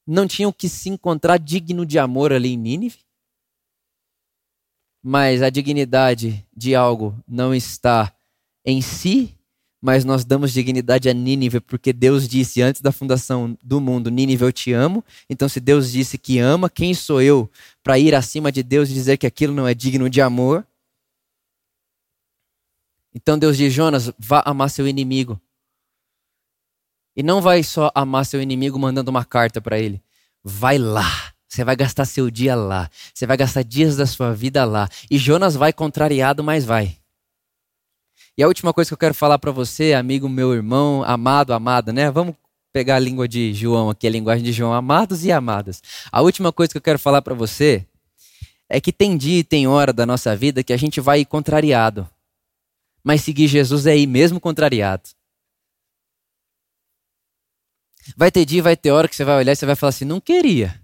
Não 0.05 0.25
tinham 0.25 0.51
que 0.51 0.69
se 0.69 0.89
encontrar 0.89 1.37
digno 1.37 1.85
de 1.85 1.99
amor 1.99 2.31
ali 2.31 2.53
em 2.53 2.57
Nínive 2.57 2.99
mas 5.09 5.41
a 5.41 5.49
dignidade 5.49 6.45
de 6.53 6.75
algo 6.75 7.17
não 7.25 7.55
está 7.55 8.11
em 8.65 8.81
si, 8.81 9.33
mas 9.81 10.03
nós 10.03 10.25
damos 10.25 10.51
dignidade 10.51 11.07
a 11.07 11.13
Nínive 11.13 11.61
porque 11.61 11.93
Deus 11.93 12.27
disse 12.27 12.61
antes 12.61 12.81
da 12.81 12.91
fundação 12.91 13.57
do 13.63 13.79
mundo: 13.79 14.11
Nínive, 14.11 14.43
eu 14.43 14.51
te 14.51 14.73
amo. 14.73 15.01
Então, 15.29 15.47
se 15.47 15.61
Deus 15.61 15.93
disse 15.93 16.17
que 16.17 16.39
ama, 16.39 16.69
quem 16.69 16.93
sou 16.93 17.21
eu 17.21 17.49
para 17.81 17.97
ir 17.97 18.13
acima 18.13 18.51
de 18.51 18.61
Deus 18.61 18.89
e 18.89 18.93
dizer 18.93 19.15
que 19.15 19.25
aquilo 19.25 19.53
não 19.53 19.65
é 19.65 19.73
digno 19.73 20.09
de 20.09 20.19
amor? 20.19 20.67
Então 23.17 23.37
Deus 23.37 23.57
diz: 23.57 23.73
Jonas, 23.73 24.11
vá 24.19 24.43
amar 24.45 24.69
seu 24.69 24.87
inimigo. 24.87 25.41
E 27.15 27.23
não 27.23 27.41
vai 27.41 27.63
só 27.63 27.91
amar 27.95 28.25
seu 28.25 28.39
inimigo 28.39 28.77
mandando 28.77 29.09
uma 29.09 29.25
carta 29.25 29.59
para 29.59 29.79
ele. 29.79 30.03
Vai 30.43 30.77
lá 30.77 31.33
você 31.47 31.63
vai 31.63 31.75
gastar 31.75 32.05
seu 32.05 32.29
dia 32.29 32.55
lá. 32.55 32.89
Você 33.13 33.25
vai 33.25 33.37
gastar 33.37 33.63
dias 33.63 33.95
da 33.95 34.05
sua 34.05 34.33
vida 34.33 34.65
lá. 34.65 34.89
E 35.09 35.17
Jonas 35.17 35.55
vai 35.55 35.71
contrariado, 35.71 36.43
mas 36.43 36.65
vai. 36.65 36.97
E 38.37 38.43
a 38.43 38.47
última 38.47 38.73
coisa 38.73 38.89
que 38.89 38.93
eu 38.93 38.97
quero 38.97 39.13
falar 39.13 39.39
para 39.39 39.51
você, 39.51 39.93
amigo, 39.93 40.29
meu 40.29 40.53
irmão, 40.53 41.03
amado, 41.03 41.53
amada, 41.53 41.91
né? 41.91 42.11
Vamos 42.11 42.35
pegar 42.71 42.97
a 42.97 42.99
língua 42.99 43.27
de 43.27 43.53
João 43.53 43.89
aqui, 43.89 44.05
a 44.05 44.09
linguagem 44.09 44.43
de 44.43 44.51
João, 44.51 44.73
amados 44.73 45.25
e 45.25 45.31
amadas. 45.31 45.81
A 46.11 46.21
última 46.21 46.51
coisa 46.51 46.71
que 46.71 46.77
eu 46.77 46.81
quero 46.81 46.99
falar 46.99 47.21
para 47.21 47.33
você 47.33 47.83
é 48.69 48.79
que 48.79 48.91
tem 48.91 49.17
dia 49.17 49.39
e 49.39 49.43
tem 49.43 49.67
hora 49.67 49.91
da 49.91 50.05
nossa 50.05 50.35
vida 50.35 50.63
que 50.63 50.73
a 50.73 50.77
gente 50.77 50.99
vai 51.01 51.25
contrariado. 51.25 52.07
Mas 53.07 53.21
seguir 53.21 53.47
Jesus 53.47 53.85
é 53.85 53.95
ir 53.95 54.05
mesmo 54.05 54.37
contrariado. 54.37 55.09
Vai 58.17 58.29
ter 58.29 58.43
dia, 58.43 58.61
vai 58.61 58.75
ter 58.75 58.91
hora 58.91 59.07
que 59.07 59.15
você 59.15 59.23
vai 59.23 59.37
olhar 59.37 59.53
e 59.53 59.55
você 59.55 59.65
vai 59.65 59.77
falar 59.77 59.91
assim: 59.91 60.03
não 60.03 60.19
queria. 60.19 60.83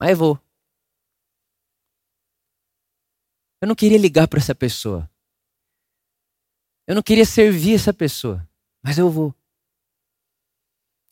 Mas 0.00 0.16
vou. 0.16 0.40
Eu 3.60 3.66
não 3.66 3.74
queria 3.74 3.98
ligar 3.98 4.28
para 4.28 4.38
essa 4.38 4.54
pessoa. 4.54 5.10
Eu 6.86 6.94
não 6.94 7.02
queria 7.02 7.26
servir 7.26 7.74
essa 7.74 7.92
pessoa. 7.92 8.48
Mas 8.80 8.96
eu 8.96 9.10
vou. 9.10 9.34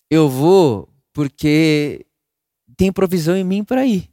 Eu 0.09 0.29
vou 0.29 0.89
porque 1.13 2.07
tem 2.77 2.93
provisão 2.93 3.37
em 3.37 3.43
mim 3.43 3.65
para 3.65 3.85
ir. 3.85 4.09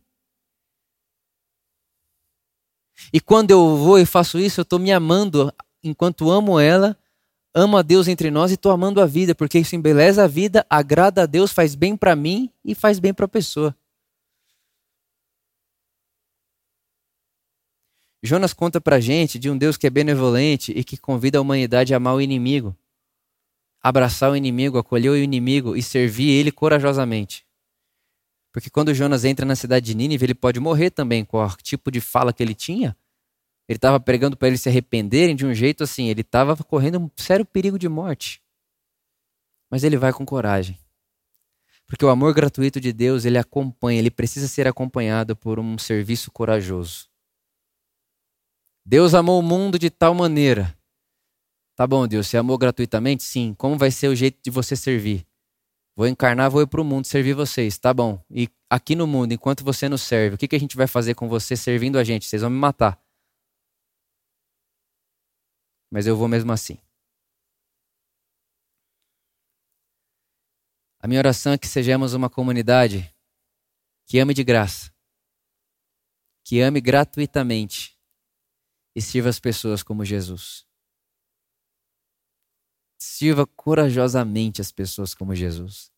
E 3.14 3.22
quando 3.22 3.52
eu 3.52 3.78
vou 3.78 4.00
e 4.00 4.06
faço 4.08 4.40
isso, 4.40 4.62
eu 4.62 4.64
estou 4.64 4.80
me 4.80 4.92
amando 4.92 5.54
enquanto 5.84 6.30
amo 6.30 6.60
ela, 6.60 6.98
amo 7.54 7.78
a 7.78 7.82
Deus 7.82 8.08
entre 8.08 8.30
nós 8.30 8.52
e 8.52 8.56
estou 8.56 8.72
amando 8.72 9.02
a 9.02 9.06
vida, 9.06 9.34
porque 9.34 9.60
isso 9.60 9.76
embeleza 9.76 10.24
a 10.24 10.28
vida, 10.28 10.66
agrada 10.70 11.24
a 11.24 11.26
Deus, 11.26 11.52
faz 11.52 11.76
bem 11.76 11.96
para 11.96 12.16
mim 12.16 12.52
e 12.64 12.76
faz 12.76 13.00
bem 13.00 13.14
para 13.14 13.26
a 13.26 13.30
pessoa. 13.30 13.76
Jonas 18.22 18.54
conta 18.54 18.82
pra 18.82 19.00
gente 19.00 19.40
de 19.40 19.50
um 19.50 19.58
Deus 19.58 19.78
que 19.78 19.88
é 19.88 19.90
benevolente 19.90 20.74
e 20.76 20.84
que 20.84 20.98
convida 20.98 21.38
a 21.38 21.42
humanidade 21.42 21.94
a 21.94 21.98
amar 21.98 22.16
o 22.16 22.22
inimigo, 22.22 22.76
abraçar 23.82 24.32
o 24.32 24.36
inimigo, 24.36 24.78
acolher 24.78 25.10
o 25.10 25.16
inimigo 25.16 25.76
e 25.76 25.82
servir 25.82 26.30
ele 26.32 26.52
corajosamente. 26.52 27.46
Porque 28.52 28.70
quando 28.70 28.94
Jonas 28.94 29.24
entra 29.24 29.46
na 29.46 29.56
cidade 29.56 29.86
de 29.86 29.96
Nínive, 29.96 30.26
ele 30.26 30.36
pode 30.36 30.60
morrer 30.60 30.90
também 30.90 31.24
com 31.24 31.38
o 31.38 31.50
tipo 31.58 31.90
de 31.90 32.02
fala 32.02 32.34
que 32.34 32.44
ele 32.44 32.56
tinha. 32.56 32.98
Ele 33.70 33.78
estava 33.78 34.00
pregando 34.00 34.36
para 34.36 34.48
eles 34.48 34.62
se 34.62 34.68
arrependerem 34.68 35.36
de 35.36 35.46
um 35.46 35.54
jeito 35.54 35.84
assim, 35.84 36.08
ele 36.08 36.22
estava 36.22 36.56
correndo 36.58 36.98
um 36.98 37.10
sério 37.16 37.46
perigo 37.46 37.78
de 37.78 37.88
morte. 37.88 38.42
Mas 39.70 39.84
ele 39.84 39.96
vai 39.96 40.12
com 40.12 40.26
coragem. 40.26 40.76
Porque 41.86 42.04
o 42.04 42.10
amor 42.10 42.34
gratuito 42.34 42.82
de 42.82 42.92
Deus, 42.92 43.26
ele 43.26 43.38
acompanha, 43.38 44.00
ele 44.00 44.10
precisa 44.10 44.48
ser 44.48 44.68
acompanhado 44.68 45.36
por 45.36 45.60
um 45.60 45.78
serviço 45.78 46.32
corajoso. 46.32 47.08
Deus 48.84 49.14
amou 49.14 49.40
o 49.40 49.44
mundo 49.44 49.78
de 49.78 49.92
tal 49.92 50.16
maneira. 50.16 50.76
Tá 51.76 51.86
bom, 51.86 52.08
Deus, 52.08 52.28
você 52.28 52.38
amou 52.38 52.58
gratuitamente? 52.58 53.22
Sim. 53.22 53.54
Como 53.56 53.78
vai 53.78 53.92
ser 53.92 54.08
o 54.08 54.16
jeito 54.16 54.40
de 54.44 54.50
você 54.50 54.76
servir? 54.76 55.28
Vou 55.96 56.08
encarnar, 56.08 56.50
vou 56.50 56.64
ir 56.64 56.68
para 56.68 56.82
o 56.82 56.84
mundo 56.84 57.06
servir 57.06 57.36
vocês. 57.36 57.78
Tá 57.78 57.94
bom. 57.94 58.20
E 58.32 58.50
aqui 58.68 58.96
no 58.96 59.06
mundo, 59.06 59.32
enquanto 59.32 59.64
você 59.64 59.88
nos 59.88 60.02
serve, 60.02 60.36
o 60.36 60.38
que, 60.40 60.48
que 60.48 60.56
a 60.56 60.60
gente 60.60 60.76
vai 60.76 60.88
fazer 60.88 61.14
com 61.14 61.30
você 61.30 61.56
servindo 61.56 62.00
a 62.00 62.04
gente? 62.04 62.26
Vocês 62.26 62.42
vão 62.42 62.50
me 62.50 62.58
matar. 62.58 63.00
Mas 65.92 66.06
eu 66.06 66.16
vou 66.16 66.28
mesmo 66.28 66.52
assim. 66.52 66.78
A 71.00 71.08
minha 71.08 71.20
oração 71.20 71.54
é 71.54 71.58
que 71.58 71.68
sejamos 71.68 72.14
uma 72.14 72.30
comunidade 72.30 73.14
que 74.06 74.20
ame 74.20 74.34
de 74.34 74.44
graça, 74.44 74.94
que 76.44 76.60
ame 76.60 76.82
gratuitamente 76.82 77.98
e 78.96 79.02
sirva 79.02 79.30
as 79.30 79.40
pessoas 79.40 79.82
como 79.82 80.04
Jesus. 80.04 80.68
Sirva 83.00 83.48
corajosamente 83.48 84.60
as 84.60 84.72
pessoas 84.72 85.14
como 85.14 85.34
Jesus. 85.34 85.92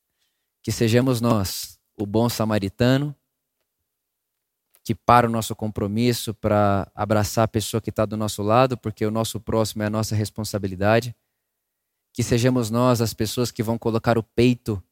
Que 0.62 0.72
sejamos 0.72 1.20
nós 1.20 1.80
o 1.98 2.06
bom 2.06 2.30
samaritano 2.30 3.16
que 4.92 4.96
para 5.06 5.26
o 5.28 5.32
nosso 5.32 5.56
compromisso 5.56 6.34
para 6.34 6.92
abraçar 6.94 7.46
a 7.46 7.48
pessoa 7.48 7.80
que 7.80 7.90
está 7.90 8.06
do 8.06 8.18
nosso 8.18 8.44
lado, 8.44 8.78
porque 8.78 9.06
o 9.06 9.12
nosso 9.12 9.40
próximo 9.40 9.84
é 9.84 9.86
a 9.86 9.90
nossa 9.90 10.16
responsabilidade. 10.16 11.16
Que 12.14 12.22
sejamos 12.22 12.70
nós 12.70 13.00
as 13.00 13.14
pessoas 13.14 13.52
que 13.52 13.64
vão 13.64 13.78
colocar 13.78 14.18
o 14.18 14.24
peito 14.24 14.84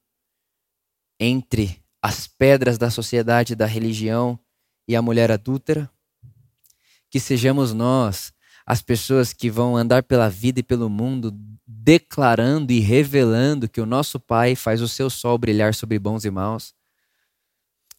entre 1.20 1.84
as 2.02 2.28
pedras 2.28 2.78
da 2.78 2.90
sociedade, 2.90 3.56
da 3.56 3.66
religião 3.66 4.40
e 4.88 4.96
a 4.96 5.02
mulher 5.02 5.30
adúltera 5.30 5.92
que 7.10 7.20
sejamos 7.20 7.74
nós 7.74 8.32
as 8.66 8.82
pessoas 8.82 9.34
que 9.34 9.50
vão 9.50 9.76
andar 9.76 10.04
pela 10.04 10.30
vida 10.30 10.60
e 10.60 10.64
pelo 10.64 10.90
mundo 10.90 11.32
declarando 11.66 12.72
e 12.72 12.80
revelando 12.80 13.68
que 13.68 13.82
o 13.82 13.86
nosso 13.86 14.20
Pai 14.20 14.56
faz 14.56 14.80
o 14.80 14.88
seu 14.88 15.10
sol 15.10 15.38
brilhar 15.40 15.74
sobre 15.74 15.98
bons 15.98 16.24
e 16.24 16.30
maus. 16.30 16.79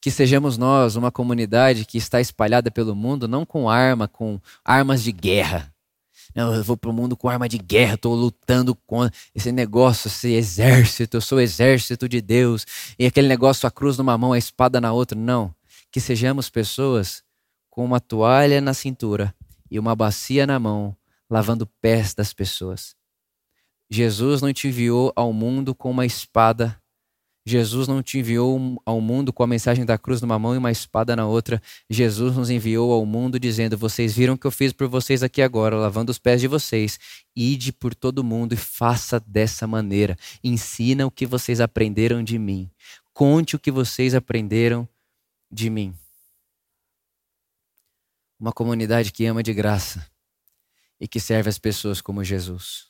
Que 0.01 0.11
sejamos 0.11 0.57
nós 0.57 0.97
uma 0.97 1.11
comunidade 1.11 1.85
que 1.85 1.99
está 1.99 2.21
espalhada 2.21 2.71
pelo 2.71 2.95
mundo 2.95 3.29
não 3.29 3.45
com 3.45 3.69
arma, 3.69 4.09
com 4.09 4.41
armas 4.65 5.03
de 5.03 5.13
guerra. 5.13 5.73
Não, 6.35 6.55
eu 6.55 6.63
vou 6.63 6.77
para 6.77 6.91
o 6.91 6.93
mundo 6.93 7.17
com 7.17 7.29
arma 7.29 7.49
de 7.49 7.59
guerra, 7.59 7.95
estou 7.95 8.15
lutando 8.15 8.75
contra 8.87 9.13
esse 9.35 9.51
negócio, 9.51 10.09
esse 10.09 10.33
exército, 10.33 11.17
eu 11.17 11.21
sou 11.21 11.41
exército 11.41 12.09
de 12.09 12.21
Deus, 12.21 12.65
e 12.99 13.05
aquele 13.05 13.27
negócio, 13.27 13.67
a 13.67 13.71
cruz 13.71 13.99
numa 13.99 14.17
mão, 14.17 14.33
a 14.33 14.39
espada 14.39 14.81
na 14.81 14.93
outra. 14.93 15.19
Não. 15.19 15.55
Que 15.91 16.01
sejamos 16.01 16.49
pessoas 16.49 17.23
com 17.69 17.85
uma 17.85 18.01
toalha 18.01 18.61
na 18.61 18.73
cintura 18.75 19.35
e 19.71 19.79
uma 19.79 19.95
bacia 19.97 20.47
na 20.47 20.59
mão, 20.59 20.97
lavando 21.29 21.67
pés 21.67 22.15
das 22.15 22.33
pessoas. 22.33 22.95
Jesus 23.89 24.41
não 24.41 24.53
te 24.53 24.69
enviou 24.69 25.13
ao 25.17 25.33
mundo 25.33 25.75
com 25.75 25.91
uma 25.91 26.07
espada. 26.07 26.80
Jesus 27.45 27.89
não 27.89 28.03
te 28.03 28.19
enviou 28.19 28.81
ao 28.85 29.01
mundo 29.01 29.33
com 29.33 29.43
a 29.43 29.47
mensagem 29.47 29.85
da 29.85 29.97
cruz 29.97 30.21
numa 30.21 30.39
mão 30.39 30.55
e 30.55 30.59
uma 30.59 30.71
espada 30.71 31.17
na 31.17 31.27
outra. 31.27 31.61
Jesus 31.89 32.37
nos 32.37 32.51
enviou 32.51 32.93
ao 32.93 33.07
mundo 33.07 33.41
dizendo: 33.41 33.79
Vocês 33.79 34.15
viram 34.15 34.35
o 34.35 34.39
que 34.39 34.47
eu 34.47 34.51
fiz 34.51 34.73
por 34.73 34.89
vocês 34.89 35.23
aqui 35.23 35.41
agora, 35.41 35.77
lavando 35.77 36.11
os 36.11 36.19
pés 36.19 36.41
de 36.41 36.47
vocês. 36.47 36.99
Ide 37.35 37.73
por 37.73 37.95
todo 37.95 38.23
mundo 38.23 38.53
e 38.53 38.57
faça 38.57 39.19
dessa 39.19 39.67
maneira. 39.67 40.19
Ensina 40.45 41.07
o 41.07 41.11
que 41.11 41.25
vocês 41.25 41.61
aprenderam 41.61 42.23
de 42.23 42.39
mim. 42.39 42.71
Conte 43.15 43.57
o 43.57 43.59
que 43.59 43.71
vocês 43.71 44.15
aprenderam 44.15 44.89
de 45.51 45.71
mim. 45.71 45.95
Uma 48.39 48.53
comunidade 48.53 49.13
que 49.13 49.25
ama 49.27 49.43
de 49.43 49.53
graça 49.53 50.07
e 51.01 51.09
que 51.09 51.19
serve 51.19 51.49
as 51.49 51.59
pessoas 51.59 52.01
como 52.01 52.23
Jesus. 52.23 52.90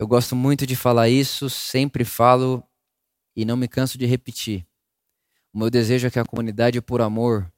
Eu 0.00 0.08
gosto 0.08 0.34
muito 0.34 0.66
de 0.66 0.74
falar 0.74 1.10
isso, 1.10 1.50
sempre 1.50 2.06
falo 2.06 2.66
e 3.36 3.44
não 3.44 3.54
me 3.54 3.68
canso 3.68 3.98
de 3.98 4.06
repetir. 4.06 4.66
O 5.52 5.58
meu 5.58 5.68
desejo 5.68 6.06
é 6.06 6.10
que 6.10 6.18
a 6.18 6.24
comunidade 6.24 6.80
por 6.80 7.02
amor 7.02 7.52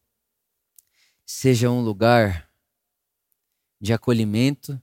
seja 1.25 1.71
um 1.71 1.81
lugar 1.81 2.51
de 3.81 3.93
acolhimento, 3.93 4.83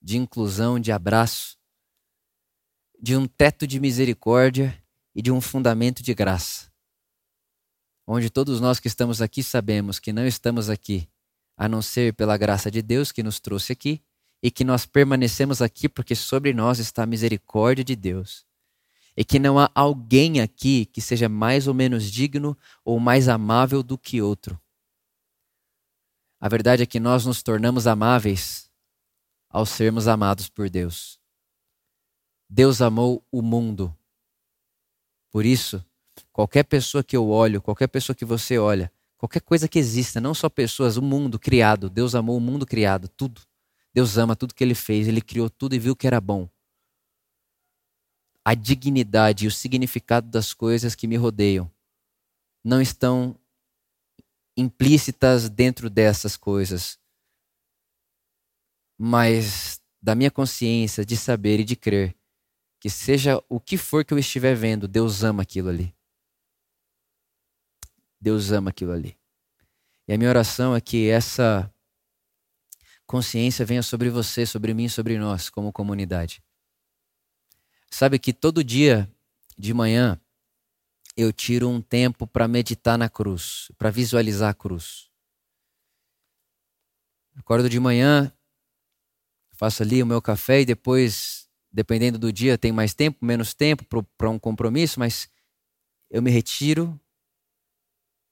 de 0.00 0.16
inclusão, 0.16 0.80
de 0.80 0.90
abraço, 0.90 1.58
de 2.98 3.14
um 3.14 3.28
teto 3.28 3.66
de 3.66 3.78
misericórdia 3.78 4.82
e 5.14 5.20
de 5.20 5.30
um 5.30 5.42
fundamento 5.42 6.02
de 6.02 6.14
graça. 6.14 6.72
Onde 8.06 8.30
todos 8.30 8.62
nós 8.62 8.80
que 8.80 8.88
estamos 8.88 9.20
aqui 9.20 9.42
sabemos 9.42 9.98
que 9.98 10.10
não 10.10 10.26
estamos 10.26 10.70
aqui 10.70 11.06
a 11.54 11.68
não 11.68 11.82
ser 11.82 12.14
pela 12.14 12.38
graça 12.38 12.70
de 12.70 12.80
Deus 12.80 13.12
que 13.12 13.22
nos 13.22 13.38
trouxe 13.38 13.74
aqui 13.74 14.02
e 14.42 14.50
que 14.50 14.64
nós 14.64 14.86
permanecemos 14.86 15.60
aqui 15.60 15.88
porque 15.88 16.14
sobre 16.14 16.52
nós 16.52 16.78
está 16.78 17.02
a 17.02 17.06
misericórdia 17.06 17.84
de 17.84 17.96
Deus. 17.96 18.46
E 19.16 19.24
que 19.24 19.38
não 19.38 19.58
há 19.58 19.70
alguém 19.74 20.40
aqui 20.40 20.86
que 20.86 21.00
seja 21.00 21.28
mais 21.28 21.66
ou 21.66 21.74
menos 21.74 22.10
digno 22.10 22.56
ou 22.84 23.00
mais 23.00 23.28
amável 23.28 23.82
do 23.82 23.98
que 23.98 24.22
outro. 24.22 24.60
A 26.40 26.48
verdade 26.48 26.84
é 26.84 26.86
que 26.86 27.00
nós 27.00 27.26
nos 27.26 27.42
tornamos 27.42 27.88
amáveis 27.88 28.70
ao 29.50 29.66
sermos 29.66 30.06
amados 30.06 30.48
por 30.48 30.70
Deus. 30.70 31.18
Deus 32.48 32.80
amou 32.80 33.26
o 33.32 33.42
mundo. 33.42 33.94
Por 35.32 35.44
isso, 35.44 35.84
qualquer 36.32 36.62
pessoa 36.62 37.02
que 37.02 37.16
eu 37.16 37.28
olho, 37.28 37.60
qualquer 37.60 37.88
pessoa 37.88 38.14
que 38.14 38.24
você 38.24 38.56
olha, 38.56 38.90
qualquer 39.16 39.40
coisa 39.40 39.68
que 39.68 39.80
exista, 39.80 40.20
não 40.20 40.32
só 40.32 40.48
pessoas, 40.48 40.96
o 40.96 41.02
mundo 41.02 41.40
criado, 41.40 41.90
Deus 41.90 42.14
amou 42.14 42.36
o 42.36 42.40
mundo 42.40 42.64
criado, 42.64 43.08
tudo. 43.08 43.47
Deus 43.94 44.16
ama 44.18 44.36
tudo 44.36 44.54
que 44.54 44.62
ele 44.62 44.74
fez, 44.74 45.08
ele 45.08 45.20
criou 45.20 45.48
tudo 45.48 45.74
e 45.74 45.78
viu 45.78 45.96
que 45.96 46.06
era 46.06 46.20
bom. 46.20 46.48
A 48.44 48.54
dignidade 48.54 49.44
e 49.44 49.48
o 49.48 49.52
significado 49.52 50.28
das 50.28 50.54
coisas 50.54 50.94
que 50.94 51.06
me 51.06 51.16
rodeiam 51.16 51.70
não 52.64 52.80
estão 52.80 53.38
implícitas 54.56 55.48
dentro 55.48 55.88
dessas 55.88 56.36
coisas, 56.36 56.98
mas 58.98 59.80
da 60.02 60.14
minha 60.14 60.30
consciência 60.30 61.04
de 61.04 61.16
saber 61.16 61.60
e 61.60 61.64
de 61.64 61.76
crer 61.76 62.18
que 62.80 62.88
seja 62.88 63.42
o 63.48 63.58
que 63.58 63.76
for 63.76 64.04
que 64.04 64.14
eu 64.14 64.18
estiver 64.18 64.54
vendo, 64.54 64.86
Deus 64.86 65.24
ama 65.24 65.42
aquilo 65.42 65.68
ali. 65.68 65.94
Deus 68.20 68.52
ama 68.52 68.70
aquilo 68.70 68.92
ali. 68.92 69.18
E 70.06 70.12
a 70.12 70.18
minha 70.18 70.30
oração 70.30 70.74
é 70.74 70.80
que 70.80 71.08
essa 71.08 71.72
consciência 73.08 73.64
venha 73.64 73.82
sobre 73.82 74.10
você, 74.10 74.44
sobre 74.44 74.74
mim, 74.74 74.86
sobre 74.86 75.18
nós, 75.18 75.48
como 75.48 75.72
comunidade. 75.72 76.42
Sabe 77.90 78.18
que 78.18 78.34
todo 78.34 78.62
dia 78.62 79.10
de 79.56 79.72
manhã 79.72 80.20
eu 81.16 81.32
tiro 81.32 81.68
um 81.70 81.80
tempo 81.80 82.26
para 82.26 82.46
meditar 82.46 82.98
na 82.98 83.08
cruz, 83.08 83.72
para 83.78 83.90
visualizar 83.90 84.50
a 84.50 84.54
cruz. 84.54 85.10
Acordo 87.34 87.68
de 87.68 87.80
manhã, 87.80 88.30
faço 89.52 89.82
ali 89.82 90.02
o 90.02 90.06
meu 90.06 90.20
café 90.20 90.60
e 90.60 90.66
depois, 90.66 91.48
dependendo 91.72 92.18
do 92.18 92.30
dia, 92.30 92.58
tem 92.58 92.70
mais 92.70 92.92
tempo, 92.92 93.24
menos 93.24 93.54
tempo 93.54 93.84
para 94.18 94.28
um 94.28 94.38
compromisso, 94.38 95.00
mas 95.00 95.30
eu 96.10 96.20
me 96.20 96.30
retiro 96.30 97.00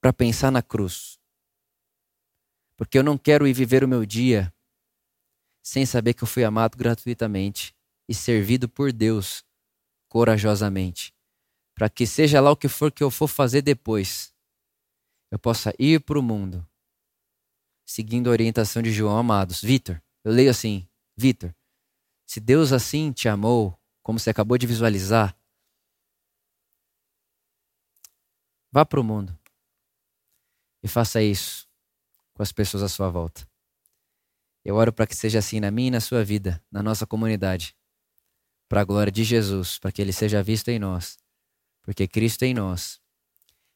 para 0.02 0.12
pensar 0.12 0.52
na 0.52 0.60
cruz. 0.60 1.18
Porque 2.76 2.98
eu 2.98 3.02
não 3.02 3.16
quero 3.16 3.48
ir 3.48 3.54
viver 3.54 3.82
o 3.82 3.88
meu 3.88 4.04
dia 4.04 4.52
sem 5.66 5.84
saber 5.84 6.14
que 6.14 6.22
eu 6.22 6.28
fui 6.28 6.44
amado 6.44 6.78
gratuitamente 6.78 7.74
e 8.08 8.14
servido 8.14 8.68
por 8.68 8.92
Deus 8.92 9.44
corajosamente, 10.08 11.12
para 11.74 11.90
que 11.90 12.06
seja 12.06 12.40
lá 12.40 12.52
o 12.52 12.56
que 12.56 12.68
for 12.68 12.92
que 12.92 13.02
eu 13.02 13.10
for 13.10 13.26
fazer 13.26 13.62
depois, 13.62 14.32
eu 15.28 15.40
possa 15.40 15.74
ir 15.76 16.00
para 16.02 16.20
o 16.20 16.22
mundo 16.22 16.64
seguindo 17.84 18.28
a 18.28 18.30
orientação 18.30 18.80
de 18.80 18.92
João 18.92 19.18
Amados. 19.18 19.60
Vitor, 19.60 20.00
eu 20.22 20.32
leio 20.32 20.52
assim: 20.52 20.88
Vitor, 21.16 21.52
se 22.24 22.38
Deus 22.38 22.70
assim 22.70 23.10
te 23.10 23.28
amou, 23.28 23.76
como 24.04 24.20
você 24.20 24.30
acabou 24.30 24.56
de 24.56 24.68
visualizar, 24.68 25.36
vá 28.70 28.86
para 28.86 29.00
o 29.00 29.04
mundo 29.04 29.36
e 30.80 30.86
faça 30.86 31.20
isso 31.20 31.68
com 32.34 32.42
as 32.44 32.52
pessoas 32.52 32.84
à 32.84 32.88
sua 32.88 33.10
volta. 33.10 33.55
Eu 34.66 34.74
oro 34.74 34.92
para 34.92 35.06
que 35.06 35.14
seja 35.14 35.38
assim 35.38 35.60
na 35.60 35.70
minha 35.70 35.86
e 35.86 35.90
na 35.92 36.00
sua 36.00 36.24
vida, 36.24 36.60
na 36.72 36.82
nossa 36.82 37.06
comunidade. 37.06 37.72
Para 38.68 38.80
a 38.80 38.84
glória 38.84 39.12
de 39.12 39.22
Jesus, 39.22 39.78
para 39.78 39.92
que 39.92 40.02
ele 40.02 40.12
seja 40.12 40.42
visto 40.42 40.68
em 40.70 40.78
nós. 40.78 41.16
Porque 41.82 42.08
Cristo 42.08 42.42
em 42.42 42.52
nós, 42.52 43.00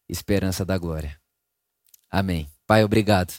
esperança 0.09 0.64
da 0.64 0.76
glória. 0.76 1.16
Amém. 2.11 2.51
Pai, 2.66 2.82
obrigado 2.82 3.32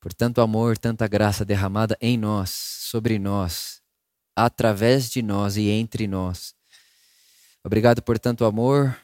por 0.00 0.12
tanto 0.12 0.40
amor, 0.40 0.76
tanta 0.76 1.06
graça 1.06 1.44
derramada 1.44 1.96
em 2.00 2.16
nós, 2.16 2.50
sobre 2.50 3.20
nós, 3.20 3.80
através 4.34 5.08
de 5.10 5.22
nós 5.22 5.56
e 5.56 5.68
entre 5.68 6.08
nós. 6.08 6.56
Obrigado 7.64 8.02
por 8.02 8.18
tanto 8.18 8.44
amor. 8.44 8.96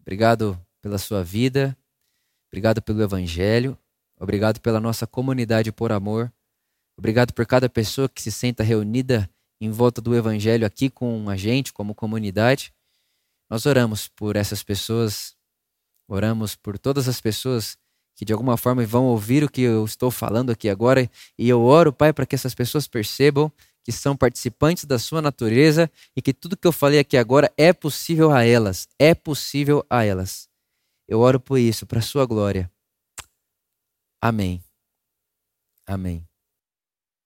Obrigado 0.00 0.58
pela 0.80 0.96
sua 0.96 1.22
vida. 1.22 1.76
Obrigado 2.48 2.80
pelo 2.80 3.02
Evangelho. 3.02 3.76
Obrigado 4.18 4.58
pela 4.60 4.80
nossa 4.80 5.06
comunidade 5.06 5.70
por 5.70 5.92
amor. 5.92 6.32
Obrigado 6.98 7.32
por 7.32 7.46
cada 7.46 7.68
pessoa 7.68 8.08
que 8.08 8.22
se 8.22 8.32
senta 8.32 8.62
reunida 8.62 9.28
em 9.60 9.70
volta 9.70 10.00
do 10.00 10.14
Evangelho 10.14 10.66
aqui 10.66 10.88
com 10.88 11.28
a 11.28 11.36
gente, 11.36 11.72
como 11.72 11.94
comunidade. 11.94 12.72
Nós 13.50 13.66
oramos 13.66 14.08
por 14.08 14.36
essas 14.36 14.62
pessoas, 14.62 15.36
oramos 16.08 16.56
por 16.56 16.78
todas 16.78 17.08
as 17.08 17.20
pessoas 17.20 17.78
que 18.16 18.24
de 18.24 18.32
alguma 18.32 18.56
forma 18.56 18.84
vão 18.86 19.04
ouvir 19.04 19.44
o 19.44 19.50
que 19.50 19.60
eu 19.60 19.84
estou 19.84 20.10
falando 20.10 20.50
aqui 20.50 20.68
agora. 20.68 21.08
E 21.38 21.48
eu 21.48 21.62
oro, 21.62 21.92
Pai, 21.92 22.12
para 22.12 22.24
que 22.24 22.34
essas 22.34 22.54
pessoas 22.54 22.88
percebam 22.88 23.52
que 23.84 23.92
são 23.92 24.16
participantes 24.16 24.84
da 24.84 24.98
sua 24.98 25.22
natureza 25.22 25.88
e 26.16 26.20
que 26.20 26.34
tudo 26.34 26.56
que 26.56 26.66
eu 26.66 26.72
falei 26.72 26.98
aqui 26.98 27.16
agora 27.16 27.52
é 27.56 27.72
possível 27.72 28.32
a 28.32 28.42
elas. 28.42 28.88
É 28.98 29.14
possível 29.14 29.86
a 29.88 30.02
elas. 30.02 30.48
Eu 31.06 31.20
oro 31.20 31.38
por 31.38 31.58
isso, 31.58 31.86
para 31.86 32.00
a 32.00 32.02
sua 32.02 32.26
glória. 32.26 32.68
Amém. 34.20 34.60
Amém. 35.86 36.25